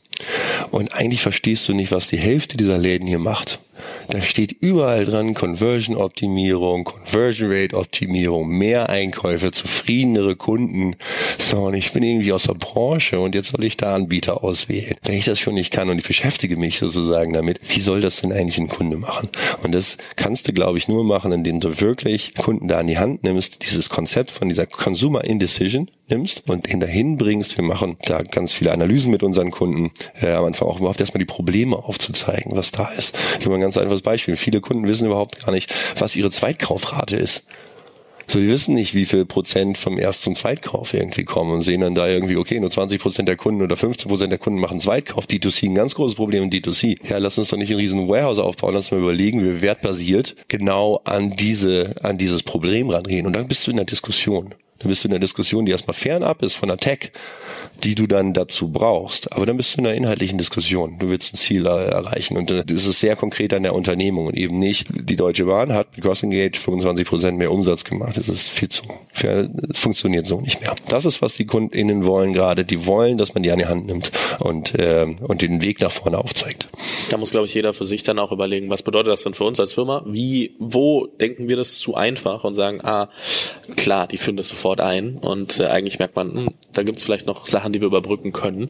Und 0.70 0.94
eigentlich 0.94 1.22
verstehst 1.22 1.68
du 1.68 1.74
nicht, 1.74 1.92
was 1.92 2.10
die 2.10 2.18
Hälfte 2.18 2.58
dieser 2.58 2.78
Läden 2.78 3.08
hier 3.08 3.20
macht. 3.20 3.60
Da 4.10 4.22
steht 4.22 4.52
überall 4.52 5.06
dran 5.06 5.34
Conversion-Optimierung, 5.34 6.90
Conversion-Rate-Optimierung, 7.12 8.48
mehr 8.48 8.90
Einkäufe, 8.90 9.52
zufriedenere 9.52 10.36
Kunden. 10.38 10.96
So, 11.38 11.66
und 11.66 11.74
ich 11.74 11.92
bin 11.92 12.04
irgendwie 12.04 12.32
aus 12.32 12.44
der 12.44 12.54
Branche 12.54 13.20
und 13.20 13.36
jetzt 13.36 13.50
soll 13.50 13.66
ich 13.66 13.76
da 13.76 13.94
Anbieter 13.96 14.44
auswählen. 14.44 14.96
Wenn 15.04 15.16
ich 15.16 15.26
das 15.26 15.38
schon 15.40 15.56
nicht 15.56 15.72
kann 15.72 15.90
und 15.90 16.00
ich 16.00 16.08
beschäftige 16.08 16.56
mich 16.56 16.80
sozusagen 16.80 17.34
damit, 17.34 17.60
wie 17.68 17.82
soll 17.82 18.00
das 18.00 18.22
denn 18.22 18.32
eigentlich 18.32 18.60
ein 18.60 18.70
Kunde 18.70 18.98
machen? 18.98 19.30
Und 19.64 19.74
das 19.74 19.98
kannst 20.16 20.48
du, 20.48 20.54
glaube 20.54 20.78
ich, 20.78 20.88
nur 20.88 21.04
machen, 21.04 21.34
indem 21.34 21.60
du 21.60 21.82
wirklich 21.82 22.34
Kunden 22.36 22.70
da 22.70 22.80
an 22.80 22.88
die 22.88 22.98
Hand 22.98 23.24
nimmst, 23.24 23.66
dieses 23.66 23.90
Konzept 23.90 24.32
von 24.32 24.48
dieser 24.48 24.66
Consumer 24.66 25.24
Indecision 25.26 25.90
nimmst 26.10 26.50
und 26.50 26.72
den 26.72 26.80
dahin 26.80 27.18
bringst. 27.18 27.58
Wir 27.58 27.64
machen 27.64 27.98
da 28.04 28.22
ganz 28.22 28.54
viele 28.54 28.72
Analysen 28.72 29.12
mit 29.12 29.24
unseren 29.24 29.52
Kunden, 29.52 29.92
äh, 30.22 30.32
am 30.32 30.46
Anfang 30.46 30.68
auch 30.68 30.80
überhaupt 30.80 31.00
erstmal 31.00 31.20
die 31.20 31.26
Probleme 31.26 31.78
aufzuzeigen, 31.78 32.56
was 32.56 32.72
da 32.72 32.90
ist. 32.90 33.18
Ich 33.34 33.40
gebe 33.40 33.52
mal 33.52 33.56
ein 33.56 33.62
ganz 33.62 33.78
einfaches 33.78 34.02
Beispiel. 34.02 34.36
Viele 34.36 34.62
Kunden 34.62 34.88
wissen 34.88 35.08
überhaupt 35.08 35.44
gar 35.44 35.52
nicht, 35.52 35.74
was 35.98 36.16
ihre 36.16 36.32
Zweitkaufrate 36.32 37.01
ist. 37.10 37.46
So, 38.28 38.40
die 38.40 38.48
wissen 38.48 38.76
nicht, 38.76 38.94
wie 38.94 39.06
viel 39.06 39.26
Prozent 39.26 39.78
vom 39.78 39.98
Erst- 39.98 40.22
zum 40.22 40.36
Zweitkauf 40.36 40.94
irgendwie 40.94 41.26
kommen 41.26 41.52
und 41.52 41.64
sehen 41.64 41.82
dann 41.82 41.96
da 41.96 42.08
irgendwie, 42.08 42.38
okay, 42.38 42.62
nur 42.62 42.70
20 42.72 43.02
Prozent 43.02 43.28
der 43.28 43.36
Kunden 43.36 43.62
oder 43.62 43.76
15 43.76 44.08
Prozent 44.08 44.32
der 44.32 44.40
Kunden 44.40 44.60
machen 44.60 44.80
Zweitkauf. 44.80 45.26
D2C, 45.26 45.66
ein 45.66 45.76
ganz 45.76 45.96
großes 45.96 46.16
Problem 46.16 46.44
in 46.44 46.50
D2C. 46.50 46.96
Ja, 47.10 47.18
lass 47.18 47.38
uns 47.38 47.50
doch 47.50 47.58
nicht 47.58 47.72
ein 47.72 47.78
riesen 47.78 48.08
Warehouse 48.08 48.40
aufbauen, 48.40 48.74
lass 48.74 48.86
uns 48.86 48.92
mal 48.92 49.02
überlegen, 49.04 49.42
wie 49.42 49.48
wir 49.48 49.62
wertbasiert 49.62 50.36
genau 50.48 51.02
an 51.04 51.36
diese, 51.36 51.96
an 52.04 52.18
dieses 52.18 52.44
Problem 52.44 52.90
rangehen. 52.90 53.26
Und 53.26 53.34
dann 53.34 53.50
bist 53.50 53.68
du 53.68 53.72
in 53.72 53.78
der 53.78 53.86
Diskussion. 53.86 54.54
Dann 54.82 54.90
bist 54.90 55.04
du 55.04 55.08
in 55.08 55.12
der 55.12 55.20
Diskussion, 55.20 55.66
die 55.66 55.72
erstmal 55.72 55.94
fernab 55.94 56.42
ist 56.42 56.56
von 56.56 56.70
der 56.70 56.78
Tech, 56.78 57.12
die 57.84 57.96
du 57.96 58.08
dann 58.08 58.34
dazu 58.34 58.70
brauchst. 58.70 59.32
Aber 59.32 59.46
dann 59.46 59.58
bist 59.58 59.76
du 59.76 59.82
in 59.82 59.88
einer 59.88 59.96
inhaltlichen 59.96 60.38
Diskussion. 60.38 60.98
Du 61.00 61.10
willst 61.10 61.34
ein 61.34 61.38
Ziel 61.38 61.66
erreichen. 61.66 62.38
Und 62.38 62.52
äh, 62.52 62.64
das 62.66 62.86
ist 62.86 63.00
sehr 63.00 63.16
konkret 63.16 63.54
an 63.54 63.64
der 63.64 63.74
Unternehmung 63.74 64.28
und 64.28 64.38
eben 64.38 64.60
nicht, 64.60 64.88
die 64.92 65.16
Deutsche 65.16 65.46
Bahn 65.46 65.74
hat 65.74 65.96
mit 65.96 66.04
Crossing 66.04 66.32
Gate 66.32 66.58
25 66.58 67.08
Prozent 67.08 67.38
mehr 67.38 67.52
Umsatz 67.52 67.84
gemacht. 67.84 68.18
Das 68.18 68.30
ist 68.30 68.50
viel 68.50 68.70
zu, 68.70 68.84
es 69.14 69.80
funktioniert 69.80 70.26
so 70.26 70.42
nicht 70.42 70.62
mehr. 70.62 70.74
Das 70.88 71.06
ist, 71.06 71.22
was 71.22 71.36
die 71.36 71.46
KundInnen 71.46 72.06
wollen 72.06 72.34
gerade. 72.34 72.66
Die 72.66 72.86
wollen, 72.86 73.18
dass 73.18 73.34
man 73.34 73.44
die 73.44 73.52
an 73.52 73.60
die 73.60 73.66
Hand 73.66 73.88
nimmt 73.88 74.12
und, 74.40 74.76
äh, 74.76 75.06
und 75.22 75.42
den 75.42 75.62
Weg 75.62 75.82
nach 75.82 75.92
vorne 75.92 76.18
aufzeigt. 76.18 76.70
Da 77.10 77.18
muss, 77.18 77.32
glaube 77.32 77.46
ich, 77.46 77.54
jeder 77.54 77.74
für 77.74 77.86
sich 77.86 78.04
dann 78.04 78.20
auch 78.20 78.32
überlegen, 78.32 78.70
was 78.70 78.84
bedeutet 78.84 79.12
das 79.12 79.24
denn 79.24 79.34
für 79.34 79.44
uns 79.44 79.60
als 79.60 79.74
Firma? 79.74 80.04
Wie, 80.06 80.56
wo 80.60 81.08
denken 81.08 81.50
wir 81.50 81.58
das 81.58 81.80
zu 81.80 81.96
einfach 81.96 82.44
und 82.44 82.56
sagen, 82.56 82.82
ah, 82.84 83.10
klar, 83.76 84.08
die 84.08 84.18
führen 84.18 84.38
das 84.38 84.50
sofort 84.50 84.71
ein 84.80 85.18
und 85.18 85.60
äh, 85.60 85.66
eigentlich 85.66 86.00
merkt 86.00 86.16
man, 86.16 86.34
hm, 86.34 86.48
da 86.74 86.84
gibt's 86.84 87.04
vielleicht 87.04 87.28
noch 87.28 87.48
Sachen, 87.48 87.74
die 87.74 87.82
wir 87.82 87.88
überbrücken 87.88 88.32
können 88.32 88.70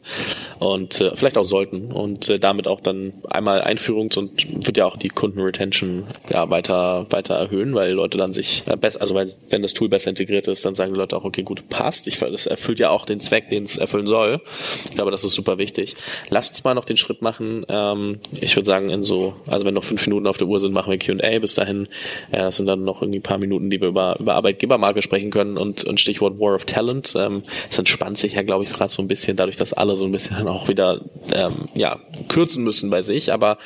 und 0.58 1.00
äh, 1.00 1.14
vielleicht 1.14 1.38
auch 1.38 1.44
sollten 1.44 1.92
und 1.92 2.28
äh, 2.28 2.38
damit 2.38 2.66
auch 2.66 2.80
dann 2.80 3.12
einmal 3.28 3.62
Einführungs- 3.62 4.18
und 4.18 4.66
wird 4.66 4.76
ja 4.76 4.86
auch 4.86 4.96
die 4.96 5.08
Kundenretention 5.08 6.04
ja 6.30 6.50
weiter 6.50 7.06
weiter 7.10 7.34
erhöhen, 7.34 7.74
weil 7.74 7.92
Leute 7.92 8.18
dann 8.18 8.32
sich 8.32 8.64
äh, 8.66 8.76
besser, 8.76 9.00
also 9.00 9.14
weil, 9.14 9.30
wenn 9.50 9.62
das 9.62 9.74
Tool 9.74 9.88
besser 9.88 10.10
integriert 10.10 10.48
ist, 10.48 10.64
dann 10.64 10.74
sagen 10.74 10.92
die 10.94 10.98
Leute 10.98 11.16
auch, 11.16 11.24
okay, 11.24 11.42
gut, 11.42 11.68
passt. 11.68 12.06
Ich 12.06 12.18
das 12.18 12.46
erfüllt 12.46 12.78
ja 12.78 12.90
auch 12.90 13.04
den 13.04 13.20
Zweck, 13.20 13.48
den 13.50 13.64
es 13.64 13.76
erfüllen 13.76 14.06
soll. 14.06 14.40
Ich 14.84 14.94
glaube, 14.94 15.10
das 15.10 15.24
ist 15.24 15.34
super 15.34 15.58
wichtig. 15.58 15.96
Lass 16.30 16.48
uns 16.48 16.64
mal 16.64 16.74
noch 16.74 16.84
den 16.84 16.96
Schritt 16.96 17.22
machen. 17.22 17.64
Ähm, 17.68 18.20
ich 18.40 18.56
würde 18.56 18.66
sagen, 18.66 18.88
in 18.90 19.02
so, 19.02 19.34
also 19.46 19.64
wenn 19.64 19.74
noch 19.74 19.84
fünf 19.84 20.06
Minuten 20.06 20.26
auf 20.26 20.38
der 20.38 20.48
Uhr 20.48 20.60
sind, 20.60 20.72
machen 20.72 20.90
wir 20.90 20.98
Q&A. 20.98 21.38
Bis 21.38 21.54
dahin, 21.54 21.86
äh, 22.30 22.38
das 22.38 22.56
sind 22.56 22.66
dann 22.66 22.84
noch 22.84 23.02
irgendwie 23.02 23.20
paar 23.20 23.38
Minuten, 23.38 23.70
die 23.70 23.80
wir 23.80 23.88
über, 23.88 24.16
über 24.18 24.34
Arbeitgebermarke 24.34 25.02
sprechen 25.02 25.30
können 25.30 25.56
und, 25.56 25.84
und 25.92 26.00
Stichwort 26.00 26.38
War 26.40 26.54
of 26.54 26.64
Talent. 26.64 27.14
Ähm, 27.16 27.42
es 27.70 27.78
entspannt 27.78 28.18
sich 28.18 28.34
ja, 28.34 28.42
glaube 28.42 28.64
ich, 28.64 28.72
gerade 28.72 28.92
so 28.92 29.02
ein 29.02 29.08
bisschen 29.08 29.36
dadurch, 29.36 29.56
dass 29.56 29.72
alle 29.72 29.96
so 29.96 30.04
ein 30.04 30.12
bisschen 30.12 30.48
auch 30.48 30.68
wieder 30.68 31.00
ähm, 31.32 31.68
ja, 31.74 32.00
kürzen 32.28 32.64
müssen 32.64 32.90
bei 32.90 33.02
sich. 33.02 33.32
Aber 33.32 33.58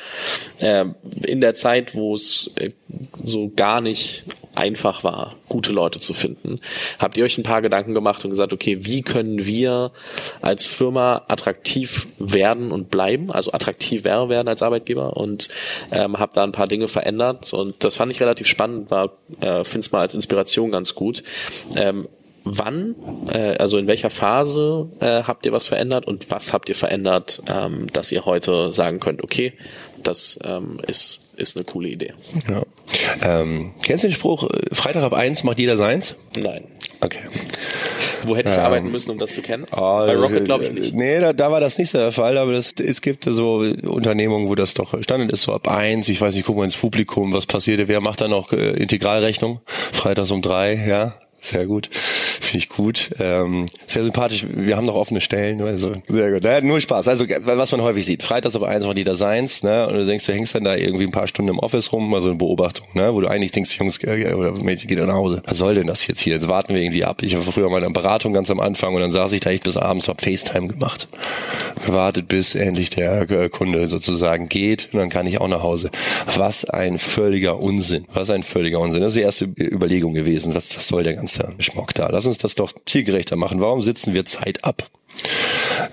äh, 0.59 0.85
in 1.25 1.41
der 1.41 1.53
Zeit, 1.53 1.95
wo 1.95 2.13
es 2.13 2.51
äh, 2.55 2.71
so 3.23 3.51
gar 3.55 3.81
nicht 3.81 4.25
einfach 4.57 5.03
war, 5.03 5.35
gute 5.49 5.71
Leute 5.71 5.99
zu 5.99 6.13
finden. 6.13 6.59
Habt 6.97 7.15
ihr 7.15 7.23
euch 7.23 7.37
ein 7.37 7.43
paar 7.43 7.61
Gedanken 7.61 7.93
gemacht 7.93 8.25
und 8.25 8.31
gesagt, 8.31 8.53
okay, 8.53 8.79
wie 8.81 9.03
können 9.03 9.45
wir 9.45 9.91
als 10.41 10.65
Firma 10.65 11.23
attraktiv 11.27 12.07
werden 12.17 12.71
und 12.71 12.89
bleiben, 12.89 13.31
also 13.31 13.53
attraktiver 13.53 14.29
werden 14.29 14.47
als 14.47 14.63
Arbeitgeber 14.63 15.15
und 15.15 15.49
ähm, 15.91 16.17
habt 16.17 16.37
da 16.37 16.43
ein 16.43 16.51
paar 16.51 16.67
Dinge 16.67 16.87
verändert 16.87 17.53
und 17.53 17.83
das 17.83 17.95
fand 17.95 18.11
ich 18.11 18.19
relativ 18.19 18.47
spannend, 18.47 18.89
war, 18.89 19.11
äh, 19.41 19.63
finde 19.63 19.79
es 19.79 19.91
mal 19.91 20.01
als 20.01 20.15
Inspiration 20.15 20.71
ganz 20.71 20.95
gut. 20.95 21.23
Ähm, 21.75 22.07
wann, 22.51 22.95
äh, 23.31 23.57
also 23.57 23.77
in 23.77 23.87
welcher 23.87 24.09
Phase 24.09 24.89
äh, 24.99 25.23
habt 25.23 25.45
ihr 25.45 25.51
was 25.51 25.67
verändert 25.67 26.05
und 26.05 26.29
was 26.29 26.53
habt 26.53 26.69
ihr 26.69 26.75
verändert, 26.75 27.41
ähm, 27.49 27.87
dass 27.91 28.11
ihr 28.11 28.25
heute 28.25 28.73
sagen 28.73 28.99
könnt, 28.99 29.23
okay, 29.23 29.53
das 30.03 30.39
ähm, 30.43 30.79
ist, 30.87 31.21
ist 31.35 31.57
eine 31.57 31.65
coole 31.65 31.89
Idee. 31.89 32.13
Ja. 32.49 32.63
Ähm, 33.21 33.73
kennst 33.83 34.03
du 34.03 34.07
den 34.07 34.13
Spruch, 34.13 34.49
äh, 34.49 34.73
Freitag 34.73 35.03
ab 35.03 35.13
eins 35.13 35.43
macht 35.43 35.59
jeder 35.59 35.77
seins? 35.77 36.15
Nein. 36.35 36.63
Okay. 37.01 37.19
Wo 38.23 38.35
hätte 38.35 38.49
ich 38.49 38.55
ähm, 38.55 38.61
arbeiten 38.61 38.91
müssen, 38.91 39.11
um 39.11 39.19
das 39.19 39.33
zu 39.33 39.41
kennen? 39.41 39.65
Oh, 39.71 40.05
Bei 40.05 40.15
Rocket 40.15 40.45
glaube 40.45 40.63
ich 40.63 40.71
nicht. 40.71 40.93
Nee, 40.93 41.19
da, 41.19 41.33
da 41.33 41.51
war 41.51 41.59
das 41.59 41.77
nicht 41.77 41.91
so 41.91 41.97
der 41.97 42.11
Fall, 42.11 42.37
aber 42.37 42.53
das, 42.53 42.73
es 42.83 43.01
gibt 43.01 43.25
so 43.25 43.57
Unternehmungen, 43.83 44.49
wo 44.49 44.55
das 44.55 44.73
doch 44.73 45.01
Standard 45.03 45.31
ist, 45.31 45.43
so 45.43 45.53
ab 45.53 45.67
eins, 45.67 46.09
ich 46.09 46.19
weiß 46.19 46.33
nicht, 46.35 46.45
gucken 46.45 46.61
wir 46.61 46.65
ins 46.65 46.77
Publikum, 46.77 47.33
was 47.33 47.45
passierte, 47.45 47.87
wer 47.87 48.01
macht 48.01 48.21
da 48.21 48.27
noch 48.27 48.51
äh, 48.51 48.71
Integralrechnung? 48.71 49.61
Freitags 49.65 50.31
um 50.31 50.41
drei, 50.41 50.73
ja, 50.73 51.15
sehr 51.35 51.65
gut. 51.65 51.89
Finde 52.47 52.59
ich 52.59 52.69
gut. 52.69 53.09
Ähm, 53.19 53.65
sehr 53.87 54.03
sympathisch. 54.03 54.45
Wir 54.49 54.77
haben 54.77 54.85
noch 54.85 54.95
offene 54.95 55.19
Stellen. 55.19 55.61
Also, 55.61 55.91
sehr 56.07 56.31
gut. 56.31 56.45
Ja, 56.45 56.61
nur 56.61 56.79
Spaß. 56.79 57.09
Also, 57.09 57.25
was 57.27 57.73
man 57.73 57.81
häufig 57.81 58.05
sieht. 58.05 58.23
Freitags 58.23 58.55
aber 58.55 58.69
eins 58.69 58.85
von 58.85 58.95
die 58.95 59.03
Designs, 59.03 59.63
ne? 59.63 59.85
Und 59.85 59.95
du 59.95 60.05
denkst, 60.05 60.25
du 60.25 60.31
hängst 60.33 60.55
dann 60.55 60.63
da 60.63 60.75
irgendwie 60.77 61.03
ein 61.05 61.11
paar 61.11 61.27
Stunden 61.27 61.51
im 61.51 61.59
Office 61.59 61.91
rum, 61.91 62.09
mal 62.09 62.21
so 62.21 62.29
eine 62.29 62.37
Beobachtung, 62.37 62.87
ne? 62.93 63.13
Wo 63.13 63.19
du 63.19 63.27
eigentlich 63.27 63.51
denkst, 63.51 63.77
Jungs 63.77 64.01
äh, 64.01 64.33
oder 64.33 64.53
Mädchen 64.61 64.87
geht 64.87 64.97
nach 64.97 65.13
Hause. 65.13 65.41
Was 65.45 65.57
soll 65.57 65.75
denn 65.75 65.87
das 65.87 66.07
jetzt 66.07 66.21
hier? 66.21 66.35
Jetzt 66.35 66.47
warten 66.47 66.73
wir 66.73 66.81
irgendwie 66.81 67.03
ab. 67.03 67.21
Ich 67.21 67.35
habe 67.35 67.43
früher 67.43 67.69
mal 67.69 67.83
eine 67.83 67.91
Beratung 67.91 68.31
ganz 68.31 68.49
am 68.49 68.61
Anfang 68.61 68.95
und 68.95 69.01
dann 69.01 69.11
saß 69.11 69.33
ich 69.33 69.41
da 69.41 69.49
echt 69.49 69.65
bis 69.65 69.75
abends, 69.75 70.07
hab 70.07 70.21
FaceTime 70.21 70.69
gemacht. 70.69 71.09
Gewartet, 71.85 72.29
bis 72.29 72.55
endlich 72.55 72.91
der 72.91 73.29
äh, 73.29 73.49
Kunde 73.49 73.89
sozusagen 73.89 74.47
geht 74.47 74.89
und 74.93 74.99
dann 74.99 75.09
kann 75.09 75.27
ich 75.27 75.41
auch 75.41 75.49
nach 75.49 75.63
Hause. 75.63 75.91
Was 76.37 76.63
ein 76.63 76.97
völliger 76.97 77.59
Unsinn. 77.59 78.05
Was 78.13 78.29
ein 78.29 78.43
völliger 78.43 78.79
Unsinn. 78.79 79.01
Das 79.01 79.09
ist 79.09 79.17
die 79.17 79.23
erste 79.23 79.45
Überlegung 79.59 80.13
gewesen. 80.13 80.55
Was, 80.55 80.75
was 80.77 80.87
soll 80.87 81.03
der 81.03 81.15
ganze 81.15 81.53
Schmock 81.59 81.93
da? 81.93 82.07
Lass 82.09 82.25
uns 82.25 82.36
uns 82.37 82.55
das 82.55 82.55
doch 82.55 82.73
zielgerechter 82.85 83.35
machen. 83.35 83.61
Warum 83.61 83.81
sitzen 83.81 84.13
wir 84.13 84.25
Zeit 84.25 84.63
ab? 84.63 84.89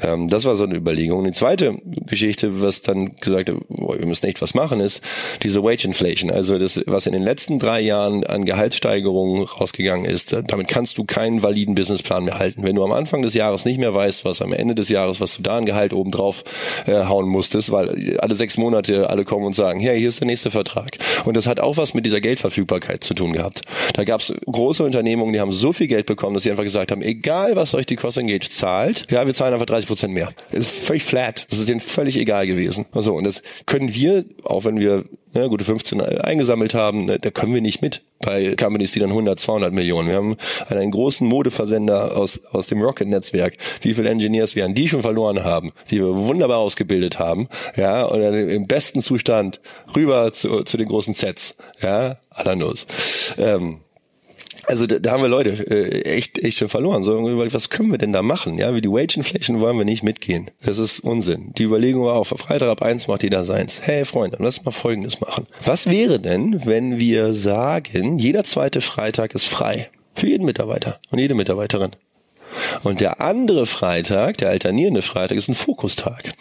Ähm, 0.02 0.28
das 0.28 0.44
war 0.44 0.56
so 0.56 0.64
eine 0.64 0.74
Überlegung. 0.74 1.24
Die 1.24 1.32
zweite 1.32 1.76
Geschichte, 2.06 2.62
was 2.62 2.82
dann 2.82 3.16
gesagt 3.16 3.50
hat, 3.50 3.56
wir 3.68 4.06
müssen 4.06 4.26
echt 4.26 4.42
was 4.42 4.54
machen, 4.54 4.80
ist 4.80 5.02
diese 5.42 5.62
Wage 5.62 5.84
Inflation. 5.84 6.30
Also 6.30 6.58
das, 6.58 6.82
was 6.86 7.06
in 7.06 7.12
den 7.12 7.22
letzten 7.22 7.58
drei 7.58 7.80
Jahren 7.80 8.24
an 8.24 8.44
Gehaltssteigerungen 8.44 9.44
rausgegangen 9.44 10.04
ist, 10.04 10.36
damit 10.46 10.68
kannst 10.68 10.98
du 10.98 11.04
keinen 11.04 11.42
validen 11.42 11.74
Businessplan 11.74 12.24
mehr 12.24 12.38
halten. 12.38 12.62
Wenn 12.62 12.76
du 12.76 12.84
am 12.84 12.92
Anfang 12.92 13.22
des 13.22 13.34
Jahres 13.34 13.64
nicht 13.64 13.78
mehr 13.78 13.94
weißt, 13.94 14.24
was 14.24 14.42
am 14.42 14.52
Ende 14.52 14.74
des 14.74 14.88
Jahres, 14.88 15.20
was 15.20 15.36
du 15.36 15.42
da 15.42 15.58
an 15.58 15.66
Gehalt 15.66 15.92
oben 15.92 16.10
drauf 16.10 16.44
äh, 16.86 17.04
hauen 17.04 17.28
musstest, 17.28 17.70
weil 17.72 18.18
alle 18.18 18.34
sechs 18.34 18.56
Monate 18.56 19.10
alle 19.10 19.24
kommen 19.24 19.46
und 19.46 19.54
sagen, 19.54 19.80
hey, 19.80 19.98
hier 19.98 20.08
ist 20.08 20.20
der 20.20 20.26
nächste 20.26 20.50
Vertrag. 20.50 20.98
Und 21.24 21.36
das 21.36 21.46
hat 21.46 21.60
auch 21.60 21.76
was 21.76 21.94
mit 21.94 22.06
dieser 22.06 22.20
Geldverfügbarkeit 22.20 23.04
zu 23.04 23.14
tun 23.14 23.32
gehabt. 23.32 23.62
Da 23.94 24.04
gab 24.04 24.20
es 24.20 24.32
große 24.46 24.82
Unternehmungen, 24.82 25.32
die 25.32 25.40
haben 25.40 25.52
so 25.52 25.72
viel 25.72 25.88
Geld 25.88 26.06
bekommen, 26.06 26.34
dass 26.34 26.44
sie 26.44 26.50
einfach 26.50 26.64
gesagt 26.64 26.92
haben, 26.92 27.02
egal 27.02 27.56
was 27.56 27.74
euch 27.74 27.86
die 27.86 27.96
Cost 27.96 28.18
Engage 28.18 28.50
zahlt, 28.50 29.10
ja, 29.14 29.24
wir 29.26 29.32
zahlen 29.32 29.54
einfach 29.54 29.66
30 29.66 29.86
Prozent 29.86 30.12
mehr. 30.12 30.30
Das 30.50 30.66
ist 30.66 30.74
völlig 30.74 31.04
flat. 31.04 31.46
Das 31.48 31.60
ist 31.60 31.68
denen 31.68 31.78
völlig 31.78 32.16
egal 32.16 32.48
gewesen. 32.48 32.86
So, 32.94 33.14
und 33.14 33.22
das 33.22 33.44
können 33.64 33.94
wir, 33.94 34.24
auch 34.42 34.64
wenn 34.64 34.80
wir 34.80 35.04
ne, 35.34 35.48
gute 35.48 35.64
15 35.64 36.00
eingesammelt 36.00 36.74
haben, 36.74 37.04
ne, 37.04 37.20
da 37.20 37.30
können 37.30 37.54
wir 37.54 37.60
nicht 37.60 37.80
mit 37.80 38.02
bei 38.18 38.56
Companies, 38.56 38.90
die 38.90 38.98
dann 38.98 39.10
100, 39.10 39.38
200 39.38 39.72
Millionen. 39.72 40.08
Wir 40.08 40.16
haben 40.16 40.36
einen 40.68 40.90
großen 40.90 41.28
Modeversender 41.28 42.16
aus, 42.16 42.44
aus 42.46 42.66
dem 42.66 42.82
Rocket-Netzwerk. 42.82 43.56
Wie 43.82 43.94
viele 43.94 44.10
Engineers 44.10 44.56
wir 44.56 44.64
an 44.64 44.74
die 44.74 44.88
schon 44.88 45.02
verloren 45.02 45.44
haben, 45.44 45.70
die 45.92 46.00
wir 46.00 46.16
wunderbar 46.16 46.58
ausgebildet 46.58 47.20
haben, 47.20 47.48
ja, 47.76 48.04
und 48.06 48.20
im 48.20 48.66
besten 48.66 49.00
Zustand 49.00 49.60
rüber 49.94 50.32
zu, 50.32 50.64
zu 50.64 50.76
den 50.76 50.88
großen 50.88 51.14
Sets, 51.14 51.54
ja, 51.80 52.18
Alanos. 52.30 52.88
Ähm, 53.38 53.78
also 54.66 54.86
da, 54.86 54.98
da 54.98 55.12
haben 55.12 55.22
wir 55.22 55.28
Leute 55.28 55.50
äh, 55.50 56.02
echt 56.02 56.38
echt 56.38 56.58
schon 56.58 56.68
verloren. 56.68 57.04
So 57.04 57.12
was 57.14 57.70
können 57.70 57.90
wir 57.90 57.98
denn 57.98 58.12
da 58.12 58.22
machen? 58.22 58.58
Ja, 58.58 58.74
wie 58.74 58.80
die 58.80 58.90
Wage 58.90 59.16
Inflation 59.16 59.60
wollen 59.60 59.78
wir 59.78 59.84
nicht 59.84 60.02
mitgehen. 60.02 60.50
Das 60.64 60.78
ist 60.78 61.00
Unsinn. 61.00 61.52
Die 61.56 61.64
Überlegung 61.64 62.04
war 62.04 62.14
auf 62.14 62.28
Freitag 62.28 62.68
ab 62.68 62.82
eins 62.82 63.08
macht 63.08 63.22
jeder 63.22 63.44
seins. 63.44 63.80
Hey 63.82 64.04
Freunde, 64.04 64.38
lass 64.40 64.64
mal 64.64 64.70
Folgendes 64.70 65.20
machen. 65.20 65.46
Was 65.64 65.88
wäre 65.88 66.20
denn, 66.20 66.64
wenn 66.66 66.98
wir 66.98 67.34
sagen, 67.34 68.18
jeder 68.18 68.44
zweite 68.44 68.80
Freitag 68.80 69.34
ist 69.34 69.46
frei 69.46 69.90
für 70.14 70.28
jeden 70.28 70.44
Mitarbeiter 70.44 71.00
und 71.10 71.18
jede 71.18 71.34
Mitarbeiterin? 71.34 71.90
Und 72.82 73.00
der 73.00 73.20
andere 73.20 73.66
Freitag, 73.66 74.38
der 74.38 74.50
alternierende 74.50 75.02
Freitag, 75.02 75.36
ist 75.36 75.48
ein 75.48 75.54
Fokustag. 75.54 76.32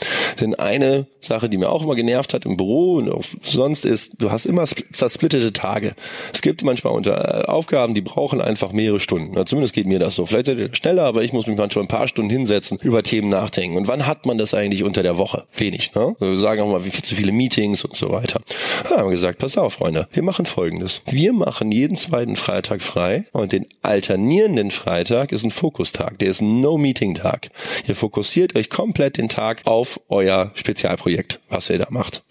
Denn 0.42 0.56
eine 0.56 1.08
Sache, 1.20 1.50
die 1.50 1.58
mir 1.58 1.70
auch 1.70 1.84
immer 1.84 1.96
genervt 1.96 2.34
hat 2.34 2.46
im 2.46 2.58
Büro 2.58 2.96
und 2.96 3.10
auch 3.10 3.24
sonst 3.44 3.86
ist, 3.86 4.22
du 4.22 4.32
hast 4.32 4.46
immer 4.46 4.66
zersplittete 4.66 5.54
Tage. 5.54 5.96
Es 6.34 6.42
gibt 6.42 6.64
manchmal 6.64 6.94
unter 6.94 7.44
äh, 7.44 7.46
Aufgaben, 7.46 7.94
die 7.94 8.02
brauchen 8.02 8.42
einfach 8.42 8.72
mehrere 8.72 9.00
Stunden. 9.00 9.36
Ja, 9.36 9.46
zumindest 9.46 9.74
geht 9.74 9.88
mir 9.88 10.00
das 10.00 10.16
so. 10.16 10.26
Vielleicht 10.26 10.48
seid 10.48 10.58
ihr 10.58 10.74
schneller, 10.74 11.04
aber 11.04 11.24
ich 11.24 11.34
muss 11.34 11.48
mich 11.48 11.58
manchmal 11.58 11.86
ein 11.86 11.88
paar 11.90 12.08
Stunden 12.08 12.30
hinsetzen, 12.30 12.80
über 12.82 13.04
Themen 13.04 13.30
nachdenken. 13.30 13.78
Und 13.78 13.88
wann 13.88 14.06
hat 14.06 14.26
man 14.26 14.38
das 14.38 14.54
eigentlich 14.54 14.84
unter 14.84 15.04
der 15.04 15.18
Woche? 15.18 15.46
Wenig, 15.56 15.94
ne? 15.96 16.16
Wir 16.20 16.40
sagen 16.40 16.62
auch 16.62 16.72
mal, 16.72 16.86
wie 16.86 16.90
viel 16.90 17.04
zu 17.04 17.16
viele 17.16 17.32
Meetings 17.32 17.86
und 17.86 17.96
so 17.96 18.12
weiter. 18.12 18.42
Da 18.90 18.98
haben 18.98 19.06
wir 19.06 19.12
gesagt, 19.12 19.40
pass 19.40 19.58
auf, 19.58 19.74
Freunde, 19.74 20.08
wir 20.12 20.24
machen 20.24 20.46
folgendes. 20.46 21.02
Wir 21.10 21.34
machen 21.34 21.72
jeden 21.72 21.96
zweiten 21.96 22.36
Freitag 22.36 22.82
frei 22.82 23.26
und 23.32 23.52
den 23.52 23.66
alternierenden 23.82 24.72
Freitag 24.72 25.32
ist 25.32 25.44
ein 25.44 25.52
Fokustag. 25.52 26.13
Tag, 26.14 26.20
der 26.20 26.30
ist 26.30 26.42
No-Meeting-Tag. 26.42 27.50
Ihr 27.88 27.96
fokussiert 27.96 28.56
euch 28.56 28.70
komplett 28.70 29.18
den 29.18 29.30
Tag 29.30 29.62
auf 29.66 30.00
euer 30.10 30.52
Spezialprojekt, 30.56 31.40
was 31.50 31.70
ihr 31.70 31.80
da 31.80 31.88
macht. 31.90 32.24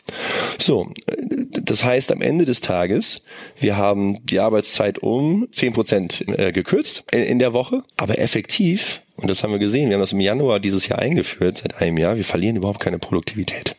So, 0.58 0.92
das 1.50 1.84
heißt 1.84 2.12
am 2.12 2.22
Ende 2.22 2.44
des 2.44 2.60
Tages, 2.60 3.22
wir 3.58 3.76
haben 3.76 4.24
die 4.26 4.38
Arbeitszeit 4.38 4.98
um 4.98 5.48
zehn 5.50 5.72
Prozent 5.72 6.24
äh, 6.28 6.52
gekürzt 6.52 7.04
in 7.12 7.38
der 7.38 7.52
Woche, 7.52 7.82
aber 7.96 8.18
effektiv, 8.18 9.02
und 9.16 9.28
das 9.28 9.42
haben 9.42 9.52
wir 9.52 9.58
gesehen, 9.58 9.88
wir 9.88 9.94
haben 9.94 10.02
das 10.02 10.12
im 10.12 10.20
Januar 10.20 10.60
dieses 10.60 10.88
Jahr 10.88 10.98
eingeführt, 10.98 11.58
seit 11.58 11.80
einem 11.80 11.98
Jahr, 11.98 12.16
wir 12.16 12.24
verlieren 12.24 12.56
überhaupt 12.56 12.80
keine 12.80 12.98
Produktivität. 12.98 13.74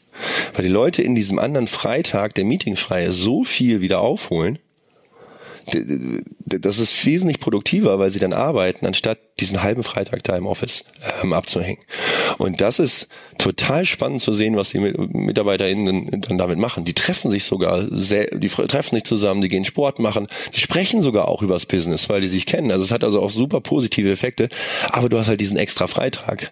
Weil 0.53 0.65
die 0.65 0.71
Leute 0.71 1.01
in 1.01 1.15
diesem 1.15 1.39
anderen 1.39 1.67
Freitag, 1.67 2.35
der 2.35 2.45
Meetingfreie, 2.45 3.11
so 3.11 3.43
viel 3.43 3.81
wieder 3.81 4.01
aufholen, 4.01 4.59
das 5.65 6.79
ist 6.79 7.05
wesentlich 7.05 7.39
produktiver, 7.39 7.97
weil 7.97 8.09
sie 8.09 8.19
dann 8.19 8.33
arbeiten, 8.33 8.85
anstatt 8.85 9.17
diesen 9.39 9.63
halben 9.63 9.83
Freitag 9.83 10.23
da 10.23 10.35
im 10.35 10.45
Office 10.45 10.83
ähm, 11.21 11.33
abzuhängen. 11.33 11.81
Und 12.37 12.59
das 12.59 12.79
ist 12.79 13.07
total 13.37 13.85
spannend 13.85 14.21
zu 14.21 14.33
sehen, 14.33 14.55
was 14.57 14.71
die 14.71 14.79
MitarbeiterInnen 14.79 16.21
dann 16.21 16.37
damit 16.37 16.59
machen. 16.59 16.83
Die 16.83 16.93
treffen 16.93 17.31
sich 17.31 17.45
sogar, 17.45 17.87
sehr, 17.89 18.25
die 18.25 18.49
treffen 18.49 18.95
sich 18.95 19.05
zusammen, 19.05 19.41
die 19.41 19.47
gehen 19.47 19.65
Sport 19.65 19.99
machen, 19.99 20.27
die 20.53 20.59
sprechen 20.59 21.01
sogar 21.01 21.27
auch 21.27 21.41
übers 21.41 21.65
Business, 21.65 22.09
weil 22.09 22.21
die 22.21 22.27
sich 22.27 22.45
kennen. 22.45 22.71
Also 22.71 22.83
es 22.83 22.91
hat 22.91 23.03
also 23.03 23.21
auch 23.21 23.31
super 23.31 23.61
positive 23.61 24.11
Effekte, 24.11 24.49
aber 24.89 25.07
du 25.09 25.17
hast 25.17 25.29
halt 25.29 25.41
diesen 25.41 25.57
extra 25.57 25.87
Freitag. 25.87 26.51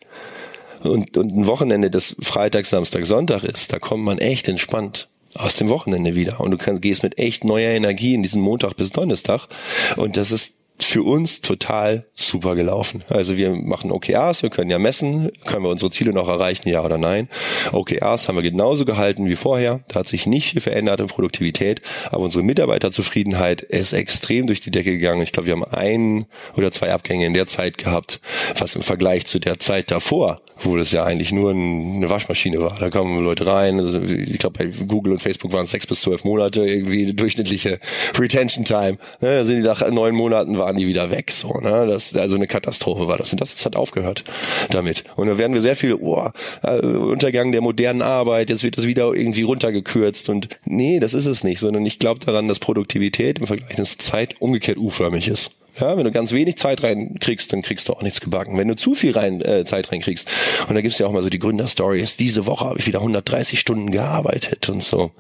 Und, 0.84 1.16
und 1.18 1.38
ein 1.38 1.46
Wochenende, 1.48 1.92
das 1.92 2.16
Freitag, 2.22 2.66
Samstag, 2.66 3.06
Sonntag 3.06 3.44
ist, 3.44 3.72
da 3.72 3.78
kommt 3.78 4.04
man 4.04 4.18
echt 4.18 4.48
entspannt 4.48 5.11
aus 5.36 5.58
dem 5.58 5.70
Wochenende 5.70 6.16
wieder. 6.16 6.40
Und 6.40 6.52
du 6.52 6.58
kannst, 6.58 6.82
gehst 6.82 7.04
mit 7.04 7.18
echt 7.18 7.44
neuer 7.44 7.72
Energie 7.72 8.14
in 8.14 8.24
diesen 8.24 8.42
Montag 8.42 8.76
bis 8.76 8.92
Donnerstag. 8.92 9.48
Und 9.96 10.18
das 10.18 10.32
ist 10.32 10.54
für 10.80 11.04
uns 11.04 11.42
total 11.42 12.06
super 12.16 12.56
gelaufen. 12.56 13.04
Also 13.10 13.38
wir 13.38 13.52
machen 13.52 13.92
OKRs, 13.92 14.44
wir 14.44 14.50
können 14.50 14.70
ja 14.70 14.80
messen, 14.80 15.32
können 15.46 15.64
wir 15.64 15.70
unsere 15.70 15.92
Ziele 15.92 16.14
noch 16.14 16.28
erreichen, 16.28 16.70
ja 16.70 16.84
oder 16.84 16.98
nein. 16.98 17.30
OKRs 17.72 18.28
haben 18.28 18.36
wir 18.36 18.44
genauso 18.44 18.86
gehalten 18.86 19.28
wie 19.28 19.36
vorher. 19.36 19.82
Da 19.90 20.00
hat 20.00 20.08
sich 20.08 20.26
nicht 20.26 20.52
viel 20.52 20.62
verändert 20.62 21.00
in 21.00 21.08
Produktivität, 21.08 21.82
aber 22.10 22.24
unsere 22.24 22.44
Mitarbeiterzufriedenheit 22.44 23.62
ist 23.62 23.94
extrem 23.94 24.48
durch 24.48 24.60
die 24.60 24.72
Decke 24.72 24.92
gegangen. 24.92 25.22
Ich 25.22 25.32
glaube, 25.32 25.48
wir 25.48 25.54
haben 25.54 25.64
ein 25.64 26.26
oder 26.58 26.72
zwei 26.72 26.92
Abgänge 26.92 27.26
in 27.26 27.34
der 27.34 27.48
Zeit 27.48 27.78
gehabt, 27.78 28.20
was 28.58 28.76
im 28.76 28.82
Vergleich 28.82 29.26
zu 29.26 29.40
der 29.40 29.60
Zeit 29.60 29.92
davor 29.92 30.42
wo 30.64 30.78
das 30.78 30.92
ja 30.92 31.04
eigentlich 31.04 31.32
nur 31.32 31.52
eine 31.52 32.10
Waschmaschine 32.10 32.60
war. 32.60 32.76
Da 32.76 32.90
kommen 32.90 33.24
Leute 33.24 33.46
rein. 33.46 33.80
Also 33.80 34.02
ich 34.02 34.38
glaube, 34.38 34.60
bei 34.60 34.86
Google 34.86 35.14
und 35.14 35.22
Facebook 35.22 35.54
waren 35.54 35.64
es 35.64 35.72
sechs 35.72 35.88
bis 35.88 36.02
zwölf 36.02 36.24
Monate 36.24 36.66
irgendwie 36.66 37.14
durchschnittliche 37.14 37.80
Retention 38.18 38.66
Time. 38.66 38.98
Ne, 39.22 39.38
da 39.38 39.44
sind 39.44 39.58
die 39.58 39.64
nach 39.64 39.88
neun 39.90 40.16
Monaten 40.16 40.58
waren 40.58 40.71
die 40.78 40.88
wieder 40.88 41.12
weg. 41.12 41.32
So, 41.32 41.60
ne? 41.60 41.88
Das 41.88 42.16
also 42.16 42.36
eine 42.36 42.48
Katastrophe 42.48 43.08
war 43.08 43.18
das. 43.18 43.32
Und 43.32 43.42
das, 43.42 43.56
das 43.56 43.66
hat 43.66 43.76
aufgehört 43.76 44.24
damit. 44.70 45.04
Und 45.16 45.28
da 45.28 45.38
werden 45.38 45.54
wir 45.54 45.62
sehr 45.62 45.76
viel, 45.76 45.94
oh, 45.96 46.30
Untergang 46.64 47.52
der 47.52 47.62
modernen 47.62 48.02
Arbeit, 48.02 48.50
jetzt 48.50 48.64
wird 48.64 48.78
das 48.78 48.86
wieder 48.86 49.14
irgendwie 49.14 49.44
runtergekürzt. 49.44 50.30
Und 50.30 50.50
nee, 50.66 51.00
das 51.00 51.14
ist 51.14 51.26
es 51.26 51.44
nicht, 51.44 51.60
sondern 51.60 51.86
ich 51.86 52.00
glaube 52.00 52.20
daran, 52.20 52.48
dass 52.48 52.60
Produktivität 52.60 53.40
im 53.40 53.48
Vergleich 53.48 53.76
zur 53.76 53.86
Zeit 53.86 54.40
umgekehrt 54.40 54.78
U-förmig 54.78 55.28
ist. 55.28 55.52
Ja, 55.80 55.98
wenn 55.98 56.04
du 56.04 56.12
ganz 56.12 56.32
wenig 56.32 56.58
Zeit 56.58 56.84
reinkriegst, 56.84 57.52
dann 57.54 57.62
kriegst 57.62 57.88
du 57.88 57.94
auch 57.94 58.02
nichts 58.02 58.20
gebacken. 58.20 58.58
Wenn 58.58 58.68
du 58.68 58.76
zu 58.76 58.94
viel 58.94 59.12
rein, 59.12 59.42
äh, 59.42 59.64
Zeit 59.66 59.92
reinkriegst, 59.92 60.28
und 60.68 60.76
da 60.76 60.82
gibt's 60.82 61.00
ja 61.00 61.08
auch 61.08 61.12
mal 61.12 61.24
so 61.24 61.30
die 61.30 61.40
Gründerstories, 61.40 62.18
diese 62.18 62.46
Woche 62.46 62.66
habe 62.66 62.80
ich 62.80 62.88
wieder 62.88 63.00
130 63.00 63.60
Stunden 63.60 63.92
gearbeitet 63.92 64.70
und 64.70 64.84
so. 64.84 65.12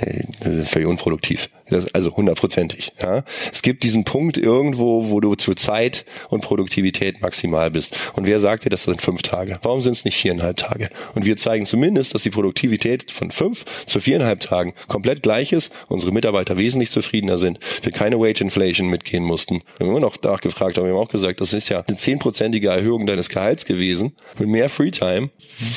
Äh, 0.00 0.64
völlig 0.64 0.88
unproduktiv. 0.88 1.50
also 1.92 2.16
hundertprozentig. 2.16 2.92
Ja. 3.02 3.24
Es 3.52 3.62
gibt 3.62 3.82
diesen 3.82 4.04
Punkt 4.04 4.38
irgendwo, 4.38 5.10
wo 5.10 5.20
du 5.20 5.34
zur 5.34 5.56
Zeit 5.56 6.06
und 6.30 6.40
Produktivität 6.40 7.20
maximal 7.20 7.70
bist. 7.70 7.96
Und 8.14 8.26
wer 8.26 8.40
sagt 8.40 8.64
dir, 8.64 8.70
das 8.70 8.84
sind 8.84 9.02
fünf 9.02 9.22
Tage? 9.22 9.58
Warum 9.62 9.80
sind 9.80 9.92
es 9.92 10.04
nicht 10.04 10.16
viereinhalb 10.16 10.56
Tage? 10.56 10.88
Und 11.14 11.26
wir 11.26 11.36
zeigen 11.36 11.66
zumindest, 11.66 12.14
dass 12.14 12.22
die 12.22 12.30
Produktivität 12.30 13.10
von 13.10 13.30
fünf 13.30 13.64
zu 13.84 14.00
viereinhalb 14.00 14.40
Tagen 14.40 14.72
komplett 14.86 15.22
gleich 15.22 15.52
ist, 15.52 15.72
unsere 15.88 16.12
Mitarbeiter 16.12 16.56
wesentlich 16.56 16.90
zufriedener 16.90 17.38
sind, 17.38 17.58
wir 17.82 17.92
keine 17.92 18.18
Wage 18.18 18.40
Inflation 18.40 18.88
mitgehen 18.88 19.24
mussten. 19.24 19.60
Immer 19.88 20.00
noch 20.00 20.20
nachgefragt, 20.22 20.78
aber 20.78 20.86
wir 20.86 20.94
haben 20.94 21.00
auch 21.00 21.10
gesagt, 21.10 21.40
das 21.40 21.52
ist 21.52 21.68
ja 21.68 21.82
eine 21.86 21.96
zehnprozentige 21.96 22.68
Erhöhung 22.68 23.06
deines 23.06 23.28
Gehalts 23.28 23.64
gewesen 23.64 24.12
mit 24.38 24.48
mehr 24.48 24.68
Freetime. 24.68 25.30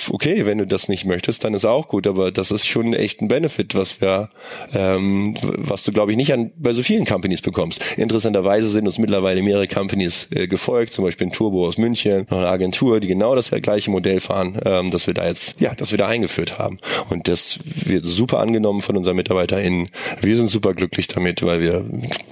Okay, 0.10 0.46
wenn 0.46 0.58
du 0.58 0.68
das 0.68 0.90
nicht 0.90 1.06
möchtest, 1.06 1.44
dann 1.44 1.54
ist 1.54 1.66
auch 1.66 1.88
gut, 1.88 2.08
aber 2.08 2.32
das 2.32 2.52
ist 2.52 2.68
schon 2.68 2.94
echt 2.94 3.22
ein 3.22 3.28
Benefit, 3.28 3.76
was 3.76 4.02
wir, 4.02 4.30
ähm, 4.74 5.36
was 5.42 5.84
du 5.84 5.92
glaube 5.92 6.12
ich 6.12 6.18
nicht 6.18 6.34
an 6.34 6.52
bei 6.58 6.74
so 6.74 6.84
vielen 6.84 7.06
Companies 7.06 7.42
bekommst. 7.42 7.82
Interessanterweise 7.98 8.70
sind 8.70 8.86
uns 8.86 8.98
mittlerweile 8.98 9.42
mehrere 9.42 9.68
Companies 9.68 10.28
äh, 10.32 10.48
gefolgt, 10.48 10.94
zum 10.94 11.06
Beispiel 11.06 11.28
ein 11.28 11.34
Turbo 11.34 11.68
aus 11.68 11.78
München, 11.78 12.26
noch 12.30 12.38
eine 12.38 12.48
Agentur, 12.48 13.00
die 13.00 13.08
genau 13.08 13.36
das 13.36 13.52
gleiche 13.52 13.92
Modell 13.92 14.20
fahren, 14.20 14.60
ähm, 14.66 14.92
dass 14.92 15.08
wir 15.08 15.14
da 15.14 15.28
jetzt, 15.28 15.60
ja, 15.62 15.74
dass 15.74 15.92
wir 15.92 15.98
da 15.98 16.08
eingeführt 16.08 16.60
haben. 16.60 16.80
Und 17.10 17.28
das 17.28 17.60
wird 17.66 18.06
super 18.06 18.40
angenommen 18.40 18.82
von 18.82 18.98
unseren 18.98 19.16
MitarbeiterInnen. 19.16 19.90
Wir 20.22 20.36
sind 20.36 20.50
super 20.50 20.74
glücklich 20.74 21.08
damit, 21.08 21.44
weil 21.44 21.62
wir 21.62 21.86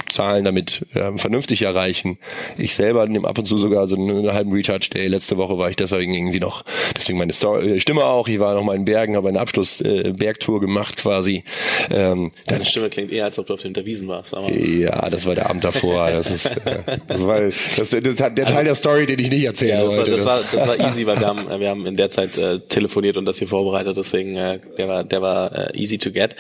Zahlen 0.10 0.46
damit 0.46 0.86
ähm, 0.96 1.18
vernünftig 1.18 1.68
erreichen. 1.70 2.18
Ich 2.58 2.76
selber 2.76 3.06
nehme 3.08 3.28
ab 3.28 3.38
und 3.38 3.46
zu 3.46 3.58
sogar 3.58 3.88
so 3.88 3.96
einen 3.96 4.32
halben 4.32 4.52
Recharge 4.52 4.90
Day. 4.94 5.08
Letzte 5.08 5.38
Woche 5.38 5.58
war 5.58 5.70
ich 5.70 5.76
deswegen 5.76 6.14
irgendwie 6.14 6.40
noch, 6.40 6.64
deswegen 6.96 7.18
meine 7.18 7.34
Story, 7.34 7.76
äh, 7.76 7.80
Stimme 7.80 8.06
auch. 8.06 8.28
Ich 8.28 8.40
war 8.40 8.56
noch 8.56 8.64
mal 8.64 8.76
in 8.76 8.86
Bergen, 8.86 9.16
habe 9.16 9.30
eine 9.30 9.40
Abschluss 9.40 9.82
äh, 9.82 10.14
gemacht 10.14 10.98
quasi. 10.98 11.44
Ähm, 11.92 12.32
Deine 12.48 12.66
Stimme 12.66 12.90
klingt 12.90 13.12
eher, 13.12 13.26
als 13.26 13.40
ob 13.40 13.46
du 13.46 13.54
auf 13.54 13.62
den 13.62 13.76
Wiesen 13.86 14.08
warst. 14.08 14.36
Aber. 14.36 14.52
Ja, 14.52 15.10
das 15.10 15.26
war 15.26 15.36
der 15.36 15.50
Abend 15.50 15.64
davor. 15.64 16.10
Das 16.10 16.30
ist, 16.30 16.46
äh, 16.46 16.80
das 17.08 17.26
war 17.26 17.40
das, 17.42 17.56
das, 17.76 17.90
der 17.90 18.16
Teil 18.16 18.34
also, 18.40 18.64
der 18.64 18.76
Story, 18.76 19.06
den 19.06 19.20
ich 19.20 19.30
nicht 19.30 19.46
erzählen 19.46 19.80
ja, 19.80 19.86
das 19.86 19.96
wollte. 19.96 20.12
War, 20.12 20.18
das, 20.18 20.54
war, 20.54 20.60
das 20.60 20.68
war 20.68 20.88
easy, 20.88 21.06
weil 21.06 21.20
wir 21.20 21.28
haben, 21.28 21.60
wir 21.60 21.70
haben 21.70 21.86
in 21.86 21.96
der 21.96 22.10
Zeit 22.10 22.38
äh, 22.38 22.60
telefoniert 22.60 23.18
und 23.18 23.26
das 23.26 23.38
hier 23.38 23.48
vorbereitet. 23.48 23.96
Deswegen 23.98 24.36
äh, 24.36 24.60
der 24.78 24.88
war, 24.88 25.04
der 25.04 25.22
war 25.22 25.74
äh, 25.74 25.78
easy 25.78 25.98
to 25.98 26.12
get. 26.12 26.36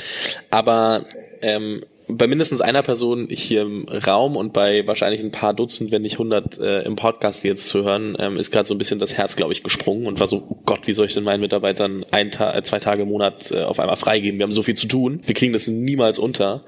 Aber 0.50 1.06
ähm, 1.42 1.84
bei 2.10 2.28
mindestens 2.28 2.62
einer 2.62 2.82
Person 2.82 3.28
hier 3.30 3.62
im 3.62 3.86
Raum 3.88 4.36
und 4.36 4.52
bei 4.52 4.86
wahrscheinlich 4.88 5.22
ein 5.22 5.32
paar 5.32 5.54
Dutzend, 5.54 5.92
wenn 5.92 6.02
nicht 6.02 6.18
hundert 6.18 6.58
äh, 6.58 6.82
im 6.82 6.96
Podcast 6.96 7.44
jetzt 7.44 7.68
zu 7.68 7.84
hören, 7.84 8.18
ähm, 8.20 8.38
ist 8.38 8.52
gerade 8.52 8.68
so 8.68 8.74
ein 8.74 8.78
bisschen 8.78 9.00
das 9.00 9.14
Herz, 9.14 9.36
glaube 9.36 9.54
ich, 9.54 9.64
gesprungen 9.64 10.08
und 10.08 10.20
war 10.20 10.28
so, 10.28 10.48
oh 10.50 10.58
Gott, 10.66 10.88
wie 10.88 10.94
soll 10.94 11.06
ich 11.06 11.14
denn 11.14 11.24
meinen 11.24 11.42
Mitarbeitern 11.42 12.06
ein 12.12 12.32
Ta 12.32 12.54
äh, 12.54 12.64
zwei 12.64 12.80
Tage 12.80 13.04
im 13.04 13.10
Monat 13.10 13.52
äh, 13.52 13.62
auf 13.62 13.80
einmal 13.80 13.96
freigeben? 13.96 14.40
Wir 14.40 14.44
haben 14.44 14.52
so 14.52 14.64
viel 14.64 14.76
zu 14.76 14.88
tun, 14.88 15.22
wir 15.26 15.36
kriegen 15.36 15.54
das 15.54 15.68
niemals 15.68 16.20
unter. 16.20 16.64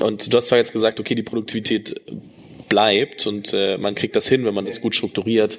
Und 0.00 0.32
du 0.32 0.36
hast 0.36 0.46
zwar 0.46 0.58
jetzt 0.58 0.72
gesagt, 0.72 0.98
okay, 0.98 1.14
die 1.14 1.22
Produktivität 1.22 2.00
bleibt 2.68 3.26
und 3.26 3.52
äh, 3.54 3.78
man 3.78 3.94
kriegt 3.94 4.16
das 4.16 4.28
hin, 4.28 4.44
wenn 4.44 4.54
man 4.54 4.66
das 4.66 4.80
gut 4.80 4.94
strukturiert. 4.94 5.58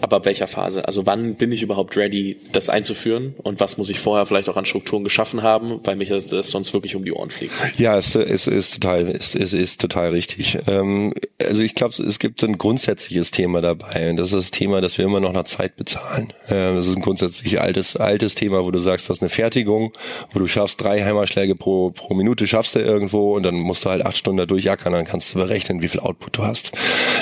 Aber 0.00 0.16
ab 0.16 0.24
welcher 0.24 0.46
Phase? 0.46 0.86
Also 0.86 1.06
wann 1.06 1.34
bin 1.34 1.52
ich 1.52 1.62
überhaupt 1.62 1.96
ready, 1.96 2.36
das 2.52 2.68
einzuführen 2.68 3.34
und 3.42 3.60
was 3.60 3.78
muss 3.78 3.90
ich 3.90 3.98
vorher 3.98 4.26
vielleicht 4.26 4.48
auch 4.48 4.56
an 4.56 4.64
Strukturen 4.64 5.04
geschaffen 5.04 5.42
haben, 5.42 5.80
weil 5.84 5.96
mich 5.96 6.08
das, 6.08 6.28
das 6.28 6.50
sonst 6.50 6.72
wirklich 6.72 6.96
um 6.96 7.04
die 7.04 7.12
Ohren 7.12 7.30
fliegt? 7.30 7.52
Ja, 7.78 7.96
es, 7.96 8.14
es 8.14 8.46
ist 8.46 8.74
total, 8.74 9.08
es, 9.08 9.34
es 9.34 9.52
ist 9.52 9.80
total 9.80 10.10
richtig. 10.10 10.58
Ähm, 10.66 11.14
also 11.42 11.62
ich 11.62 11.74
glaube, 11.74 11.94
es 12.02 12.18
gibt 12.18 12.42
ein 12.42 12.58
grundsätzliches 12.58 13.30
Thema 13.30 13.60
dabei 13.60 14.10
und 14.10 14.16
das 14.16 14.32
ist 14.32 14.36
das 14.36 14.50
Thema, 14.50 14.80
dass 14.80 14.98
wir 14.98 15.04
immer 15.04 15.20
noch 15.20 15.32
nach 15.32 15.44
Zeit 15.44 15.76
bezahlen. 15.76 16.32
Ähm, 16.48 16.76
das 16.76 16.86
ist 16.86 16.96
ein 16.96 17.02
grundsätzlich 17.02 17.60
altes, 17.60 17.96
altes 17.96 18.34
Thema, 18.34 18.64
wo 18.64 18.70
du 18.70 18.78
sagst, 18.78 19.08
das 19.08 19.18
ist 19.18 19.22
eine 19.22 19.30
Fertigung, 19.30 19.92
wo 20.32 20.38
du 20.38 20.46
schaffst 20.46 20.80
drei 20.80 21.02
Heimerschläge 21.02 21.54
pro, 21.54 21.90
pro 21.90 22.14
Minute, 22.14 22.46
schaffst 22.46 22.74
du 22.74 22.80
irgendwo 22.80 23.36
und 23.36 23.42
dann 23.44 23.54
musst 23.54 23.84
du 23.84 23.90
halt 23.90 24.04
acht 24.04 24.16
Stunden 24.16 24.38
da 24.38 24.46
durchackern, 24.46 24.92
dann 24.92 25.04
kannst 25.04 25.34
du 25.34 25.38
berechnen, 25.38 25.82
wie 25.82 25.88
viel 25.88 26.00
Output 26.00 26.38
du 26.40 26.46
hast. 26.46 26.72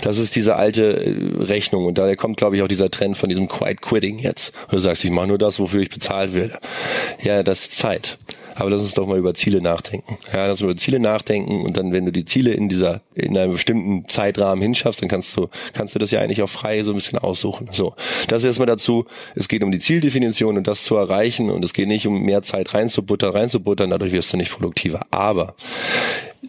Das 0.02 0.18
ist 0.18 0.36
diese 0.36 0.56
alte 0.56 1.04
äh, 1.04 1.42
Rechnung 1.42 1.84
und 1.86 1.98
daher 1.98 2.16
kommt, 2.16 2.36
glaube 2.36 2.56
ich, 2.56 2.62
auch 2.62 2.68
dieser 2.68 2.90
Trend 2.90 3.16
von 3.16 3.28
diesem 3.28 3.48
Quiet 3.48 3.80
Quitting 3.80 4.18
jetzt. 4.18 4.52
Du 4.70 4.78
sagst, 4.78 5.04
ich 5.04 5.10
mache 5.10 5.28
nur 5.28 5.38
das, 5.38 5.58
wofür 5.58 5.82
ich 5.82 5.90
bezahlt 5.90 6.34
werde. 6.34 6.58
Ja, 7.22 7.42
das 7.42 7.62
ist 7.62 7.76
Zeit. 7.76 8.18
Aber 8.58 8.70
lass 8.70 8.80
uns 8.80 8.94
doch 8.94 9.06
mal 9.06 9.18
über 9.18 9.34
Ziele 9.34 9.62
nachdenken. 9.62 10.18
Ja, 10.32 10.46
lass 10.46 10.50
uns 10.52 10.62
über 10.62 10.76
Ziele 10.76 10.98
nachdenken 10.98 11.64
und 11.64 11.76
dann, 11.76 11.92
wenn 11.92 12.04
du 12.04 12.10
die 12.10 12.24
Ziele 12.24 12.50
in 12.50 12.68
dieser, 12.68 13.02
in 13.14 13.38
einem 13.38 13.52
bestimmten 13.52 14.08
Zeitrahmen 14.08 14.60
hinschaffst, 14.60 15.00
dann 15.00 15.08
kannst 15.08 15.36
du, 15.36 15.48
kannst 15.74 15.94
du 15.94 16.00
das 16.00 16.10
ja 16.10 16.20
eigentlich 16.20 16.42
auch 16.42 16.48
frei 16.48 16.82
so 16.82 16.90
ein 16.90 16.96
bisschen 16.96 17.20
aussuchen. 17.20 17.68
So. 17.70 17.94
Das 18.26 18.42
ist 18.42 18.46
erstmal 18.46 18.66
dazu. 18.66 19.04
Es 19.36 19.46
geht 19.46 19.62
um 19.62 19.70
die 19.70 19.78
Zieldefinition 19.78 20.56
und 20.56 20.66
das 20.66 20.82
zu 20.82 20.96
erreichen 20.96 21.50
und 21.50 21.64
es 21.64 21.72
geht 21.72 21.86
nicht 21.86 22.08
um 22.08 22.22
mehr 22.22 22.42
Zeit 22.42 22.74
reinzubuttern, 22.74 23.30
reinzubuttern, 23.30 23.90
dadurch 23.90 24.10
wirst 24.10 24.32
du 24.32 24.36
nicht 24.36 24.50
produktiver. 24.50 25.06
Aber 25.12 25.54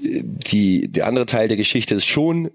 die, 0.01 0.87
der 0.91 1.07
andere 1.07 1.25
Teil 1.25 1.47
der 1.47 1.57
Geschichte 1.57 1.95
ist 1.95 2.05
schon, 2.05 2.51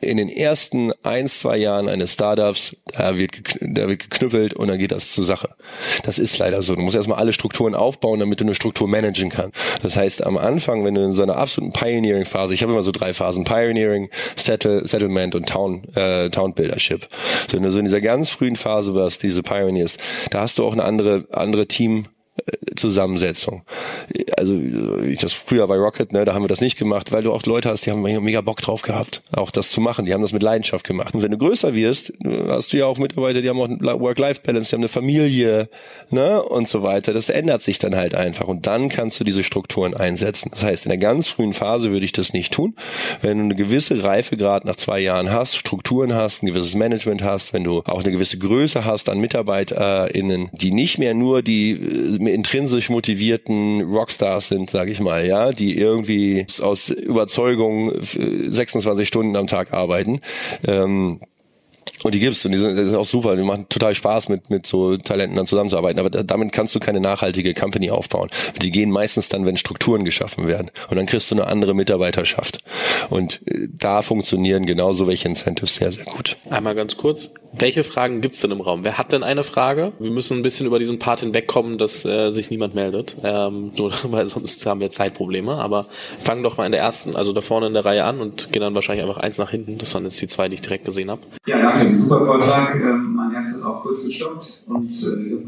in 0.00 0.16
den 0.16 0.28
ersten 0.28 0.92
ein, 1.02 1.28
zwei 1.28 1.56
Jahren 1.56 1.88
eines 1.88 2.12
Startups, 2.12 2.76
da 2.92 3.16
wird, 3.16 3.32
da 3.60 3.88
wird 3.88 4.10
geknüppelt 4.10 4.54
und 4.54 4.68
dann 4.68 4.78
geht 4.78 4.92
das 4.92 5.12
zur 5.12 5.24
Sache. 5.24 5.50
Das 6.04 6.18
ist 6.18 6.38
leider 6.38 6.62
so. 6.62 6.74
Du 6.74 6.82
musst 6.82 6.94
erstmal 6.94 7.18
alle 7.18 7.32
Strukturen 7.32 7.74
aufbauen, 7.74 8.20
damit 8.20 8.40
du 8.40 8.44
eine 8.44 8.54
Struktur 8.54 8.86
managen 8.86 9.30
kannst. 9.30 9.56
Das 9.82 9.96
heißt, 9.96 10.24
am 10.24 10.36
Anfang, 10.36 10.84
wenn 10.84 10.94
du 10.94 11.02
in 11.02 11.12
so 11.12 11.22
einer 11.22 11.36
absoluten 11.36 11.72
Pioneering-Phase, 11.72 12.54
ich 12.54 12.62
habe 12.62 12.72
immer 12.72 12.82
so 12.82 12.92
drei 12.92 13.12
Phasen, 13.14 13.44
Pioneering, 13.44 14.10
Settle, 14.36 14.86
Settlement 14.86 15.34
und 15.34 15.48
Town, 15.48 15.84
äh, 15.94 16.30
Town 16.30 16.54
Buildership. 16.54 17.08
So, 17.50 17.56
wenn 17.56 17.64
du 17.64 17.70
so 17.70 17.78
in 17.78 17.86
dieser 17.86 18.00
ganz 18.00 18.30
frühen 18.30 18.56
Phase 18.56 18.94
warst, 18.94 19.22
diese 19.22 19.42
Pioneers, 19.42 19.96
da 20.30 20.42
hast 20.42 20.58
du 20.58 20.64
auch 20.64 20.72
eine 20.72 20.84
andere, 20.84 21.26
andere 21.32 21.66
Team, 21.66 22.06
Zusammensetzung. 22.76 23.62
Also 24.36 24.58
ich 25.04 25.20
das 25.20 25.32
früher 25.32 25.66
bei 25.66 25.76
Rocket, 25.76 26.12
ne, 26.12 26.24
da 26.24 26.34
haben 26.34 26.44
wir 26.44 26.48
das 26.48 26.60
nicht 26.60 26.78
gemacht, 26.78 27.12
weil 27.12 27.22
du 27.22 27.32
auch 27.32 27.44
Leute 27.44 27.68
hast, 27.68 27.86
die 27.86 27.90
haben 27.90 28.02
mega 28.02 28.40
Bock 28.40 28.60
drauf 28.60 28.82
gehabt, 28.82 29.22
auch 29.32 29.50
das 29.50 29.70
zu 29.70 29.80
machen. 29.80 30.04
Die 30.04 30.14
haben 30.14 30.22
das 30.22 30.32
mit 30.32 30.42
Leidenschaft 30.42 30.86
gemacht. 30.86 31.14
Und 31.14 31.22
wenn 31.22 31.30
du 31.30 31.38
größer 31.38 31.74
wirst, 31.74 32.12
hast 32.48 32.72
du 32.72 32.76
ja 32.76 32.86
auch 32.86 32.98
Mitarbeiter, 32.98 33.42
die 33.42 33.48
haben 33.48 33.60
auch 33.60 33.68
Work-Life-Balance, 33.68 34.70
die 34.70 34.74
haben 34.74 34.82
eine 34.82 34.88
Familie, 34.88 35.68
ne, 36.10 36.42
und 36.42 36.68
so 36.68 36.82
weiter. 36.82 37.12
Das 37.12 37.28
ändert 37.28 37.62
sich 37.62 37.78
dann 37.78 37.96
halt 37.96 38.14
einfach. 38.14 38.46
Und 38.46 38.66
dann 38.66 38.88
kannst 38.88 39.18
du 39.20 39.24
diese 39.24 39.42
Strukturen 39.42 39.94
einsetzen. 39.94 40.50
Das 40.52 40.62
heißt, 40.62 40.86
in 40.86 40.90
der 40.90 40.98
ganz 40.98 41.28
frühen 41.28 41.52
Phase 41.52 41.90
würde 41.90 42.04
ich 42.04 42.12
das 42.12 42.32
nicht 42.32 42.52
tun. 42.52 42.74
Wenn 43.22 43.38
du 43.38 43.44
eine 43.44 43.54
gewisse 43.54 44.02
Reifegrad 44.02 44.64
nach 44.64 44.76
zwei 44.76 45.00
Jahren 45.00 45.30
hast, 45.30 45.56
Strukturen 45.56 46.14
hast, 46.14 46.42
ein 46.42 46.46
gewisses 46.46 46.74
Management 46.74 47.22
hast, 47.22 47.52
wenn 47.52 47.64
du 47.64 47.80
auch 47.80 48.02
eine 48.02 48.12
gewisse 48.12 48.38
Größe 48.38 48.84
hast 48.84 49.08
an 49.08 49.18
MitarbeiterInnen, 49.18 50.50
die 50.52 50.70
nicht 50.70 50.98
mehr 50.98 51.14
nur 51.14 51.42
die 51.42 51.72
äh, 51.72 52.18
intrinsisch 52.32 52.90
motivierten 52.90 53.82
Rockstars 53.82 54.48
sind, 54.48 54.70
sage 54.70 54.90
ich 54.92 55.00
mal, 55.00 55.26
ja, 55.26 55.50
die 55.50 55.76
irgendwie 55.76 56.46
aus 56.60 56.90
Überzeugung 56.90 57.92
26 58.02 59.06
Stunden 59.06 59.36
am 59.36 59.46
Tag 59.46 59.72
arbeiten. 59.72 60.20
Ähm, 60.66 61.20
Und 62.02 62.14
die 62.14 62.20
gibt's 62.20 62.44
und 62.44 62.52
die 62.52 62.58
sind, 62.58 62.76
das 62.76 62.88
ist 62.88 62.94
auch 62.94 63.04
super. 63.04 63.36
Die 63.36 63.42
machen 63.42 63.66
total 63.68 63.94
Spaß, 63.94 64.28
mit, 64.28 64.50
mit 64.50 64.66
so 64.66 64.96
Talenten 64.96 65.36
dann 65.36 65.46
zusammenzuarbeiten. 65.46 65.98
Aber 65.98 66.10
damit 66.10 66.52
kannst 66.52 66.74
du 66.74 66.80
keine 66.80 67.00
nachhaltige 67.00 67.54
Company 67.54 67.90
aufbauen. 67.90 68.30
Die 68.62 68.70
gehen 68.70 68.90
meistens 68.90 69.28
dann, 69.28 69.46
wenn 69.46 69.56
Strukturen 69.56 70.04
geschaffen 70.04 70.46
werden. 70.46 70.70
Und 70.90 70.96
dann 70.96 71.06
kriegst 71.06 71.30
du 71.30 71.34
eine 71.34 71.46
andere 71.46 71.74
Mitarbeiterschaft. 71.74 72.62
Und 73.10 73.40
äh, 73.46 73.68
da 73.70 74.02
funktionieren 74.02 74.66
genauso 74.66 75.06
welche 75.06 75.28
Incentives 75.28 75.76
sehr, 75.76 75.92
sehr 75.92 76.04
gut. 76.04 76.36
Einmal 76.50 76.74
ganz 76.74 76.96
kurz. 76.96 77.30
Welche 77.52 77.82
Fragen 77.82 78.20
gibt's 78.20 78.40
denn 78.40 78.50
im 78.50 78.60
Raum? 78.60 78.84
Wer 78.84 78.98
hat 78.98 79.12
denn 79.12 79.22
eine 79.22 79.42
Frage? 79.42 79.92
Wir 79.98 80.10
müssen 80.10 80.38
ein 80.38 80.42
bisschen 80.42 80.66
über 80.66 80.78
diesen 80.78 80.98
Part 80.98 81.20
hinwegkommen, 81.20 81.78
dass 81.78 82.04
äh, 82.04 82.30
sich 82.30 82.50
niemand 82.50 82.74
meldet. 82.74 83.16
Ähm, 83.24 83.72
nur 83.76 83.92
weil 84.04 84.26
sonst 84.26 84.64
haben 84.66 84.80
wir 84.80 84.90
Zeitprobleme. 84.90 85.54
Aber 85.54 85.86
fangen 86.22 86.42
doch 86.42 86.56
mal 86.56 86.66
in 86.66 86.72
der 86.72 86.80
ersten, 86.80 87.16
also 87.16 87.32
da 87.32 87.40
vorne 87.40 87.66
in 87.66 87.74
der 87.74 87.84
Reihe 87.84 88.04
an 88.04 88.20
und 88.20 88.52
gehen 88.52 88.60
dann 88.60 88.74
wahrscheinlich 88.74 89.04
einfach 89.06 89.20
eins 89.20 89.38
nach 89.38 89.50
hinten. 89.50 89.78
Das 89.78 89.94
waren 89.94 90.04
jetzt 90.04 90.20
die 90.20 90.28
zwei, 90.28 90.48
die 90.48 90.54
ich 90.54 90.60
direkt 90.60 90.84
gesehen 90.84 91.10
habe. 91.10 91.22
Ja, 91.46 91.58
danke. 91.62 91.87
Super 91.94 92.26
Vortrag. 92.26 92.74
Ähm, 92.74 93.14
mein 93.14 93.30
Herz 93.32 93.54
hat 93.54 93.62
auch 93.64 93.82
kurz 93.82 94.04
gestoppt 94.04 94.64
und 94.66 94.90
äh, 94.90 95.38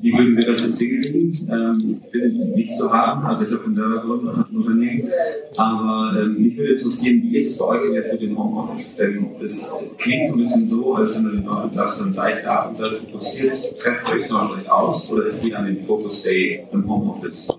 wie 0.00 0.12
würden 0.12 0.36
wir 0.36 0.46
das 0.46 0.62
jetzt 0.62 0.78
hinkriegen. 0.78 1.48
Ähm, 1.50 2.00
bin 2.10 2.50
nicht 2.52 2.76
zu 2.76 2.92
haben, 2.92 3.24
also 3.24 3.44
ich 3.44 3.52
habe 3.52 3.64
einen 3.64 3.76
Werbegrund 3.76 4.28
ein 4.28 4.56
Unternehmen. 4.56 5.08
Aber 5.56 6.16
ähm, 6.20 6.40
mich 6.40 6.56
würde 6.56 6.72
interessieren, 6.72 7.22
wie 7.22 7.36
ist 7.36 7.46
es 7.46 7.58
bei 7.58 7.66
euch 7.66 7.92
jetzt 7.92 8.12
mit 8.12 8.22
dem 8.22 8.38
Homeoffice? 8.38 8.96
Denn 8.96 9.26
es 9.42 9.74
klingt 9.98 10.26
so 10.28 10.34
ein 10.34 10.38
bisschen 10.38 10.68
so, 10.68 10.94
als 10.94 11.16
wenn 11.16 11.24
du 11.24 11.30
den 11.30 11.44
Leuten 11.44 11.70
sagst, 11.70 12.00
dann 12.00 12.12
seid 12.12 12.44
da 12.44 12.66
und 12.66 12.76
seid 12.76 12.92
fokussiert, 12.92 13.78
trefft 13.78 14.12
euch, 14.12 14.28
tauscht 14.28 14.56
euch 14.56 14.70
aus 14.70 15.12
oder 15.12 15.26
ist 15.26 15.44
jeder 15.44 15.58
an 15.58 15.66
den 15.66 15.82
Focus 15.82 16.22
Day 16.22 16.66
im 16.72 16.88
Homeoffice 16.88 17.52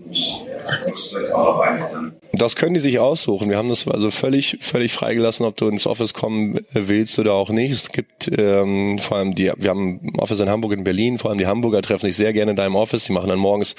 Das 2.33 2.55
können 2.55 2.73
die 2.73 2.79
sich 2.79 2.99
aussuchen. 2.99 3.49
Wir 3.49 3.57
haben 3.57 3.69
das 3.69 3.87
also 3.87 4.09
völlig, 4.09 4.57
völlig 4.61 4.93
freigelassen, 4.93 5.45
ob 5.45 5.57
du 5.57 5.67
ins 5.67 5.85
Office 5.85 6.13
kommen 6.13 6.59
willst 6.71 7.19
oder 7.19 7.33
auch 7.33 7.49
nicht. 7.49 7.71
Es 7.71 7.91
gibt 7.91 8.31
ähm, 8.37 8.99
vor 8.99 9.17
allem 9.17 9.35
die, 9.35 9.51
wir 9.55 9.69
haben 9.69 9.99
ein 10.03 10.19
Office 10.19 10.39
in 10.39 10.49
Hamburg 10.49 10.71
und 10.71 10.83
Berlin, 10.83 11.17
vor 11.17 11.29
allem 11.29 11.37
die 11.37 11.47
Hamburger 11.47 11.81
treffen 11.81 12.05
sich 12.05 12.15
sehr 12.15 12.33
gerne 12.33 12.55
da 12.55 12.65
im 12.65 12.75
Office. 12.75 13.05
Die 13.05 13.13
machen 13.13 13.29
dann 13.29 13.39
morgens, 13.39 13.75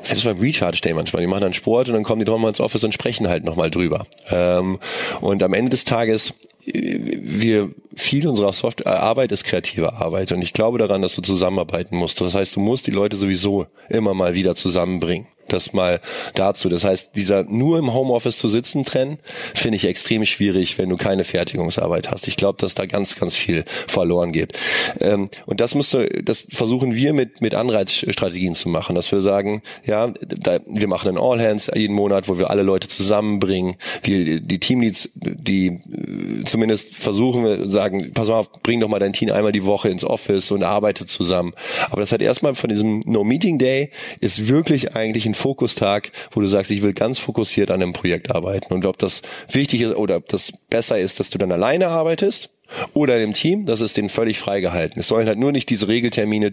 selbst 0.00 0.24
beim 0.24 0.38
Recharge 0.38 0.80
Day 0.82 0.94
manchmal, 0.94 1.22
die 1.22 1.28
machen 1.28 1.42
dann 1.42 1.54
Sport 1.54 1.88
und 1.88 1.94
dann 1.94 2.04
kommen 2.04 2.18
die 2.18 2.24
doch 2.24 2.38
mal 2.38 2.48
ins 2.48 2.60
Office 2.60 2.84
und 2.84 2.92
sprechen 2.92 3.28
halt 3.28 3.44
nochmal 3.44 3.70
drüber. 3.70 4.06
Ähm, 4.30 4.78
und 5.20 5.42
am 5.42 5.54
Ende 5.54 5.70
des 5.70 5.84
Tages 5.84 6.34
wir 6.66 7.70
viel 7.94 8.26
unserer 8.26 8.52
Softwarearbeit 8.52 9.30
ist 9.30 9.44
kreative 9.44 9.92
Arbeit 9.92 10.32
und 10.32 10.42
ich 10.42 10.52
glaube 10.52 10.78
daran, 10.78 11.00
dass 11.00 11.14
du 11.14 11.22
zusammenarbeiten 11.22 11.96
musst. 11.96 12.20
Das 12.20 12.34
heißt, 12.34 12.56
du 12.56 12.60
musst 12.60 12.88
die 12.88 12.90
Leute 12.90 13.16
sowieso 13.16 13.66
immer 13.88 14.14
mal 14.14 14.34
wieder 14.34 14.56
zusammenbringen 14.56 15.28
das 15.52 15.72
mal 15.72 16.00
dazu. 16.34 16.68
Das 16.68 16.84
heißt, 16.84 17.16
dieser 17.16 17.44
nur 17.44 17.78
im 17.78 17.92
Homeoffice 17.92 18.38
zu 18.38 18.48
sitzen 18.48 18.84
Trend 18.84 19.20
finde 19.54 19.76
ich 19.76 19.86
extrem 19.86 20.24
schwierig, 20.24 20.78
wenn 20.78 20.88
du 20.88 20.96
keine 20.96 21.24
Fertigungsarbeit 21.24 22.10
hast. 22.10 22.28
Ich 22.28 22.36
glaube, 22.36 22.58
dass 22.60 22.74
da 22.74 22.86
ganz, 22.86 23.16
ganz 23.18 23.36
viel 23.36 23.64
verloren 23.86 24.32
geht. 24.32 24.58
Ähm, 25.00 25.30
und 25.46 25.60
das 25.60 25.74
musste, 25.74 26.08
das 26.22 26.46
versuchen 26.50 26.94
wir 26.94 27.12
mit 27.12 27.40
mit 27.40 27.54
Anreizstrategien 27.54 28.54
zu 28.54 28.68
machen, 28.68 28.96
dass 28.96 29.12
wir 29.12 29.20
sagen, 29.20 29.62
ja, 29.84 30.12
da, 30.20 30.58
wir 30.66 30.88
machen 30.88 31.10
ein 31.10 31.18
All 31.18 31.40
Hands 31.40 31.70
jeden 31.74 31.94
Monat, 31.94 32.28
wo 32.28 32.38
wir 32.38 32.50
alle 32.50 32.62
Leute 32.62 32.88
zusammenbringen. 32.88 33.76
Wir 34.02 34.40
die 34.40 34.58
Teamleads, 34.58 35.10
die 35.14 35.66
äh, 35.66 36.44
zumindest 36.44 36.94
versuchen 36.94 37.44
wir 37.44 37.68
sagen, 37.68 38.12
pass 38.12 38.28
mal 38.28 38.40
auf, 38.40 38.50
bring 38.62 38.80
doch 38.80 38.88
mal 38.88 38.98
dein 38.98 39.12
Team 39.12 39.30
einmal 39.30 39.52
die 39.52 39.64
Woche 39.64 39.88
ins 39.88 40.04
Office 40.04 40.50
und 40.50 40.62
arbeite 40.64 41.06
zusammen. 41.06 41.54
Aber 41.90 42.00
das 42.00 42.10
hat 42.10 42.20
erstmal 42.20 42.54
von 42.56 42.68
diesem 42.68 43.00
No 43.06 43.22
Meeting 43.22 43.58
Day 43.58 43.90
ist 44.20 44.48
wirklich 44.48 44.96
eigentlich 44.96 45.26
ein 45.26 45.34
Fokustag, 45.36 46.10
wo 46.32 46.40
du 46.40 46.46
sagst, 46.46 46.70
ich 46.72 46.82
will 46.82 46.92
ganz 46.92 47.18
fokussiert 47.18 47.70
an 47.70 47.82
einem 47.82 47.92
Projekt 47.92 48.34
arbeiten. 48.34 48.74
Und 48.74 48.84
ob 48.86 48.98
das 48.98 49.22
wichtig 49.50 49.82
ist 49.82 49.94
oder 49.94 50.16
ob 50.16 50.28
das 50.28 50.52
besser 50.70 50.98
ist, 50.98 51.20
dass 51.20 51.30
du 51.30 51.38
dann 51.38 51.52
alleine 51.52 51.88
arbeitest 51.88 52.50
oder 52.94 53.20
im 53.20 53.32
Team, 53.32 53.66
das 53.66 53.80
ist 53.80 53.96
denen 53.96 54.08
völlig 54.08 54.38
freigehalten. 54.38 55.00
Es 55.00 55.08
sollen 55.08 55.26
halt 55.26 55.38
nur 55.38 55.52
nicht 55.52 55.70
diese 55.70 55.88
Regeltermine, 55.88 56.52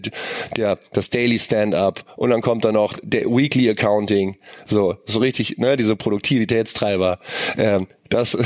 der, 0.56 0.78
das 0.92 1.10
Daily 1.10 1.38
Stand-up 1.38 2.04
und 2.16 2.30
dann 2.30 2.40
kommt 2.40 2.64
dann 2.64 2.74
noch 2.74 2.98
der 3.02 3.24
Weekly 3.24 3.68
Accounting, 3.68 4.36
so, 4.66 4.96
so 5.06 5.18
richtig, 5.18 5.58
ne, 5.58 5.76
diese 5.76 5.96
Produktivitätstreiber. 5.96 7.18
Ähm, 7.58 7.86
das, 8.10 8.36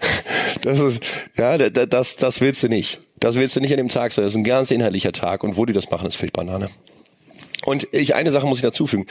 das 0.62 0.80
ist, 0.80 1.02
ja, 1.38 1.58
das, 1.58 2.16
das 2.16 2.40
willst 2.40 2.62
du 2.62 2.68
nicht. 2.68 3.00
Das 3.20 3.36
willst 3.36 3.54
du 3.54 3.60
nicht 3.60 3.70
an 3.72 3.78
dem 3.78 3.88
Tag 3.88 4.12
sein. 4.12 4.24
Das 4.24 4.32
ist 4.32 4.38
ein 4.38 4.44
ganz 4.44 4.70
inhaltlicher 4.72 5.12
Tag 5.12 5.44
und 5.44 5.56
wo 5.56 5.64
die 5.64 5.72
das 5.72 5.90
machen, 5.90 6.08
ist 6.08 6.16
völlig 6.16 6.32
Banane. 6.32 6.68
Und 7.64 7.88
ich, 7.92 8.14
eine 8.14 8.32
Sache 8.32 8.46
muss 8.46 8.58
ich 8.58 8.62
dazufügen. 8.62 9.06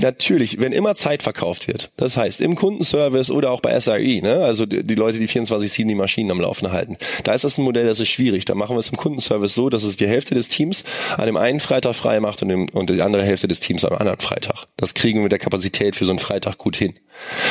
Natürlich, 0.00 0.60
wenn 0.60 0.72
immer 0.72 0.94
Zeit 0.94 1.22
verkauft 1.22 1.68
wird, 1.68 1.90
das 1.96 2.16
heißt 2.16 2.40
im 2.40 2.54
Kundenservice 2.54 3.30
oder 3.30 3.50
auch 3.50 3.60
bei 3.60 3.78
SRE, 3.78 4.20
ne, 4.22 4.44
also 4.44 4.66
die, 4.66 4.82
die 4.84 4.94
Leute, 4.94 5.18
die 5.18 5.28
24-7 5.28 5.88
die 5.88 5.94
Maschinen 5.94 6.30
am 6.30 6.40
Laufen 6.40 6.72
halten, 6.72 6.96
da 7.24 7.32
ist 7.32 7.44
das 7.44 7.58
ein 7.58 7.64
Modell, 7.64 7.86
das 7.86 8.00
ist 8.00 8.08
schwierig. 8.08 8.44
Da 8.44 8.54
machen 8.54 8.76
wir 8.76 8.80
es 8.80 8.90
im 8.90 8.96
Kundenservice 8.96 9.54
so, 9.54 9.70
dass 9.70 9.84
es 9.84 9.96
die 9.96 10.06
Hälfte 10.06 10.34
des 10.34 10.48
Teams 10.48 10.84
an 11.16 11.26
dem 11.26 11.36
einen 11.36 11.60
Freitag 11.60 11.94
frei 11.94 12.20
macht 12.20 12.42
und, 12.42 12.48
dem, 12.48 12.68
und 12.70 12.90
die 12.90 13.02
andere 13.02 13.22
Hälfte 13.22 13.48
des 13.48 13.60
Teams 13.60 13.84
am 13.84 13.94
anderen 13.94 14.20
Freitag. 14.20 14.66
Das 14.76 14.94
kriegen 14.94 15.20
wir 15.20 15.24
mit 15.24 15.32
der 15.32 15.38
Kapazität 15.38 15.96
für 15.96 16.04
so 16.04 16.12
einen 16.12 16.18
Freitag 16.18 16.58
gut 16.58 16.76
hin. 16.76 16.94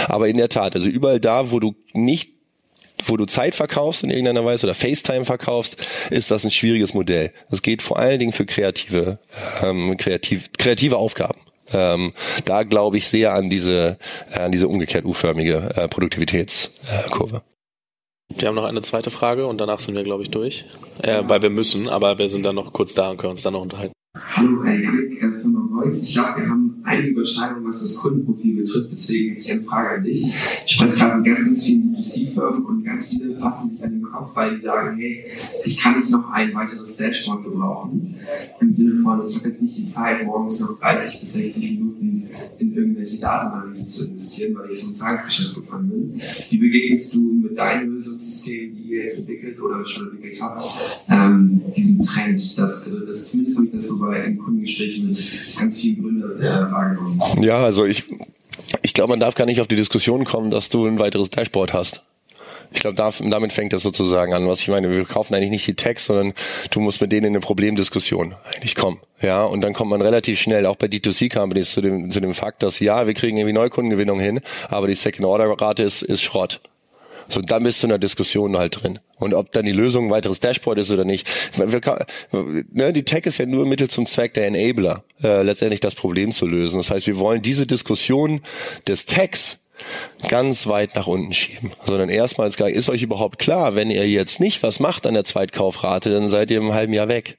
Aber 0.08 0.28
in 0.28 0.38
der 0.38 0.50
Tat, 0.50 0.76
also 0.76 0.88
überall 0.88 1.20
da, 1.20 1.52
wo 1.52 1.60
du 1.60 1.76
nicht 1.94 2.33
wo 3.06 3.18
du 3.18 3.26
Zeit 3.26 3.56
verkaufst 3.56 4.04
in 4.04 4.10
irgendeiner 4.10 4.46
Weise 4.46 4.66
oder 4.66 4.74
FaceTime 4.74 5.26
verkaufst, 5.26 5.86
ist 6.10 6.32
das 6.32 6.44
ein 6.44 6.52
schwieriges 6.52 6.94
Modell. 6.94 7.32
Das 7.50 7.62
geht 7.62 7.82
vor 7.82 8.00
allen 8.00 8.20
Dingen 8.20 8.34
für 8.34 8.46
kreative, 8.46 9.20
ähm, 9.62 9.98
kreativ, 9.98 10.50
kreative 10.58 10.98
Aufgaben. 10.98 11.40
Ähm, 11.74 12.14
da 12.46 12.64
glaube 12.64 12.98
ich 12.98 13.08
sehr 13.08 13.34
an 13.34 13.50
diese, 13.50 13.98
an 14.34 14.52
diese 14.52 14.68
umgekehrt 14.68 15.06
U-förmige 15.06 15.72
äh, 15.76 15.88
Produktivitätskurve. 15.88 17.42
Wir 18.36 18.48
haben 18.48 18.56
noch 18.56 18.64
eine 18.64 18.82
zweite 18.82 19.12
Frage 19.12 19.48
und 19.48 19.60
danach 19.60 19.80
sind 19.80 19.96
wir, 19.96 20.04
glaube 20.04 20.24
ich, 20.24 20.32
durch. 20.32 20.66
Äh, 21.02 21.24
weil 21.28 21.42
wir 21.42 21.50
müssen, 21.50 21.90
aber 21.90 22.18
wir 22.18 22.30
sind 22.30 22.44
dann 22.44 22.56
noch 22.56 22.74
kurz 22.74 22.94
da 22.94 23.10
und 23.10 23.18
können 23.18 23.32
uns 23.32 23.44
dann 23.44 23.54
noch 23.54 23.62
unterhalten. 23.62 23.93
Hallo, 24.44 24.62
Herr 24.62 24.78
Janik, 24.78 25.24
äh, 25.24 25.40
Firma 25.40 25.70
Reutz. 25.74 26.04
Ich 26.04 26.16
glaube, 26.16 26.42
wir 26.42 26.50
haben 26.50 26.82
einige 26.84 27.12
Überschneidungen, 27.12 27.66
was 27.66 27.80
das 27.80 27.96
Kundenprofil 27.96 28.58
betrifft. 28.58 28.92
Deswegen 28.92 29.30
hätte 29.30 29.42
ich 29.42 29.52
eine 29.54 29.62
Frage 29.62 29.90
an 29.92 30.04
dich. 30.04 30.36
Ich 30.66 30.72
spreche 30.74 30.98
gerade 30.98 31.16
mit 31.16 31.28
ganz, 31.28 31.46
ganz 31.46 31.64
vielen 31.64 31.96
B2C-Firmen 31.96 32.66
und 32.66 32.84
ganz 32.84 33.08
viele 33.08 33.38
fassen 33.38 33.70
sich 33.70 33.84
an 33.86 33.92
den 33.92 34.04
Kopf, 34.04 34.36
weil 34.36 34.58
die 34.58 34.66
sagen, 34.66 34.98
hey, 34.98 35.24
ich 35.64 35.78
kann 35.78 35.98
nicht 35.98 36.12
noch 36.12 36.30
ein 36.30 36.54
weiteres 36.54 36.98
Dashboard 36.98 37.46
gebrauchen. 37.46 38.16
Im 38.60 38.74
Sinne 38.74 39.02
von, 39.02 39.26
ich 39.26 39.38
habe 39.38 39.48
jetzt 39.48 39.62
nicht 39.62 39.78
die 39.78 39.86
Zeit, 39.86 40.26
morgens 40.26 40.60
noch 40.60 40.78
30 40.78 41.22
bis 41.22 41.34
60 41.34 41.80
Minuten 41.80 42.28
in 42.60 42.74
irgendwelche 43.04 43.22
Datenanalysen 43.22 43.90
zu 43.90 44.08
investieren, 44.08 44.56
weil 44.56 44.70
ich 44.70 44.80
so 44.80 44.92
im 44.92 45.00
Tagesgeschäft 45.00 45.56
gefangen 45.56 45.90
bin. 45.90 46.22
Wie 46.50 46.58
begegnest 46.58 47.14
du 47.16 47.22
mit 47.22 47.58
deinem 47.58 47.96
Lösungssystem, 47.96 48.76
die 48.76 48.94
ihr 48.94 49.02
jetzt 49.02 49.20
entwickelt 49.20 49.60
oder 49.60 49.86
schon 49.86 50.12
entwickelt 50.12 50.42
habt, 50.42 50.64
ähm, 51.10 51.62
diesem 51.76 52.06
Trend? 52.06 52.58
Dass, 52.58 52.88
also 52.88 53.12
zumindest 53.12 53.58
habe 53.58 53.68
ich 53.68 53.74
das 53.74 53.88
so 53.88 54.06
bei 54.06 54.32
Kundengesprächen 54.32 55.08
mit 55.08 55.56
ganz 55.60 55.80
vielen 55.80 56.02
Gründern 56.02 56.42
äh, 56.42 56.72
wahrgenommen. 56.72 57.22
Ja, 57.42 57.64
also 57.64 57.86
ich, 57.86 58.06
ich 58.82 58.94
glaube, 58.94 59.12
man 59.12 59.20
darf 59.20 59.36
gar 59.36 59.46
nicht 59.46 59.62
auf 59.62 59.68
die 59.68 59.76
Diskussion 59.76 60.26
kommen, 60.26 60.52
dass 60.52 60.70
du 60.70 60.86
ein 60.86 61.00
weiteres 61.00 61.30
Dashboard 61.30 61.74
hast. 61.74 62.04
Ich 62.74 62.82
glaube, 62.82 62.96
damit 62.96 63.54
fängt 63.54 63.74
das 63.74 63.84
sozusagen 63.84 64.34
an. 64.34 64.48
Was 64.48 64.62
ich 64.62 64.68
meine, 64.68 64.90
wir 64.90 65.06
kaufen 65.06 65.36
eigentlich 65.36 65.52
nicht 65.52 65.68
die 65.68 65.76
Text, 65.76 66.06
sondern 66.06 66.34
du 66.72 66.80
musst 66.80 67.02
mit 67.02 67.12
denen 67.12 67.28
in 67.28 67.34
eine 67.34 67.40
Problemdiskussion 67.40 68.36
eigentlich 68.46 68.76
kommen. 68.76 69.00
Ja, 69.22 69.44
und 69.44 69.62
dann 69.62 69.74
kommt 69.74 69.92
man 69.92 70.02
relativ 70.02 70.40
schnell 70.40 70.66
auch 70.66 70.76
bei 70.76 70.88
D2C-Companies 70.88 71.72
zu 71.72 71.82
dem, 71.82 72.12
zu 72.12 72.20
dem 72.20 72.34
Fakt, 72.34 72.64
dass 72.64 72.80
ja, 72.80 73.08
wir 73.08 73.14
kriegen 73.14 73.38
irgendwie 73.38 73.54
Neukundengewinnung 73.54 74.20
hin, 74.20 74.42
aber 74.70 74.88
die 74.88 74.96
Second-Order-Rate 74.96 75.84
ist, 75.84 76.02
ist 76.02 76.22
Schrott. 76.22 76.62
So, 77.30 77.42
dann 77.42 77.64
bist 77.64 77.82
du 77.82 77.88
in 77.88 77.90
der 77.90 78.00
Diskussion 78.00 78.58
halt 78.58 78.84
drin. 78.84 79.00
Und 79.18 79.34
ob 79.34 79.52
dann 79.52 79.66
die 79.66 79.72
Lösung 79.72 80.08
ein 80.08 80.12
weiteres 80.12 80.40
Dashboard 80.40 80.80
ist 80.80 80.92
oder 80.92 81.06
nicht. 81.06 81.30
Wir, 81.56 82.06
ne, 82.72 82.92
die 82.92 83.04
Tech 83.04 83.26
ist 83.26 83.38
ja 83.38 83.46
nur 83.46 83.66
Mittel 83.66 83.90
zum 83.90 84.06
Zweck 84.06 84.34
der 84.34 84.48
Enabler, 84.48 85.04
äh, 85.24 85.42
letztendlich 85.44 85.80
das 85.80 85.96
Problem 85.96 86.32
zu 86.32 86.46
lösen. 86.46 86.78
Das 86.78 86.92
heißt, 86.92 87.08
wir 87.08 87.18
wollen 87.18 87.42
diese 87.42 87.66
Diskussion 87.66 88.42
des 88.88 89.06
Techs 89.06 89.60
ganz 90.28 90.68
weit 90.68 90.96
nach 90.96 91.08
unten 91.08 91.34
schieben, 91.34 91.72
sondern 91.86 92.10
erstmals 92.10 92.56
ist 92.60 92.90
euch 92.90 93.02
überhaupt 93.02 93.40
klar, 93.40 93.76
wenn 93.76 93.92
ihr 93.92 94.08
jetzt 94.08 94.40
nicht 94.40 94.64
was 94.64 94.80
macht 94.80 95.06
an 95.06 95.14
der 95.14 95.26
Zweitkaufrate, 95.26 96.12
dann 96.12 96.30
seid 96.30 96.52
ihr 96.52 96.58
im 96.58 96.74
halben 96.74 96.94
Jahr 96.94 97.08
weg. 97.08 97.38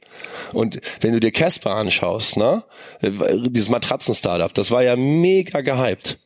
Und 0.52 0.80
wenn 1.00 1.12
du 1.12 1.20
dir 1.20 1.32
Casper 1.32 1.74
anschaust, 1.76 2.36
ne, 2.36 2.62
dieses 3.00 3.68
Matratzen-Startup, 3.68 4.52
das 4.52 4.70
war 4.70 4.82
ja 4.82 4.96
mega 4.96 5.60
gehypt. 5.60 6.18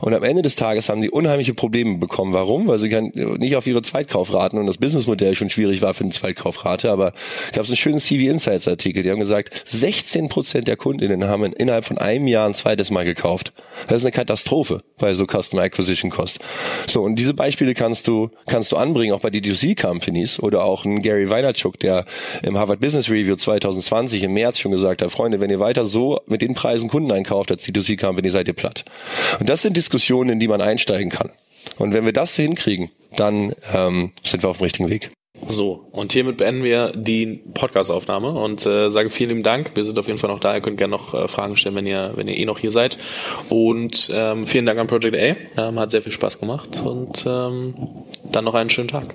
Und 0.00 0.14
am 0.14 0.22
Ende 0.22 0.42
des 0.42 0.56
Tages 0.56 0.88
haben 0.88 1.02
die 1.02 1.10
unheimliche 1.10 1.54
Probleme 1.54 1.98
bekommen. 1.98 2.32
Warum? 2.32 2.68
Weil 2.68 2.78
sie 2.78 2.88
nicht 3.12 3.56
auf 3.56 3.66
ihre 3.66 3.82
Zweitkaufraten 3.82 4.58
und 4.58 4.66
das 4.66 4.78
Businessmodell 4.78 5.34
schon 5.34 5.50
schwierig 5.50 5.82
war 5.82 5.94
für 5.94 6.04
eine 6.04 6.12
Zweitkaufrate. 6.12 6.90
Aber 6.90 7.12
glaube, 7.52 7.64
es 7.64 7.68
ist 7.68 7.72
ein 7.72 7.76
schönen 7.76 7.98
CV 7.98 8.30
Insights 8.30 8.68
Artikel. 8.68 9.02
Die 9.02 9.10
haben 9.10 9.20
gesagt, 9.20 9.62
16 9.64 10.28
Prozent 10.28 10.68
der 10.68 10.76
Kundinnen 10.76 11.24
haben 11.24 11.44
innerhalb 11.52 11.84
von 11.84 11.98
einem 11.98 12.26
Jahr 12.26 12.46
ein 12.46 12.54
zweites 12.54 12.90
Mal 12.90 13.04
gekauft. 13.04 13.52
Das 13.88 13.98
ist 13.98 14.04
eine 14.04 14.12
Katastrophe 14.12 14.82
bei 14.98 15.14
so 15.14 15.26
Customer 15.26 15.62
Acquisition 15.62 16.10
Cost. 16.10 16.40
So, 16.86 17.02
und 17.02 17.16
diese 17.16 17.34
Beispiele 17.34 17.74
kannst 17.74 18.08
du, 18.08 18.30
kannst 18.46 18.72
du 18.72 18.76
anbringen, 18.76 19.12
auch 19.12 19.20
bei 19.20 19.28
D2C 19.28 19.80
Companies 19.80 20.40
oder 20.40 20.64
auch 20.64 20.84
ein 20.84 21.02
Gary 21.02 21.28
Weinerchuk, 21.28 21.78
der 21.78 22.04
im 22.42 22.56
Harvard 22.56 22.80
Business 22.80 23.10
Review 23.10 23.36
2020 23.36 24.24
im 24.24 24.32
März 24.34 24.58
schon 24.58 24.72
gesagt 24.72 25.02
hat, 25.02 25.10
Freunde, 25.10 25.40
wenn 25.40 25.50
ihr 25.50 25.60
weiter 25.60 25.84
so 25.84 26.20
mit 26.26 26.42
den 26.42 26.54
Preisen 26.54 26.88
Kunden 26.88 27.10
einkauft 27.12 27.50
als 27.50 27.66
D2C 27.66 28.00
Company, 28.00 28.30
seid 28.30 28.48
ihr 28.48 28.54
platt. 28.54 28.84
Und 29.40 29.48
das 29.48 29.62
sind 29.62 29.76
Diskussionen, 29.82 30.30
in 30.30 30.40
die 30.40 30.48
man 30.48 30.60
einsteigen 30.60 31.10
kann. 31.10 31.30
Und 31.78 31.92
wenn 31.92 32.04
wir 32.04 32.12
das 32.12 32.36
hinkriegen, 32.36 32.90
dann 33.16 33.52
ähm, 33.74 34.12
sind 34.24 34.42
wir 34.42 34.50
auf 34.50 34.58
dem 34.58 34.64
richtigen 34.64 34.90
Weg. 34.90 35.10
So, 35.46 35.88
und 35.90 36.12
hiermit 36.12 36.36
beenden 36.36 36.62
wir 36.62 36.92
die 36.94 37.42
Podcast-Aufnahme 37.54 38.30
und 38.30 38.64
äh, 38.64 38.90
sage 38.90 39.10
vielen 39.10 39.30
lieben 39.30 39.42
Dank. 39.42 39.72
Wir 39.74 39.84
sind 39.84 39.98
auf 39.98 40.06
jeden 40.06 40.18
Fall 40.18 40.30
noch 40.30 40.38
da. 40.38 40.54
Ihr 40.54 40.60
könnt 40.60 40.78
gerne 40.78 40.92
noch 40.92 41.14
äh, 41.14 41.26
Fragen 41.26 41.56
stellen, 41.56 41.74
wenn 41.74 41.86
ihr, 41.86 42.12
wenn 42.14 42.28
ihr 42.28 42.36
eh 42.36 42.44
noch 42.44 42.60
hier 42.60 42.70
seid. 42.70 42.96
Und 43.48 44.10
ähm, 44.14 44.46
vielen 44.46 44.66
Dank 44.66 44.78
an 44.78 44.86
Project 44.86 45.16
A. 45.16 45.68
Ähm, 45.68 45.80
hat 45.80 45.90
sehr 45.90 46.02
viel 46.02 46.12
Spaß 46.12 46.38
gemacht 46.38 46.80
und 46.84 47.24
ähm, 47.26 47.74
dann 48.30 48.44
noch 48.44 48.54
einen 48.54 48.70
schönen 48.70 48.88
Tag. 48.88 49.14